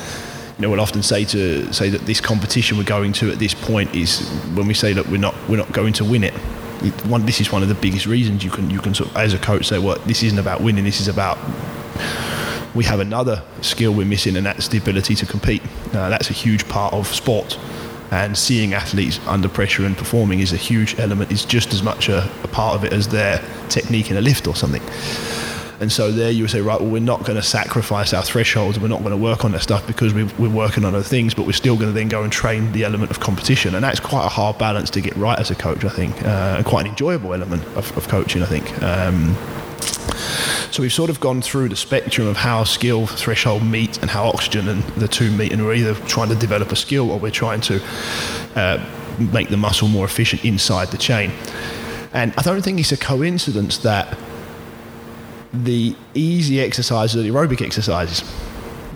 you 0.57 0.63
know, 0.63 0.71
we'll 0.71 0.81
often 0.81 1.03
say 1.03 1.25
to 1.25 1.73
say 1.73 1.89
that 1.89 2.03
this 2.03 2.21
competition 2.21 2.79
we're 2.79 2.85
going 2.85 3.13
to 3.15 3.31
at 3.31 3.39
this 3.39 3.55
point 3.55 3.95
is 3.95 4.29
when 4.55 4.67
we 4.67 4.75
say 4.75 4.93
that 4.93 5.07
we're 5.09 5.19
not 5.19 5.35
we're 5.49 5.57
not 5.57 5.73
going 5.73 5.93
to 5.95 6.05
win 6.05 6.23
it. 6.23 6.35
it 6.83 6.95
one, 7.07 7.27
this 7.27 7.41
is 7.41 7.51
one 7.51 7.63
of 7.63 7.69
the 7.69 7.75
biggest 7.75 8.07
reasons 8.07 8.45
you 8.45 8.51
can 8.51 8.71
you 8.71 8.81
can 8.81 8.95
sort 8.95 9.11
of, 9.11 9.17
as 9.17 9.35
a 9.35 9.39
coach 9.39 9.67
say, 9.67 9.79
well, 9.79 9.99
this 10.07 10.23
isn't 10.23 10.39
about 10.39 10.61
winning. 10.61 10.85
This 10.85 11.01
is 11.01 11.09
about 11.09 11.39
we 12.75 12.85
have 12.85 13.01
another 13.01 13.43
skill 13.61 13.93
we're 13.93 14.07
missing, 14.07 14.37
and 14.37 14.47
that's 14.47 14.69
the 14.69 14.79
ability 14.79 15.15
to 15.17 15.27
compete. 15.27 15.63
Uh, 15.93 16.09
that's 16.09 16.31
a 16.31 16.35
huge 16.35 16.69
part 16.69 16.93
of 16.93 17.07
sport, 17.07 17.59
and 18.11 18.37
seeing 18.37 18.75
athletes 18.75 19.21
under 19.27 19.49
pressure 19.49 19.85
and 19.85 19.97
performing 19.97 20.41
is 20.41 20.53
a 20.53 20.57
huge 20.57 20.99
element. 20.99 21.33
Is 21.33 21.45
just 21.45 21.73
as 21.73 21.83
much 21.83 22.09
a, 22.09 22.31
a 22.43 22.49
part 22.49 22.75
of 22.75 22.85
it 22.85 22.93
as 22.93 23.09
their 23.09 23.43
technique 23.69 24.11
in 24.11 24.17
a 24.17 24.21
lift 24.21 24.47
or 24.47 24.55
something. 24.55 24.83
And 25.81 25.91
so 25.91 26.13
there 26.13 26.31
you 26.31 26.45
would 26.45 26.51
say, 26.51 26.61
right, 26.61 26.81
well, 26.81 26.89
we're 26.89 27.01
not 27.01 27.25
going 27.25 27.37
to 27.37 27.43
sacrifice 27.43 28.15
our 28.15 28.23
thresholds. 28.23 28.79
We're 28.79 28.89
not 28.89 29.01
going 29.01 29.11
to 29.11 29.17
work 29.17 29.45
on 29.45 29.53
that 29.53 29.63
stuff 29.63 29.87
because 29.87 30.15
we're, 30.15 30.31
we're 30.39 30.49
working 30.49 30.85
on 30.85 30.95
other 30.95 31.05
things, 31.05 31.35
but 31.35 31.47
we're 31.47 31.53
still 31.53 31.75
going 31.75 31.89
to 31.89 31.93
then 31.93 32.09
go 32.09 32.23
and 32.23 32.33
train 32.33 32.73
the 32.73 32.85
element 32.85 33.11
of 33.11 33.21
competition. 33.21 33.75
And 33.75 33.83
that's 33.83 34.01
quite 34.01 34.25
a 34.25 34.29
hard 34.29 34.57
balance 34.57 34.89
to 34.91 35.01
get 35.01 35.17
right 35.17 35.39
as 35.39 35.51
a 35.51 35.55
coach, 35.55 35.85
I 35.85 35.89
think, 35.89 36.23
uh, 36.23 36.55
and 36.57 36.65
quite 36.65 36.87
an 36.87 36.93
enjoyable 36.93 37.35
element 37.35 37.65
of, 37.77 37.95
of 37.97 38.09
coaching, 38.09 38.43
I 38.43 38.47
think. 38.47 38.83
Um, 38.83 39.37
so 40.75 40.83
we've 40.83 40.93
sort 40.93 41.09
of 41.09 41.21
gone 41.21 41.41
through 41.41 41.69
the 41.69 41.77
spectrum 41.77 42.27
of 42.27 42.37
how 42.37 42.65
skill 42.65 43.07
threshold 43.07 43.63
meet 43.63 44.03
and 44.03 44.11
how 44.11 44.25
oxygen 44.25 44.67
and 44.67 44.83
the 44.97 45.07
two 45.07 45.31
meet, 45.31 45.53
and 45.53 45.65
we're 45.65 45.75
either 45.75 45.95
trying 46.09 46.29
to 46.29 46.35
develop 46.35 46.73
a 46.73 46.77
skill 46.77 47.13
or 47.13 47.19
we're 47.21 47.31
trying 47.31 47.61
to 47.61 47.81
uh, 48.57 48.85
make 49.33 49.51
the 49.51 49.57
muscle 49.57 49.87
more 49.87 50.05
efficient 50.05 50.45
inside 50.45 50.89
the 50.89 50.99
chain. 50.99 51.31
And 52.13 52.35
I 52.37 52.43
don't 52.43 52.61
think 52.61 52.81
it's 52.81 52.91
a 52.91 52.97
coincidence 52.97 53.79
that 53.79 54.19
the 55.53 55.95
easy 56.13 56.61
exercises 56.61 57.17
are 57.17 57.23
the 57.23 57.29
aerobic 57.29 57.65
exercises. 57.65 58.29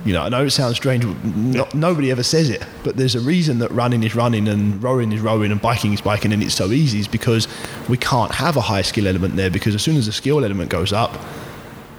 You 0.05 0.15
know, 0.15 0.23
I 0.23 0.31
know 0.31 0.47
it 0.47 0.51
sounds 0.51 0.75
strange. 0.75 1.05
Not, 1.05 1.77
nobody 1.77 2.11
ever 2.11 2.25
says 2.25 2.51
it, 2.51 2.67
but 2.83 2.97
there's 2.97 3.15
a 3.15 3.21
reason 3.21 3.61
that 3.61 3.71
running 3.71 4.03
is 4.03 4.17
running 4.17 4.49
and 4.49 4.83
rowing 4.83 5.13
is 5.13 5.21
rowing 5.21 5.53
and 5.53 5.63
biking 5.63 5.93
is 5.93 6.01
biking, 6.01 6.33
and 6.33 6.43
it's 6.43 6.57
so 6.57 6.73
easy 6.73 6.99
is 6.99 7.07
because 7.07 7.47
we 7.89 7.97
can't 7.97 8.33
have 8.33 8.57
a 8.57 8.63
high 8.63 8.83
skill 8.83 9.07
element 9.07 9.37
there 9.37 9.51
because 9.51 9.77
as 9.77 9.83
soon 9.83 9.97
as 9.97 10.07
the 10.07 10.13
skill 10.13 10.45
element 10.45 10.71
goes 10.71 10.93
up, 10.93 11.17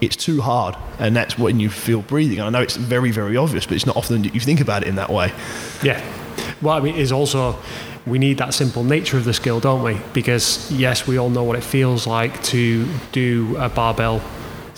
it's 0.02 0.16
too 0.16 0.41
hard, 0.41 0.76
and 1.00 1.16
that's 1.16 1.38
when 1.38 1.60
you 1.60 1.70
feel 1.70 2.02
breathing. 2.02 2.39
I 2.39 2.50
know 2.50 2.62
it's 2.62 2.76
very, 2.76 3.12
very 3.12 3.38
obvious, 3.38 3.66
but 3.66 3.76
it's 3.76 3.86
not 3.86 3.97
often 3.97 4.22
that 4.24 4.34
you 4.34 4.39
think 4.39 4.62
about 4.62 4.84
it 4.84 4.88
in 4.88 4.95
that 4.95 5.10
way. 5.10 5.32
Yeah. 5.84 6.02
Well, 6.62 6.76
I 6.76 6.80
mean, 6.80 6.95
is 6.95 7.12
also 7.12 7.58
we 8.06 8.18
need 8.18 8.38
that 8.38 8.54
simple 8.54 8.84
nature 8.84 9.18
of 9.18 9.26
the 9.26 9.34
skill, 9.34 9.60
don't 9.60 9.84
we? 9.84 10.00
Because 10.14 10.72
yes, 10.72 11.08
we 11.08 11.18
all 11.18 11.30
know 11.30 11.43
what 11.43 11.58
it 11.58 11.64
feels 11.64 12.08
like 12.08 12.41
to 12.43 12.88
do 13.12 13.56
a 13.58 13.70
barbell 13.70 14.22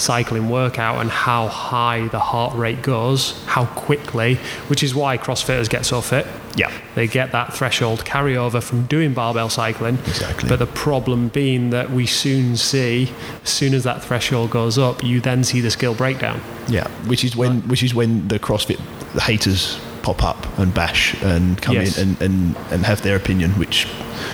cycling 0.01 0.49
workout 0.49 0.99
and 0.99 1.09
how 1.09 1.47
high 1.47 2.07
the 2.07 2.19
heart 2.19 2.55
rate 2.55 2.81
goes, 2.81 3.41
how 3.45 3.65
quickly, 3.65 4.35
which 4.67 4.83
is 4.83 4.93
why 4.95 5.17
CrossFitters 5.17 5.69
get 5.69 5.85
so 5.85 6.01
fit. 6.01 6.27
Yeah. 6.55 6.71
They 6.95 7.07
get 7.07 7.31
that 7.31 7.53
threshold 7.53 8.03
carryover 8.03 8.61
from 8.61 8.85
doing 8.87 9.13
barbell 9.13 9.49
cycling. 9.49 9.95
Exactly. 9.99 10.49
But 10.49 10.59
the 10.59 10.67
problem 10.67 11.29
being 11.29 11.69
that 11.69 11.91
we 11.91 12.05
soon 12.05 12.57
see, 12.57 13.11
as 13.43 13.49
soon 13.49 13.73
as 13.73 13.83
that 13.83 14.03
threshold 14.03 14.51
goes 14.51 14.77
up, 14.77 15.03
you 15.03 15.21
then 15.21 15.43
see 15.43 15.61
the 15.61 15.71
skill 15.71 15.93
breakdown. 15.93 16.41
Yeah, 16.67 16.87
which 17.07 17.23
is 17.23 17.35
when 17.35 17.61
which 17.67 17.83
is 17.83 17.93
when 17.93 18.27
the 18.27 18.39
CrossFit 18.39 18.79
haters 19.19 19.79
pop 20.03 20.23
up 20.23 20.57
and 20.57 20.73
bash 20.73 21.21
and 21.23 21.61
come 21.61 21.75
yes. 21.75 21.97
in 21.97 22.09
and, 22.09 22.21
and, 22.21 22.57
and 22.71 22.85
have 22.85 23.01
their 23.01 23.15
opinion, 23.15 23.51
which 23.51 23.87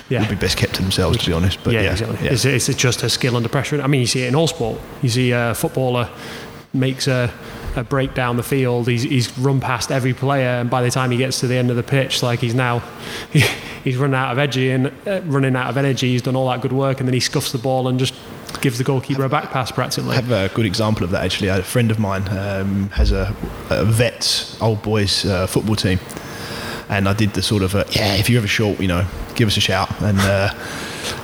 yeah. 0.08 0.20
would 0.20 0.28
be 0.28 0.36
best 0.36 0.56
kept 0.56 0.74
to 0.74 0.82
themselves, 0.82 1.16
Which, 1.16 1.24
to 1.24 1.30
be 1.30 1.34
honest. 1.34 1.62
But 1.62 1.74
yeah, 1.74 1.82
yeah 1.82 1.92
exactly. 1.92 2.24
Yeah. 2.24 2.32
It's, 2.32 2.44
it's, 2.44 2.74
just 2.74 3.02
a 3.02 3.10
skill 3.10 3.36
under 3.36 3.48
pressure. 3.48 3.80
I 3.80 3.86
mean, 3.86 4.00
you 4.00 4.06
see 4.06 4.24
it 4.24 4.28
in 4.28 4.34
all 4.34 4.46
sport. 4.46 4.80
You 5.02 5.08
see 5.08 5.32
a 5.32 5.54
footballer 5.54 6.08
makes 6.72 7.08
a, 7.08 7.32
a 7.76 7.84
break 7.84 8.14
down 8.14 8.36
the 8.36 8.42
field. 8.42 8.88
He's, 8.88 9.02
he's 9.02 9.36
run 9.38 9.60
past 9.60 9.90
every 9.90 10.14
player, 10.14 10.60
and 10.60 10.70
by 10.70 10.82
the 10.82 10.90
time 10.90 11.10
he 11.10 11.16
gets 11.16 11.40
to 11.40 11.46
the 11.46 11.56
end 11.56 11.70
of 11.70 11.76
the 11.76 11.82
pitch, 11.82 12.22
like 12.22 12.40
he's 12.40 12.54
now 12.54 12.80
he's 13.84 13.96
run 13.96 14.14
out 14.14 14.32
of 14.32 14.38
energy 14.38 14.70
and 14.70 14.92
uh, 15.06 15.20
running 15.24 15.56
out 15.56 15.68
of 15.68 15.76
energy. 15.76 16.10
He's 16.10 16.22
done 16.22 16.36
all 16.36 16.48
that 16.48 16.60
good 16.60 16.72
work, 16.72 17.00
and 17.00 17.08
then 17.08 17.14
he 17.14 17.20
scuffs 17.20 17.52
the 17.52 17.58
ball 17.58 17.88
and 17.88 17.98
just 17.98 18.14
gives 18.60 18.78
the 18.78 18.84
goalkeeper 18.84 19.24
a 19.24 19.28
back 19.28 19.50
pass 19.50 19.70
practically. 19.70 20.12
I 20.12 20.14
have 20.16 20.30
a 20.30 20.48
good 20.54 20.66
example 20.66 21.04
of 21.04 21.10
that 21.10 21.24
actually. 21.24 21.48
A 21.48 21.62
friend 21.62 21.90
of 21.90 21.98
mine 21.98 22.28
um, 22.28 22.90
has 22.90 23.12
a, 23.12 23.34
a 23.70 23.84
vets 23.84 24.60
old 24.60 24.82
boys 24.82 25.24
uh, 25.24 25.46
football 25.46 25.76
team 25.76 25.98
and 26.88 27.08
I 27.08 27.12
did 27.12 27.34
the 27.34 27.42
sort 27.42 27.62
of 27.62 27.74
uh, 27.74 27.84
yeah, 27.90 28.14
if 28.14 28.28
you're 28.28 28.38
ever 28.38 28.48
short, 28.48 28.80
you 28.80 28.88
know, 28.88 29.06
give 29.34 29.48
us 29.48 29.56
a 29.56 29.60
shout, 29.60 29.90
and 30.00 30.18
uh, 30.20 30.52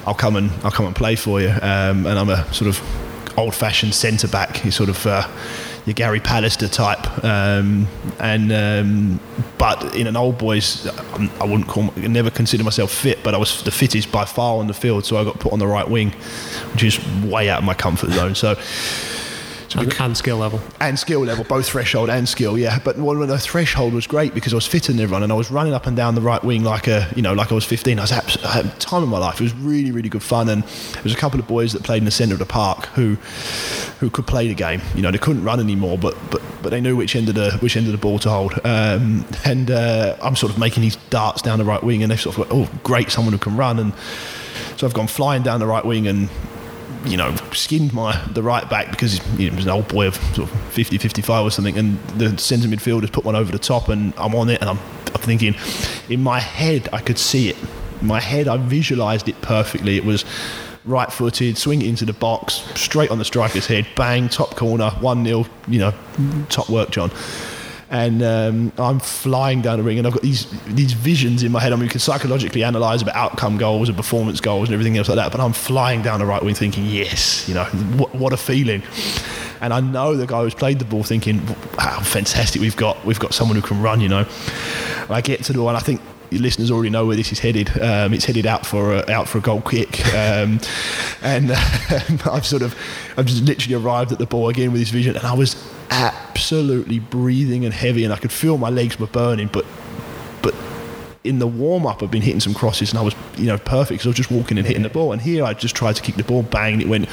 I'll 0.06 0.14
come 0.14 0.36
and 0.36 0.50
I'll 0.62 0.70
come 0.70 0.86
and 0.86 0.94
play 0.94 1.16
for 1.16 1.40
you. 1.40 1.48
Um, 1.48 2.06
and 2.06 2.18
I'm 2.18 2.28
a 2.28 2.52
sort 2.52 2.68
of 2.68 3.38
old-fashioned 3.38 3.94
centre 3.94 4.28
back, 4.28 4.64
you 4.64 4.70
sort 4.70 4.88
of. 4.88 5.06
Your 5.86 5.94
Gary 5.94 6.20
Pallister 6.20 6.72
type, 6.72 7.22
um, 7.22 7.86
and 8.18 8.50
um, 8.52 9.20
but 9.58 9.94
in 9.94 10.06
an 10.06 10.16
old 10.16 10.38
boys, 10.38 10.86
I 11.40 11.44
wouldn't 11.44 11.68
call, 11.68 11.92
never 11.96 12.30
consider 12.30 12.64
myself 12.64 12.90
fit, 12.90 13.22
but 13.22 13.34
I 13.34 13.36
was 13.36 13.62
the 13.64 13.70
fittest 13.70 14.10
by 14.10 14.24
far 14.24 14.58
on 14.58 14.66
the 14.66 14.72
field, 14.72 15.04
so 15.04 15.18
I 15.18 15.24
got 15.24 15.38
put 15.38 15.52
on 15.52 15.58
the 15.58 15.66
right 15.66 15.88
wing, 15.88 16.12
which 16.72 16.84
is 16.84 16.98
way 17.22 17.50
out 17.50 17.58
of 17.58 17.64
my 17.64 17.74
comfort 17.74 18.12
zone. 18.12 18.34
So 18.34 18.56
and, 19.74 20.00
and, 20.00 20.16
skill 20.16 20.38
level. 20.38 20.60
And 20.80 20.98
skill 20.98 21.20
level, 21.20 21.44
both 21.44 21.66
threshold 21.66 22.10
and 22.10 22.28
skill, 22.28 22.58
yeah. 22.58 22.78
But 22.82 22.98
well, 22.98 23.14
the 23.26 23.38
threshold 23.38 23.92
was 23.92 24.06
great 24.06 24.34
because 24.34 24.52
I 24.52 24.56
was 24.56 24.66
fitter 24.66 24.92
than 24.92 25.00
everyone 25.00 25.22
and 25.22 25.32
I 25.32 25.34
was 25.34 25.50
running 25.50 25.72
up 25.72 25.86
and 25.86 25.96
down 25.96 26.14
the 26.14 26.20
right 26.20 26.42
wing 26.42 26.64
like 26.64 26.86
a, 26.86 27.08
you 27.16 27.22
know, 27.22 27.32
like 27.32 27.50
I 27.50 27.54
was 27.54 27.64
15. 27.64 27.98
I 27.98 28.02
was 28.02 28.12
I 28.12 28.48
had 28.48 28.80
time 28.80 29.02
of 29.02 29.08
my 29.08 29.18
life. 29.18 29.40
It 29.40 29.44
was 29.44 29.54
really, 29.54 29.90
really 29.90 30.08
good 30.08 30.22
fun. 30.22 30.48
And 30.48 30.62
there 30.62 31.02
was 31.02 31.12
a 31.12 31.16
couple 31.16 31.40
of 31.40 31.46
boys 31.46 31.72
that 31.72 31.82
played 31.82 31.98
in 31.98 32.04
the 32.04 32.10
centre 32.10 32.34
of 32.34 32.38
the 32.38 32.46
park 32.46 32.86
who, 32.86 33.16
who 34.00 34.10
could 34.10 34.26
play 34.26 34.48
the 34.48 34.54
game. 34.54 34.80
You 34.94 35.02
know, 35.02 35.10
they 35.10 35.18
couldn't 35.18 35.44
run 35.44 35.60
anymore, 35.60 35.98
but 35.98 36.16
but 36.30 36.42
but 36.62 36.70
they 36.70 36.80
knew 36.80 36.96
which 36.96 37.14
end 37.14 37.28
of 37.28 37.34
the 37.34 37.52
which 37.60 37.76
end 37.76 37.86
of 37.86 37.92
the 37.92 37.98
ball 37.98 38.18
to 38.20 38.30
hold. 38.30 38.54
Um, 38.64 39.24
and 39.44 39.70
uh, 39.70 40.16
I'm 40.22 40.34
sort 40.34 40.52
of 40.52 40.58
making 40.58 40.82
these 40.82 40.96
darts 41.10 41.42
down 41.42 41.58
the 41.58 41.64
right 41.64 41.82
wing, 41.82 42.02
and 42.02 42.10
they 42.10 42.16
sort 42.16 42.38
of 42.38 42.48
go, 42.48 42.56
oh, 42.62 42.70
great, 42.82 43.10
someone 43.10 43.32
who 43.32 43.38
can 43.38 43.56
run. 43.56 43.78
And 43.78 43.92
so 44.76 44.86
I've 44.86 44.94
gone 44.94 45.06
flying 45.06 45.42
down 45.42 45.60
the 45.60 45.66
right 45.66 45.84
wing 45.84 46.06
and 46.06 46.28
you 47.04 47.16
know, 47.16 47.34
skinned 47.52 47.92
my 47.92 48.16
the 48.32 48.42
right 48.42 48.68
back 48.68 48.90
because 48.90 49.18
he 49.36 49.50
was 49.50 49.64
an 49.64 49.70
old 49.70 49.88
boy 49.88 50.06
of 50.06 50.16
sort 50.34 50.50
of 50.50 50.60
50, 50.72 50.98
55 50.98 51.46
or 51.46 51.50
something, 51.50 51.76
and 51.78 51.98
the 52.18 52.36
centre 52.38 52.68
midfielder's 52.68 53.10
put 53.10 53.24
one 53.24 53.36
over 53.36 53.52
the 53.52 53.58
top, 53.58 53.88
and 53.88 54.12
I'm 54.16 54.34
on 54.34 54.48
it, 54.48 54.60
and 54.60 54.70
I'm, 54.70 54.78
I'm 54.78 55.20
thinking, 55.20 55.54
in 56.08 56.22
my 56.22 56.40
head, 56.40 56.88
I 56.92 57.00
could 57.00 57.18
see 57.18 57.50
it. 57.50 57.56
In 58.00 58.06
my 58.06 58.20
head, 58.20 58.48
I 58.48 58.56
visualised 58.56 59.28
it 59.28 59.40
perfectly. 59.42 59.96
It 59.96 60.04
was 60.04 60.24
right 60.84 61.10
footed, 61.12 61.56
swing 61.56 61.82
it 61.82 61.88
into 61.88 62.04
the 62.04 62.12
box, 62.12 62.54
straight 62.74 63.10
on 63.10 63.18
the 63.18 63.24
striker's 63.24 63.66
head, 63.66 63.86
bang, 63.96 64.28
top 64.28 64.56
corner, 64.56 64.90
1 64.90 65.24
0, 65.24 65.46
you 65.68 65.78
know, 65.78 65.94
top 66.48 66.68
work, 66.68 66.90
John. 66.90 67.10
And 67.94 68.24
um, 68.24 68.72
I'm 68.76 68.98
flying 68.98 69.62
down 69.62 69.78
the 69.78 69.84
ring, 69.84 69.98
and 69.98 70.06
I've 70.08 70.12
got 70.12 70.22
these 70.22 70.50
these 70.66 70.92
visions 70.94 71.44
in 71.44 71.52
my 71.52 71.60
head. 71.60 71.72
I 71.72 71.76
mean, 71.76 71.84
you 71.84 71.90
can 71.90 72.00
psychologically 72.00 72.64
analyze 72.64 73.02
about 73.02 73.14
outcome 73.14 73.56
goals 73.56 73.88
and 73.88 73.96
performance 73.96 74.40
goals 74.40 74.68
and 74.68 74.74
everything 74.74 74.98
else 74.98 75.08
like 75.08 75.14
that. 75.14 75.30
But 75.30 75.40
I'm 75.40 75.52
flying 75.52 76.02
down 76.02 76.18
the 76.18 76.26
right 76.26 76.42
wing, 76.42 76.56
thinking, 76.56 76.86
"Yes, 76.86 77.48
you 77.48 77.54
know, 77.54 77.62
what, 77.96 78.12
what 78.12 78.32
a 78.32 78.36
feeling!" 78.36 78.82
And 79.60 79.72
I 79.72 79.78
know 79.78 80.16
the 80.16 80.26
guy 80.26 80.42
who's 80.42 80.54
played 80.54 80.80
the 80.80 80.84
ball, 80.84 81.04
thinking, 81.04 81.40
"Wow, 81.78 82.00
fantastic! 82.00 82.60
We've 82.60 82.76
got 82.76 83.04
we've 83.04 83.20
got 83.20 83.32
someone 83.32 83.54
who 83.54 83.62
can 83.62 83.80
run." 83.80 84.00
You 84.00 84.08
know, 84.08 84.26
I 85.08 85.20
get 85.20 85.44
to 85.44 85.52
the 85.52 85.62
one. 85.62 85.76
I 85.76 85.80
think 85.80 86.00
listeners 86.32 86.72
already 86.72 86.90
know 86.90 87.06
where 87.06 87.16
this 87.16 87.30
is 87.30 87.38
headed. 87.38 87.70
Um, 87.80 88.12
it's 88.12 88.24
headed 88.24 88.44
out 88.44 88.66
for 88.66 88.92
a, 88.92 89.08
out 89.08 89.28
for 89.28 89.38
a 89.38 89.40
goal 89.40 89.60
kick, 89.60 90.04
um, 90.08 90.58
and 91.22 91.50
uh, 91.52 91.56
I've 92.32 92.44
sort 92.44 92.62
of 92.62 92.74
I've 93.16 93.26
just 93.26 93.44
literally 93.44 93.76
arrived 93.76 94.10
at 94.10 94.18
the 94.18 94.26
ball 94.26 94.48
again 94.48 94.72
with 94.72 94.80
this 94.80 94.90
vision, 94.90 95.16
and 95.16 95.24
I 95.24 95.34
was 95.34 95.54
absolutely 95.90 96.98
breathing 96.98 97.64
and 97.64 97.72
heavy, 97.72 98.04
and 98.04 98.12
I 98.12 98.16
could 98.16 98.32
feel 98.32 98.58
my 98.58 98.70
legs 98.70 98.98
were 98.98 99.06
burning, 99.06 99.48
but 99.52 99.64
but 100.42 100.54
in 101.24 101.38
the 101.38 101.46
warm 101.46 101.86
up, 101.86 102.02
I've 102.02 102.10
been 102.10 102.22
hitting 102.22 102.40
some 102.40 102.54
crosses 102.54 102.90
and 102.90 102.98
I 102.98 103.02
was, 103.02 103.14
you 103.36 103.46
know, 103.46 103.56
perfect 103.56 103.90
because 103.90 104.06
I 104.06 104.10
was 104.10 104.16
just 104.16 104.30
walking 104.30 104.58
and 104.58 104.66
hitting 104.66 104.82
the 104.82 104.90
ball. 104.90 105.12
And 105.12 105.22
here 105.22 105.44
I 105.44 105.54
just 105.54 105.74
tried 105.74 105.96
to 105.96 106.02
kick 106.02 106.16
the 106.16 106.22
ball, 106.22 106.42
bang, 106.42 106.80
it 106.80 106.88
went. 106.88 107.08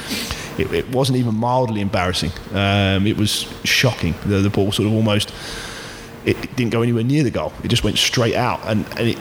It, 0.58 0.70
it 0.72 0.88
wasn't 0.90 1.16
even 1.16 1.34
mildly 1.34 1.80
embarrassing. 1.80 2.30
Um, 2.52 3.06
it 3.06 3.16
was 3.16 3.46
shocking. 3.64 4.14
The, 4.26 4.40
the 4.40 4.50
ball 4.50 4.70
sort 4.70 4.86
of 4.86 4.92
almost. 4.92 5.32
It, 6.26 6.36
it 6.44 6.54
didn't 6.56 6.72
go 6.72 6.82
anywhere 6.82 7.04
near 7.04 7.22
the 7.24 7.30
goal. 7.30 7.54
It 7.64 7.68
just 7.68 7.84
went 7.84 7.96
straight 7.96 8.34
out. 8.34 8.60
And, 8.64 8.86
and 8.98 9.08
it, 9.08 9.18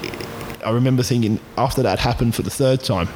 I 0.66 0.72
remember 0.72 1.04
thinking 1.04 1.40
after 1.58 1.82
that 1.84 2.00
happened 2.00 2.36
for 2.36 2.42
the 2.42 2.50
third 2.50 2.82
time. 2.82 3.08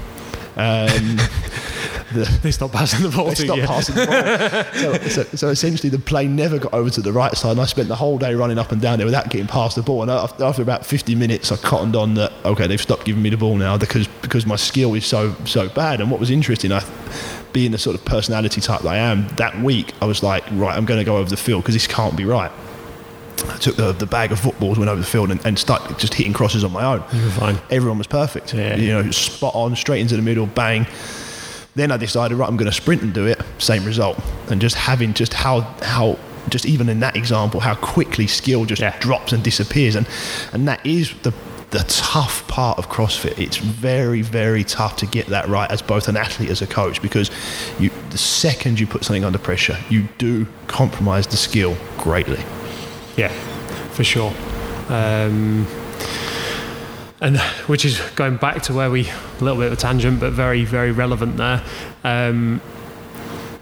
Um, 0.55 1.19
the, 2.15 2.39
they 2.43 2.51
stopped 2.51 2.73
passing 2.73 3.03
the 3.03 3.15
ball. 3.15 3.29
They 3.29 3.35
stopped 3.35 3.61
you. 3.61 3.67
passing 3.67 3.95
the 3.95 4.05
ball. 4.05 5.09
so, 5.09 5.23
so, 5.23 5.35
so, 5.35 5.49
essentially, 5.49 5.89
the 5.89 5.99
plane 5.99 6.35
never 6.35 6.59
got 6.59 6.73
over 6.73 6.89
to 6.89 7.01
the 7.01 7.13
right 7.13 7.35
side, 7.35 7.51
and 7.51 7.61
I 7.61 7.65
spent 7.65 7.87
the 7.87 7.95
whole 7.95 8.17
day 8.17 8.35
running 8.35 8.57
up 8.57 8.71
and 8.71 8.81
down 8.81 8.97
there 8.97 9.05
without 9.05 9.29
getting 9.29 9.47
past 9.47 9.75
the 9.75 9.83
ball. 9.83 10.01
And 10.01 10.11
after 10.11 10.61
about 10.61 10.85
50 10.85 11.15
minutes, 11.15 11.51
I 11.51 11.57
cottoned 11.57 11.95
on 11.95 12.15
that. 12.15 12.33
Okay, 12.43 12.67
they've 12.67 12.81
stopped 12.81 13.05
giving 13.05 13.21
me 13.21 13.29
the 13.29 13.37
ball 13.37 13.55
now 13.57 13.77
because 13.77 14.07
because 14.21 14.45
my 14.45 14.55
skill 14.55 14.93
is 14.93 15.05
so 15.05 15.35
so 15.45 15.69
bad. 15.69 16.01
And 16.01 16.09
what 16.09 16.19
was 16.19 16.31
interesting, 16.31 16.71
I 16.71 16.83
being 17.53 17.71
the 17.71 17.77
sort 17.77 17.95
of 17.95 18.03
personality 18.03 18.59
type 18.59 18.81
that 18.81 18.89
I 18.89 18.97
am, 18.97 19.29
that 19.37 19.57
week 19.61 19.93
I 20.01 20.05
was 20.05 20.21
like, 20.21 20.43
right, 20.51 20.75
I'm 20.75 20.83
going 20.83 20.99
to 20.99 21.05
go 21.05 21.17
over 21.17 21.29
the 21.29 21.37
field 21.37 21.63
because 21.63 21.73
this 21.73 21.87
can't 21.87 22.17
be 22.17 22.25
right. 22.25 22.51
I 23.47 23.57
took 23.57 23.75
the, 23.75 23.91
the 23.93 24.05
bag 24.05 24.31
of 24.31 24.39
footballs, 24.39 24.77
went 24.77 24.89
over 24.89 24.99
the 24.99 25.07
field, 25.07 25.31
and, 25.31 25.43
and 25.45 25.57
started 25.57 25.97
just 25.99 26.13
hitting 26.13 26.33
crosses 26.33 26.63
on 26.63 26.71
my 26.71 26.83
own. 26.83 27.03
You 27.13 27.23
were 27.23 27.31
fine. 27.31 27.57
Everyone 27.69 27.97
was 27.97 28.07
perfect. 28.07 28.53
Yeah. 28.53 28.75
You 28.75 28.87
know, 28.89 29.11
spot 29.11 29.55
on, 29.55 29.75
straight 29.75 30.01
into 30.01 30.15
the 30.15 30.21
middle, 30.21 30.45
bang. 30.45 30.85
Then 31.75 31.91
I 31.91 31.97
decided, 31.97 32.35
right, 32.37 32.47
I'm 32.47 32.57
going 32.57 32.71
to 32.71 32.75
sprint 32.75 33.01
and 33.01 33.13
do 33.13 33.25
it. 33.25 33.41
Same 33.57 33.83
result. 33.85 34.17
And 34.49 34.61
just 34.61 34.75
having 34.75 35.13
just 35.13 35.33
how 35.33 35.61
how 35.81 36.17
just 36.49 36.65
even 36.65 36.89
in 36.89 36.99
that 36.99 37.15
example, 37.15 37.59
how 37.59 37.75
quickly 37.75 38.27
skill 38.27 38.65
just 38.65 38.81
Yeah. 38.81 38.95
drops 38.99 39.33
and 39.33 39.43
disappears, 39.43 39.95
and 39.95 40.07
and 40.53 40.67
that 40.67 40.85
is 40.85 41.13
the 41.23 41.33
the 41.71 41.83
tough 41.87 42.47
part 42.47 42.77
of 42.77 42.87
CrossFit. 42.89 43.37
It's 43.39 43.57
very 43.57 44.21
very 44.21 44.63
tough 44.63 44.95
to 44.97 45.05
get 45.05 45.25
that 45.27 45.49
right 45.49 45.69
as 45.69 45.81
both 45.81 46.07
an 46.07 46.15
athlete 46.15 46.49
as 46.49 46.61
a 46.61 46.67
coach 46.67 47.01
because 47.01 47.29
you 47.79 47.89
the 48.11 48.17
second 48.17 48.79
you 48.79 48.87
put 48.87 49.03
something 49.03 49.25
under 49.25 49.39
pressure, 49.39 49.77
you 49.89 50.07
do 50.17 50.45
compromise 50.67 51.27
the 51.27 51.37
skill 51.37 51.75
greatly. 51.97 52.41
Yeah, 53.17 53.29
for 53.91 54.03
sure. 54.03 54.31
Um, 54.87 55.65
and 57.21 57.37
which 57.67 57.85
is 57.85 57.99
going 58.15 58.37
back 58.37 58.61
to 58.63 58.73
where 58.73 58.89
we 58.91 59.07
a 59.09 59.43
little 59.43 59.57
bit 59.57 59.67
of 59.67 59.73
a 59.73 59.75
tangent, 59.77 60.19
but 60.19 60.31
very 60.33 60.65
very 60.65 60.91
relevant 60.91 61.37
there. 61.37 61.63
Um, 62.03 62.61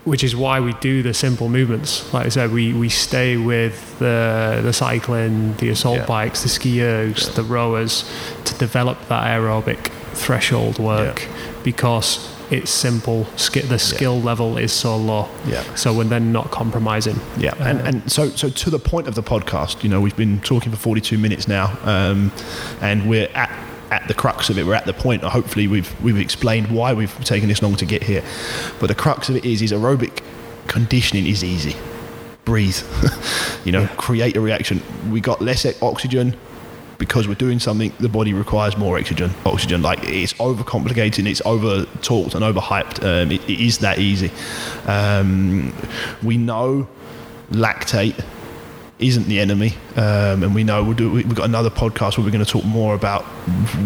which 0.06 0.22
is 0.22 0.36
why 0.36 0.60
we 0.60 0.74
do 0.82 1.02
the 1.02 1.14
simple 1.14 1.48
movements. 1.48 2.12
Like 2.14 2.26
I 2.26 2.30
said, 2.30 2.52
we, 2.52 2.74
we 2.74 2.90
stay 2.90 3.38
with 3.38 3.98
the 4.00 4.60
the 4.62 4.74
cycling, 4.74 5.54
the 5.58 5.70
assault 5.70 6.00
Yeah. 6.00 6.06
bikes, 6.06 6.44
the 6.44 6.50
ski 6.50 6.78
skiers, 6.80 7.34
the 7.36 7.44
rowers 7.44 8.04
to 8.44 8.54
develop 8.58 8.98
that 9.08 9.24
aerobic 9.28 9.92
threshold 10.14 10.78
work 10.78 11.26
because 11.64 12.30
it's 12.54 12.72
simple. 12.72 13.26
Sk- 13.36 13.68
the 13.68 13.80
skill 13.80 14.22
level 14.22 14.58
is 14.58 14.72
so 14.72 14.96
low. 14.96 15.28
Yeah. 15.48 15.64
So 15.76 15.94
we're 15.94 16.04
then 16.04 16.32
not 16.32 16.52
compromising. 16.52 17.20
Yeah, 17.38 17.56
and, 17.60 17.80
and 17.82 18.12
so 18.12 18.30
so 18.30 18.50
to 18.50 18.70
the 18.70 18.80
point 18.80 19.08
of 19.08 19.16
the 19.16 19.24
podcast, 19.24 19.84
you 19.84 19.90
know, 19.90 20.00
we've 20.00 20.16
been 20.16 20.40
talking 20.42 20.72
for 20.72 20.78
42 20.78 21.18
minutes 21.18 21.48
now, 21.48 21.78
um, 21.84 22.32
and 22.82 23.10
we're 23.10 23.30
at 23.34 23.50
at 23.92 24.08
the 24.08 24.14
crux 24.14 24.50
of 24.50 24.58
it. 24.58 24.66
We're 24.66 24.76
at 24.76 24.86
the 24.86 24.94
point. 24.94 25.24
Hopefully, 25.24 25.68
we've 25.68 26.02
we've 26.02 26.18
explained 26.18 26.72
why 26.72 26.94
we've 26.94 27.24
taken 27.24 27.50
this 27.50 27.62
long 27.62 27.76
to 27.78 27.86
get 27.86 28.04
here, 28.04 28.24
but 28.80 28.88
the 28.88 28.96
crux 28.96 29.30
of 29.30 29.36
it 29.36 29.46
is 29.46 29.62
is 29.62 29.72
aerobic 29.72 30.24
conditioning 30.68 31.26
is 31.26 31.44
easy. 31.44 31.76
Breathe, 32.46 32.78
you 33.66 33.72
know, 33.72 33.88
create 33.98 34.36
a 34.38 34.42
reaction. 34.42 34.82
We 35.10 35.22
got 35.22 35.42
less 35.42 35.66
oxygen 35.82 36.36
because 37.06 37.28
we're 37.28 37.36
doing 37.36 37.60
something. 37.60 37.92
The 38.00 38.08
body 38.08 38.34
requires 38.34 38.78
more 38.78 38.98
oxygen. 38.98 39.32
Oxygen, 39.46 39.82
like 39.82 40.00
it's 40.04 40.32
overcomplicated, 40.34 41.28
it's 41.28 41.42
over 41.46 41.84
talked 42.02 42.34
and 42.34 42.44
overhyped. 42.46 43.04
Um, 43.04 43.30
it, 43.30 43.42
it 43.50 43.60
is 43.60 43.80
that 43.80 44.00
easy. 44.00 44.32
Um, 44.88 45.74
we 46.24 46.38
know 46.38 46.88
lactate 47.52 48.24
isn't 49.00 49.28
the 49.28 49.40
enemy, 49.42 49.74
um, 49.98 50.44
and 50.44 50.56
we 50.56 50.64
know 50.64 50.82
we'll 50.82 50.94
do. 50.96 51.12
we- 51.12 51.24
We've 51.26 51.36
got 51.36 51.46
another 51.46 51.70
podcast 51.70 52.18
where 52.18 52.24
we're 52.26 52.32
going 52.32 52.46
to 52.46 52.50
talk 52.50 52.64
more 52.64 52.96
about 52.96 53.24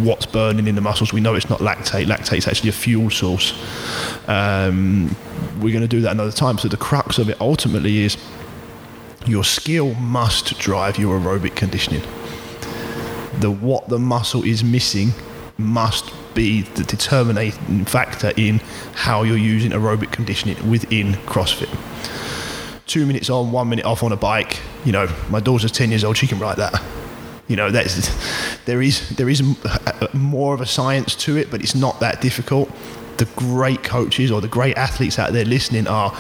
what's 0.06 0.28
burning 0.28 0.68
in 0.68 0.76
the 0.76 0.82
muscles. 0.82 1.12
We 1.12 1.20
know 1.22 1.34
it's 1.34 1.50
not 1.50 1.60
lactate. 1.60 2.06
Lactate 2.06 2.38
is 2.38 2.48
actually 2.48 2.70
a 2.70 2.74
fuel 2.74 3.10
source. 3.10 3.54
Um, 4.28 5.16
we're 5.60 5.72
going 5.74 5.82
to 5.82 5.88
do 5.88 6.02
that 6.02 6.12
another 6.12 6.32
time. 6.32 6.60
So 6.60 6.68
the 6.68 6.78
crux 6.78 7.18
of 7.18 7.30
it 7.30 7.42
ultimately 7.42 8.04
is 8.06 8.16
your 9.26 9.44
skill 9.44 9.96
must 9.96 10.60
drive 10.60 11.00
your 11.00 11.20
aerobic 11.20 11.56
conditioning. 11.56 12.04
The 13.40 13.52
what 13.52 13.90
the 13.90 14.00
muscle 14.00 14.44
is 14.44 14.64
missing 14.64 15.12
must 15.58 16.12
be 16.34 16.62
the 16.62 16.84
determining 16.84 17.52
factor 17.86 18.32
in 18.38 18.60
how 18.94 19.24
you're 19.24 19.38
using 19.38 19.72
aerobic 19.72 20.12
conditioning 20.12 20.70
within 20.70 21.14
CrossFit 21.26 21.70
two 22.88 23.06
minutes 23.06 23.30
on, 23.30 23.52
one 23.52 23.70
minute 23.70 23.86
off 23.86 24.02
on 24.02 24.12
a 24.12 24.16
bike. 24.16 24.60
You 24.86 24.94
know, 24.94 25.08
my 25.30 25.40
daughter's 25.40 25.72
ten 25.72 25.90
years 25.90 26.04
old; 26.04 26.18
she 26.18 26.28
can 26.28 26.40
write 26.40 26.58
that. 26.58 26.82
You 27.48 27.56
know, 27.56 27.70
that's 27.70 28.10
there 28.66 28.82
is 28.82 29.10
there 29.10 29.30
is 29.30 29.42
uh, 29.42 29.78
uh, 29.86 30.08
more 30.14 30.54
of 30.54 30.62
a 30.62 30.66
science 30.66 31.16
to 31.18 31.38
it, 31.38 31.52
but 31.52 31.62
it's 31.62 31.76
not 31.76 32.00
that 32.00 32.22
difficult. 32.22 32.72
The 33.18 33.26
great 33.36 33.84
coaches 33.84 34.32
or 34.32 34.42
the 34.42 34.48
great 34.48 34.78
athletes 34.78 35.20
out 35.20 35.34
there 35.34 35.46
listening 35.46 35.88
are 35.88 36.12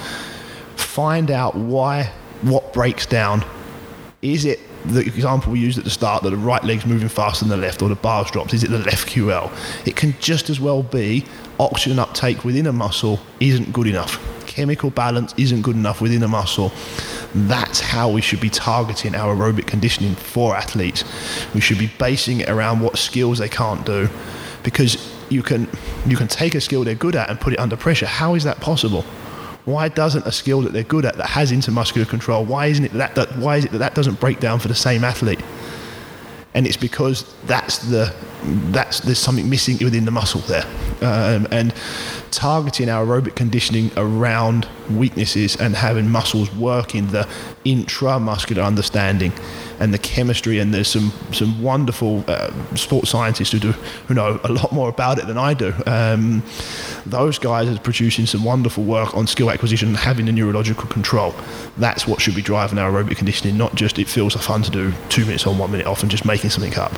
find 0.76 1.32
out 1.32 1.55
why 1.55 2.11
what 2.41 2.74
breaks 2.74 3.05
down. 3.05 3.43
Is 4.22 4.45
it 4.45 4.59
the 4.88 5.02
example 5.02 5.52
we 5.52 5.60
used 5.60 5.78
at 5.78 5.84
the 5.84 5.90
start 5.90 6.24
that 6.24 6.30
the 6.30 6.38
right 6.38 6.64
leg's 6.64 6.86
moving 6.86 7.10
faster 7.10 7.46
than 7.46 7.50
the 7.50 7.66
left 7.66 7.82
or 7.82 7.90
the 7.90 7.96
bars 7.96 8.32
drops? 8.32 8.54
Is 8.54 8.64
it 8.64 8.70
the 8.70 8.80
left 8.80 9.10
QL? 9.10 9.52
It 9.88 9.96
can 9.96 10.16
just 10.20 10.50
as 10.50 10.60
well 10.60 10.84
be 10.84 11.26
oxygen 11.60 12.00
uptake 12.00 12.44
within 12.44 12.68
a 12.68 12.74
muscle 12.74 13.20
isn't 13.40 13.74
good 13.74 13.88
enough. 13.88 14.20
Chemical 14.48 14.90
balance 14.90 15.34
isn't 15.38 15.62
good 15.62 15.76
enough 15.76 16.02
within 16.02 16.24
a 16.24 16.28
muscle. 16.28 16.72
That's 17.34 17.80
how 17.80 18.10
we 18.10 18.22
should 18.22 18.40
be 18.40 18.50
targeting 18.50 19.16
our 19.16 19.36
aerobic 19.36 19.68
conditioning 19.68 20.16
for 20.16 20.56
athletes. 20.56 21.04
We 21.54 21.62
should 21.62 21.78
be 21.78 21.92
basing 22.00 22.42
it 22.42 22.50
around 22.50 22.80
what 22.80 22.98
skills 22.98 23.40
they 23.40 23.50
can't 23.50 23.86
do 23.86 24.10
because 24.64 25.14
you 25.30 25.44
can 25.44 25.68
you 26.06 26.16
can 26.18 26.28
take 26.28 26.56
a 26.56 26.62
skill 26.62 26.84
they're 26.84 26.96
good 26.96 27.16
at 27.16 27.30
and 27.30 27.40
put 27.40 27.54
it 27.54 27.60
under 27.60 27.76
pressure. 27.76 28.06
How 28.06 28.36
is 28.36 28.44
that 28.46 28.60
possible? 28.60 29.06
Why 29.68 29.89
doesn't 29.89 30.26
a 30.26 30.32
skill 30.32 30.61
that 30.61 30.72
they're 30.72 30.84
good 30.84 31.03
at 31.03 31.18
that 31.18 31.26
has 31.26 31.51
intermuscular 31.51 32.07
control? 32.07 32.45
Why 32.45 32.68
isn't 32.68 32.86
it 32.86 32.93
that, 32.93 33.15
that 33.15 33.38
why 33.38 33.57
is 33.57 33.65
it 33.65 33.74
that 33.74 33.80
that 33.80 33.95
doesn't 33.95 34.18
break 34.18 34.39
down 34.39 34.59
for 34.59 34.70
the 34.70 34.76
same 34.76 35.03
athlete? 35.03 35.41
And 36.53 36.65
it's 36.65 36.78
because 36.78 37.26
that's 37.47 37.80
the 37.80 38.15
that's 38.72 39.02
there's 39.02 39.20
something 39.20 39.50
missing 39.50 39.78
within 39.82 40.06
the 40.06 40.12
muscle 40.12 40.41
there, 40.41 40.66
um, 41.02 41.48
and 41.52 41.74
targeting 42.32 42.89
our 42.89 43.06
aerobic 43.06 43.36
conditioning 43.36 43.91
around 43.98 44.68
weaknesses 44.91 45.56
and 45.56 45.76
having 45.76 46.10
muscles 46.10 46.54
work 46.56 46.95
in 46.95 47.08
the 47.08 47.28
intramuscular 47.66 48.66
understanding 48.66 49.34
and 49.80 49.93
the 49.93 49.98
chemistry. 49.98 50.60
And 50.60 50.74
there's 50.74 50.88
some 50.88 51.12
some 51.32 51.62
wonderful 51.62 52.24
uh, 52.28 52.52
sports 52.76 53.10
scientists 53.10 53.52
who 53.52 53.60
do 53.60 53.72
who 54.08 54.14
know 54.14 54.39
a 54.43 54.52
lot 54.52 54.72
more 54.72 54.89
about 54.89 55.20
it 55.20 55.28
than 55.28 55.38
I 55.38 55.54
do. 55.54 55.74
Um, 55.86 56.43
those 57.06 57.39
guys 57.39 57.70
are 57.70 57.80
producing 57.80 58.26
some 58.26 58.43
wonderful 58.43 58.84
work 58.84 59.16
on 59.16 59.28
skill 59.28 59.50
acquisition 59.50 59.89
and 59.89 59.98
having 59.98 60.26
the 60.26 60.32
neurological 60.32 60.88
control. 60.88 61.34
That's 61.78 62.08
what 62.08 62.22
should 62.22 62.36
be 62.36 62.41
driving 62.41 62.80
our 62.80 62.91
aerobic 62.91 63.18
conditioning, 63.18 63.58
not 63.58 63.76
just 63.76 63.98
it 64.00 64.08
feels 64.08 64.36
fun 64.36 64.62
to 64.64 64.72
do 64.72 64.93
two 65.10 65.26
minutes 65.26 65.48
on, 65.48 65.58
one 65.58 65.72
minute 65.72 65.88
off, 65.88 66.02
and 66.02 66.12
just 66.12 66.26
making 66.26 66.50
something 66.50 66.76
up. 66.76 66.91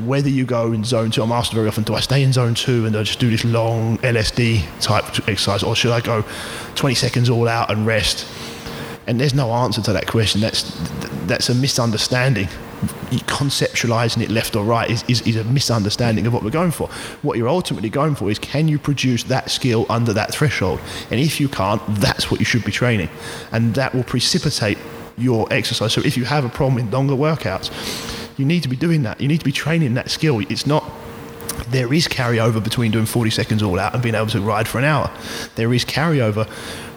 Whether 0.00 0.28
you 0.28 0.44
go 0.44 0.63
in 0.72 0.84
zone 0.84 1.10
two, 1.10 1.22
I'm 1.22 1.32
asked 1.32 1.52
very 1.52 1.68
often, 1.68 1.84
do 1.84 1.94
I 1.94 2.00
stay 2.00 2.22
in 2.22 2.32
zone 2.32 2.54
two 2.54 2.86
and 2.86 2.96
I 2.96 3.02
just 3.02 3.18
do 3.18 3.30
this 3.30 3.44
long 3.44 3.98
LSD 3.98 4.80
type 4.80 5.04
exercise, 5.28 5.62
or 5.62 5.74
should 5.76 5.92
I 5.92 6.00
go 6.00 6.24
20 6.74 6.94
seconds 6.94 7.28
all 7.30 7.48
out 7.48 7.70
and 7.70 7.86
rest? 7.86 8.26
And 9.06 9.20
there's 9.20 9.34
no 9.34 9.52
answer 9.52 9.82
to 9.82 9.92
that 9.92 10.06
question. 10.06 10.40
That's 10.40 10.62
that's 11.26 11.48
a 11.48 11.54
misunderstanding. 11.54 12.48
conceptualizing 13.26 14.22
it 14.22 14.30
left 14.30 14.56
or 14.56 14.64
right 14.64 14.90
is, 14.90 15.04
is, 15.08 15.22
is 15.22 15.36
a 15.36 15.44
misunderstanding 15.44 16.26
of 16.26 16.32
what 16.34 16.42
we're 16.42 16.50
going 16.50 16.70
for. 16.70 16.88
What 17.22 17.38
you're 17.38 17.48
ultimately 17.48 17.90
going 17.90 18.14
for 18.14 18.30
is 18.30 18.38
can 18.38 18.68
you 18.68 18.78
produce 18.78 19.24
that 19.24 19.50
skill 19.50 19.86
under 19.88 20.12
that 20.12 20.32
threshold? 20.32 20.80
And 21.10 21.20
if 21.20 21.40
you 21.40 21.48
can't, 21.48 21.82
that's 21.96 22.30
what 22.30 22.40
you 22.40 22.46
should 22.46 22.64
be 22.64 22.72
training. 22.72 23.08
And 23.52 23.74
that 23.74 23.94
will 23.94 24.04
precipitate 24.04 24.78
your 25.16 25.50
exercise. 25.52 25.92
So 25.92 26.00
if 26.02 26.16
you 26.16 26.24
have 26.24 26.44
a 26.44 26.48
problem 26.48 26.78
in 26.78 26.90
longer 26.90 27.14
workouts, 27.14 27.70
you 28.36 28.44
need 28.44 28.62
to 28.62 28.68
be 28.68 28.76
doing 28.76 29.02
that. 29.02 29.20
You 29.20 29.28
need 29.28 29.38
to 29.38 29.44
be 29.44 29.52
training 29.52 29.94
that 29.94 30.10
skill. 30.10 30.40
It's 30.40 30.66
not 30.66 30.84
there 31.68 31.92
is 31.92 32.08
carryover 32.08 32.62
between 32.62 32.90
doing 32.90 33.06
40 33.06 33.30
seconds 33.30 33.62
all 33.62 33.78
out 33.78 33.94
and 33.94 34.02
being 34.02 34.14
able 34.14 34.26
to 34.28 34.40
ride 34.40 34.68
for 34.68 34.78
an 34.78 34.84
hour. 34.84 35.10
There 35.54 35.72
is 35.72 35.84
carryover, 35.84 36.48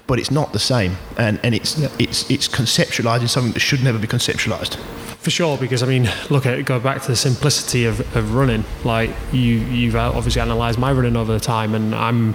but 0.08 0.20
it's 0.20 0.32
not 0.32 0.54
the 0.54 0.60
same. 0.60 0.98
And, 1.18 1.40
and 1.44 1.54
it's, 1.54 1.78
yep. 1.78 1.92
it's, 2.00 2.30
it's 2.30 2.48
conceptualizing 2.48 3.30
something 3.30 3.54
that 3.54 3.60
should 3.60 3.84
never 3.84 4.00
be 4.00 4.08
conceptualized. 4.08 4.76
For 5.18 5.32
sure, 5.32 5.58
because 5.58 5.84
I 5.84 5.88
mean, 5.88 6.10
look 6.30 6.46
at 6.46 6.64
go 6.64 6.80
back 6.80 7.02
to 7.02 7.08
the 7.10 7.16
simplicity 7.16 7.86
of, 7.86 8.00
of 8.16 8.34
running. 8.34 8.64
Like 8.86 9.10
you, 9.34 9.56
you've 9.56 9.96
uh, 9.96 10.12
obviously 10.14 10.42
analysed 10.42 10.80
my 10.80 10.92
running 10.92 11.18
over 11.18 11.34
the 11.34 11.40
time, 11.40 11.76
and 11.76 11.94
I'm 11.94 12.34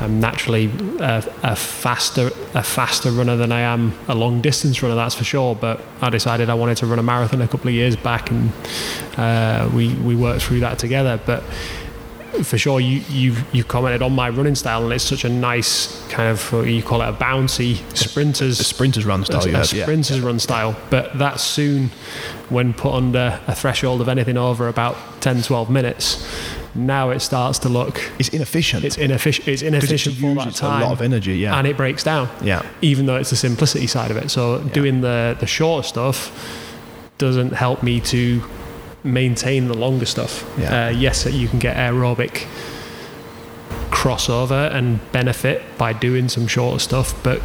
I'm 0.00 0.20
naturally 0.20 0.70
a, 1.00 1.24
a, 1.42 1.56
faster 1.56 2.30
a 2.54 2.62
faster 2.62 3.10
runner 3.10 3.36
than 3.36 3.50
I 3.50 3.60
am 3.60 3.98
a 4.08 4.14
long 4.14 4.40
distance 4.40 4.82
runner. 4.82 4.94
That's 4.94 5.14
for 5.14 5.24
sure. 5.24 5.54
But 5.54 5.80
I 6.02 6.10
decided 6.10 6.50
I 6.50 6.54
wanted 6.54 6.76
to 6.78 6.86
run 6.86 6.98
a 6.98 7.02
marathon 7.02 7.40
a 7.40 7.48
couple 7.48 7.68
of 7.68 7.74
years 7.74 7.96
back, 7.96 8.30
and 8.30 8.52
uh, 9.16 9.70
we 9.74 9.94
we 9.94 10.14
worked 10.14 10.42
through 10.42 10.60
that 10.60 10.78
together. 10.78 11.18
But 11.24 11.42
for 12.42 12.58
sure, 12.58 12.80
you 12.80 13.00
you 13.08 13.36
you 13.52 13.64
commented 13.64 14.02
on 14.02 14.12
my 14.12 14.28
running 14.28 14.54
style, 14.54 14.84
and 14.84 14.92
it's 14.92 15.04
such 15.04 15.24
a 15.24 15.28
nice 15.28 16.06
kind 16.08 16.28
of 16.28 16.66
you 16.66 16.82
call 16.82 17.02
it 17.02 17.08
a 17.08 17.12
bouncy 17.12 17.76
sprinters 17.96 18.60
a 18.60 18.64
sprinters 18.64 19.04
run 19.04 19.24
style. 19.24 19.46
A, 19.46 19.60
a 19.60 19.64
sprinters 19.64 20.18
yeah. 20.18 20.24
run 20.24 20.38
style, 20.38 20.76
but 20.90 21.18
that 21.18 21.40
soon, 21.40 21.90
when 22.48 22.72
put 22.72 22.92
under 22.92 23.40
a 23.46 23.54
threshold 23.54 24.00
of 24.00 24.08
anything 24.08 24.36
over 24.36 24.68
about 24.68 24.96
10, 25.20 25.42
12 25.42 25.70
minutes, 25.70 26.26
now 26.74 27.10
it 27.10 27.20
starts 27.20 27.58
to 27.60 27.68
look 27.68 28.00
it's 28.18 28.28
inefficient. 28.28 28.84
It's 28.84 28.98
inefficient. 28.98 29.48
It's 29.48 29.62
inefficient 29.62 30.16
for 30.16 30.34
that 30.34 30.54
time. 30.54 30.82
A 30.82 30.84
lot 30.86 30.92
of 30.92 31.02
energy, 31.02 31.38
yeah, 31.38 31.58
and 31.58 31.66
it 31.66 31.76
breaks 31.76 32.04
down. 32.04 32.28
Yeah, 32.42 32.64
even 32.82 33.06
though 33.06 33.16
it's 33.16 33.30
the 33.30 33.36
simplicity 33.36 33.86
side 33.86 34.10
of 34.10 34.16
it. 34.16 34.30
So 34.30 34.58
yeah. 34.58 34.72
doing 34.72 35.00
the 35.00 35.36
the 35.38 35.46
shorter 35.46 35.86
stuff 35.86 36.32
doesn't 37.18 37.52
help 37.52 37.82
me 37.82 38.00
to 38.00 38.42
maintain 39.04 39.68
the 39.68 39.74
longer 39.74 40.06
stuff. 40.06 40.48
Yeah. 40.58 40.86
Uh, 40.86 40.90
yes, 40.90 41.26
you 41.26 41.48
can 41.48 41.58
get 41.58 41.76
aerobic 41.76 42.46
crossover 43.90 44.72
and 44.74 45.00
benefit 45.12 45.62
by 45.78 45.92
doing 45.92 46.28
some 46.28 46.46
shorter 46.46 46.78
stuff, 46.78 47.14
but 47.22 47.40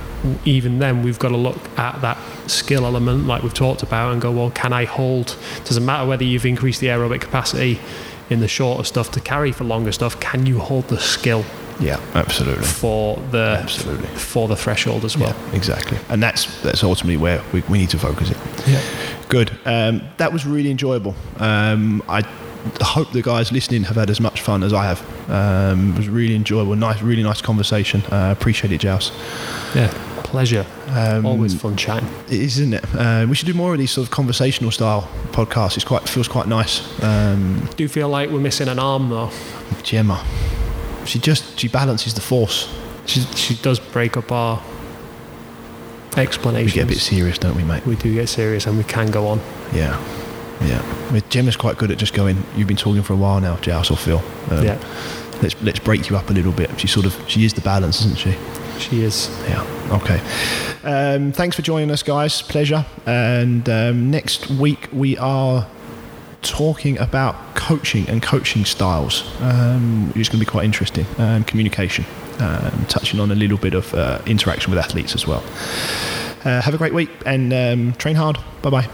even 0.46 0.80
then, 0.80 1.02
we've 1.04 1.20
got 1.20 1.30
to 1.30 1.38
look 1.38 1.58
at 1.78 2.02
that 2.02 2.18
skill 2.48 2.86
element, 2.86 3.26
like 3.26 3.42
we've 3.42 3.54
talked 3.54 3.84
about, 3.84 4.12
and 4.12 4.22
go, 4.22 4.32
well, 4.32 4.52
can 4.52 4.74
I 4.74 4.86
hold? 4.86 5.38
Doesn't 5.64 5.86
matter 5.86 6.08
whether 6.08 6.24
you've 6.24 6.46
increased 6.46 6.82
the 6.82 6.88
aerobic 6.88 7.22
capacity 7.22 7.80
in 8.30 8.40
the 8.40 8.48
shorter 8.48 8.84
stuff 8.84 9.12
to 9.12 9.20
carry 9.20 9.52
for 9.52 9.66
longer 9.66 9.92
stuff, 9.92 10.20
can 10.20 10.46
you 10.46 10.60
hold 10.60 10.88
the 10.88 11.00
skill? 11.00 11.44
Yeah, 11.80 12.00
absolutely. 12.14 12.66
For 12.66 13.18
the 13.32 13.60
absolutely 13.64 14.08
for 14.10 14.48
the 14.48 14.56
threshold 14.56 15.04
as 15.04 15.18
well. 15.18 15.36
Yeah, 15.48 15.56
exactly, 15.56 15.98
and 16.10 16.22
that's 16.22 16.62
that's 16.62 16.84
ultimately 16.84 17.18
where 17.18 17.44
we, 17.52 17.62
we 17.62 17.80
need 17.80 17.90
to 17.90 17.98
focus 17.98 18.30
it. 18.30 18.38
Yeah, 18.68 18.82
good. 19.32 19.50
Um, 19.66 20.02
that 20.18 20.32
was 20.32 20.46
really 20.46 20.70
enjoyable. 20.70 21.16
Um, 21.38 22.04
I 22.08 22.22
hope 22.82 23.12
the 23.14 23.22
guys 23.24 23.52
listening 23.52 23.84
have 23.86 23.96
had 23.96 24.10
as 24.10 24.20
much 24.20 24.42
fun 24.42 24.62
as 24.62 24.74
I 24.74 24.84
have. 24.84 25.30
Um, 25.32 25.94
it 25.94 25.98
was 25.98 26.10
really 26.10 26.36
enjoyable, 26.36 26.76
nice, 26.76 27.02
really 27.02 27.24
nice 27.24 27.42
conversation. 27.42 28.02
Uh, 28.12 28.36
appreciate 28.38 28.72
it, 28.74 28.82
Jaus. 28.82 29.12
Yeah, 29.74 29.90
pleasure. 30.24 30.66
Um, 30.90 31.26
Always 31.26 31.60
fun 31.60 31.78
chatting. 31.78 32.08
It 32.28 32.42
is, 32.42 32.60
isn't 32.60 32.74
it? 32.74 32.84
Uh, 32.94 33.26
we 33.28 33.36
should 33.36 33.48
do 33.48 33.54
more 33.54 33.72
of 33.72 33.80
these 33.80 33.92
sort 33.92 34.06
of 34.06 34.12
conversational 34.12 34.70
style 34.70 35.10
podcasts. 35.32 35.78
It's 35.78 35.86
quite 35.86 36.08
feels 36.08 36.28
quite 36.28 36.48
nice. 36.48 36.82
Um, 37.02 37.68
do 37.78 37.88
feel 37.88 38.10
like 38.10 38.30
we're 38.30 38.40
missing 38.40 38.68
an 38.68 38.80
arm 38.80 39.10
though? 39.10 39.32
Gemma, 39.82 40.24
she 41.06 41.20
just 41.20 41.58
she 41.58 41.70
balances 41.70 42.14
the 42.14 42.22
force. 42.22 42.68
She 43.06 43.22
she 43.36 43.56
does 43.56 43.80
break 43.80 44.18
up 44.18 44.32
our 44.32 44.62
explanations. 46.18 46.74
We 46.74 46.80
get 46.82 46.86
a 46.86 46.94
bit 46.94 47.00
serious, 47.00 47.38
don't 47.38 47.56
we, 47.56 47.64
mate? 47.64 47.86
We 47.86 47.96
do 47.96 48.14
get 48.14 48.30
serious, 48.30 48.68
and 48.68 48.78
we 48.78 48.84
can 48.84 49.12
go 49.12 49.28
on. 49.28 49.40
Yeah. 49.74 50.00
Yeah, 50.64 51.08
I 51.10 51.12
mean, 51.14 51.24
Gemma's 51.30 51.56
quite 51.56 51.80
good 51.80 51.90
at 51.90 51.98
just 51.98 52.14
going. 52.14 52.38
You've 52.56 52.68
been 52.68 52.78
talking 52.78 53.02
for 53.02 53.14
a 53.14 53.16
while 53.16 53.42
now, 53.42 53.58
Jaus 53.58 53.90
or 53.90 53.98
Phil. 53.98 54.22
Um, 54.52 54.64
yeah. 54.64 54.78
Let's 55.42 55.60
let's 55.64 55.80
break 55.80 56.08
you 56.08 56.16
up 56.18 56.30
a 56.30 56.34
little 56.34 56.52
bit. 56.52 56.80
She 56.80 56.86
sort 56.88 57.08
of 57.08 57.18
she 57.28 57.46
is 57.46 57.54
the 57.54 57.62
balance, 57.62 58.02
isn't 58.02 58.18
she? 58.20 58.36
She 58.80 59.02
is. 59.02 59.30
Yeah. 59.48 59.64
Okay. 59.92 60.20
Um, 60.84 61.32
thanks 61.32 61.56
for 61.56 61.64
joining 61.64 61.90
us, 61.90 62.04
guys. 62.04 62.44
Pleasure. 62.44 62.86
And 63.08 63.68
um, 63.70 64.12
next 64.12 64.52
week 64.52 64.88
we 64.94 65.18
are 65.18 65.68
talking 66.44 66.98
about 67.00 67.56
coaching 67.56 68.08
and 68.10 68.22
coaching 68.22 68.66
styles. 68.66 69.24
Um, 69.42 70.12
it's 70.16 70.30
going 70.30 70.40
to 70.40 70.46
be 70.46 70.46
quite 70.46 70.66
interesting. 70.66 71.06
Um, 71.18 71.44
communication, 71.44 72.06
um, 72.40 72.86
touching 72.88 73.20
on 73.20 73.32
a 73.32 73.36
little 73.36 73.58
bit 73.58 73.74
of 73.74 73.94
uh, 73.94 74.22
interaction 74.26 74.72
with 74.72 74.80
athletes 74.80 75.16
as 75.16 75.28
well. 75.28 75.44
Uh, 76.44 76.62
have 76.62 76.74
a 76.74 76.78
great 76.78 76.94
week 76.94 77.10
and 77.26 77.54
um, 77.54 77.94
train 77.94 78.16
hard. 78.16 78.38
Bye 78.62 78.70
bye. 78.70 78.88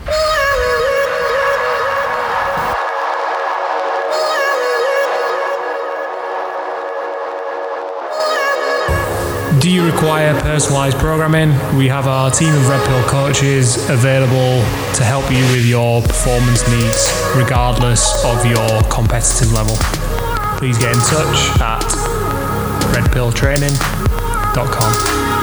Do 9.59 9.71
you 9.71 9.85
require 9.85 10.39
personalized 10.41 10.97
programming? 10.97 11.49
We 11.75 11.87
have 11.87 12.07
our 12.07 12.29
team 12.29 12.53
of 12.53 12.69
Red 12.69 12.85
Pill 12.87 13.03
coaches 13.09 13.89
available 13.89 14.63
to 14.95 15.03
help 15.03 15.29
you 15.31 15.41
with 15.51 15.65
your 15.65 16.01
performance 16.03 16.65
needs, 16.69 17.11
regardless 17.35 18.23
of 18.23 18.45
your 18.45 18.81
competitive 18.91 19.51
level. 19.51 19.75
Please 20.57 20.77
get 20.77 20.93
in 20.93 21.01
touch 21.01 21.59
at 21.59 22.16
redpilltraining.com. 22.93 25.36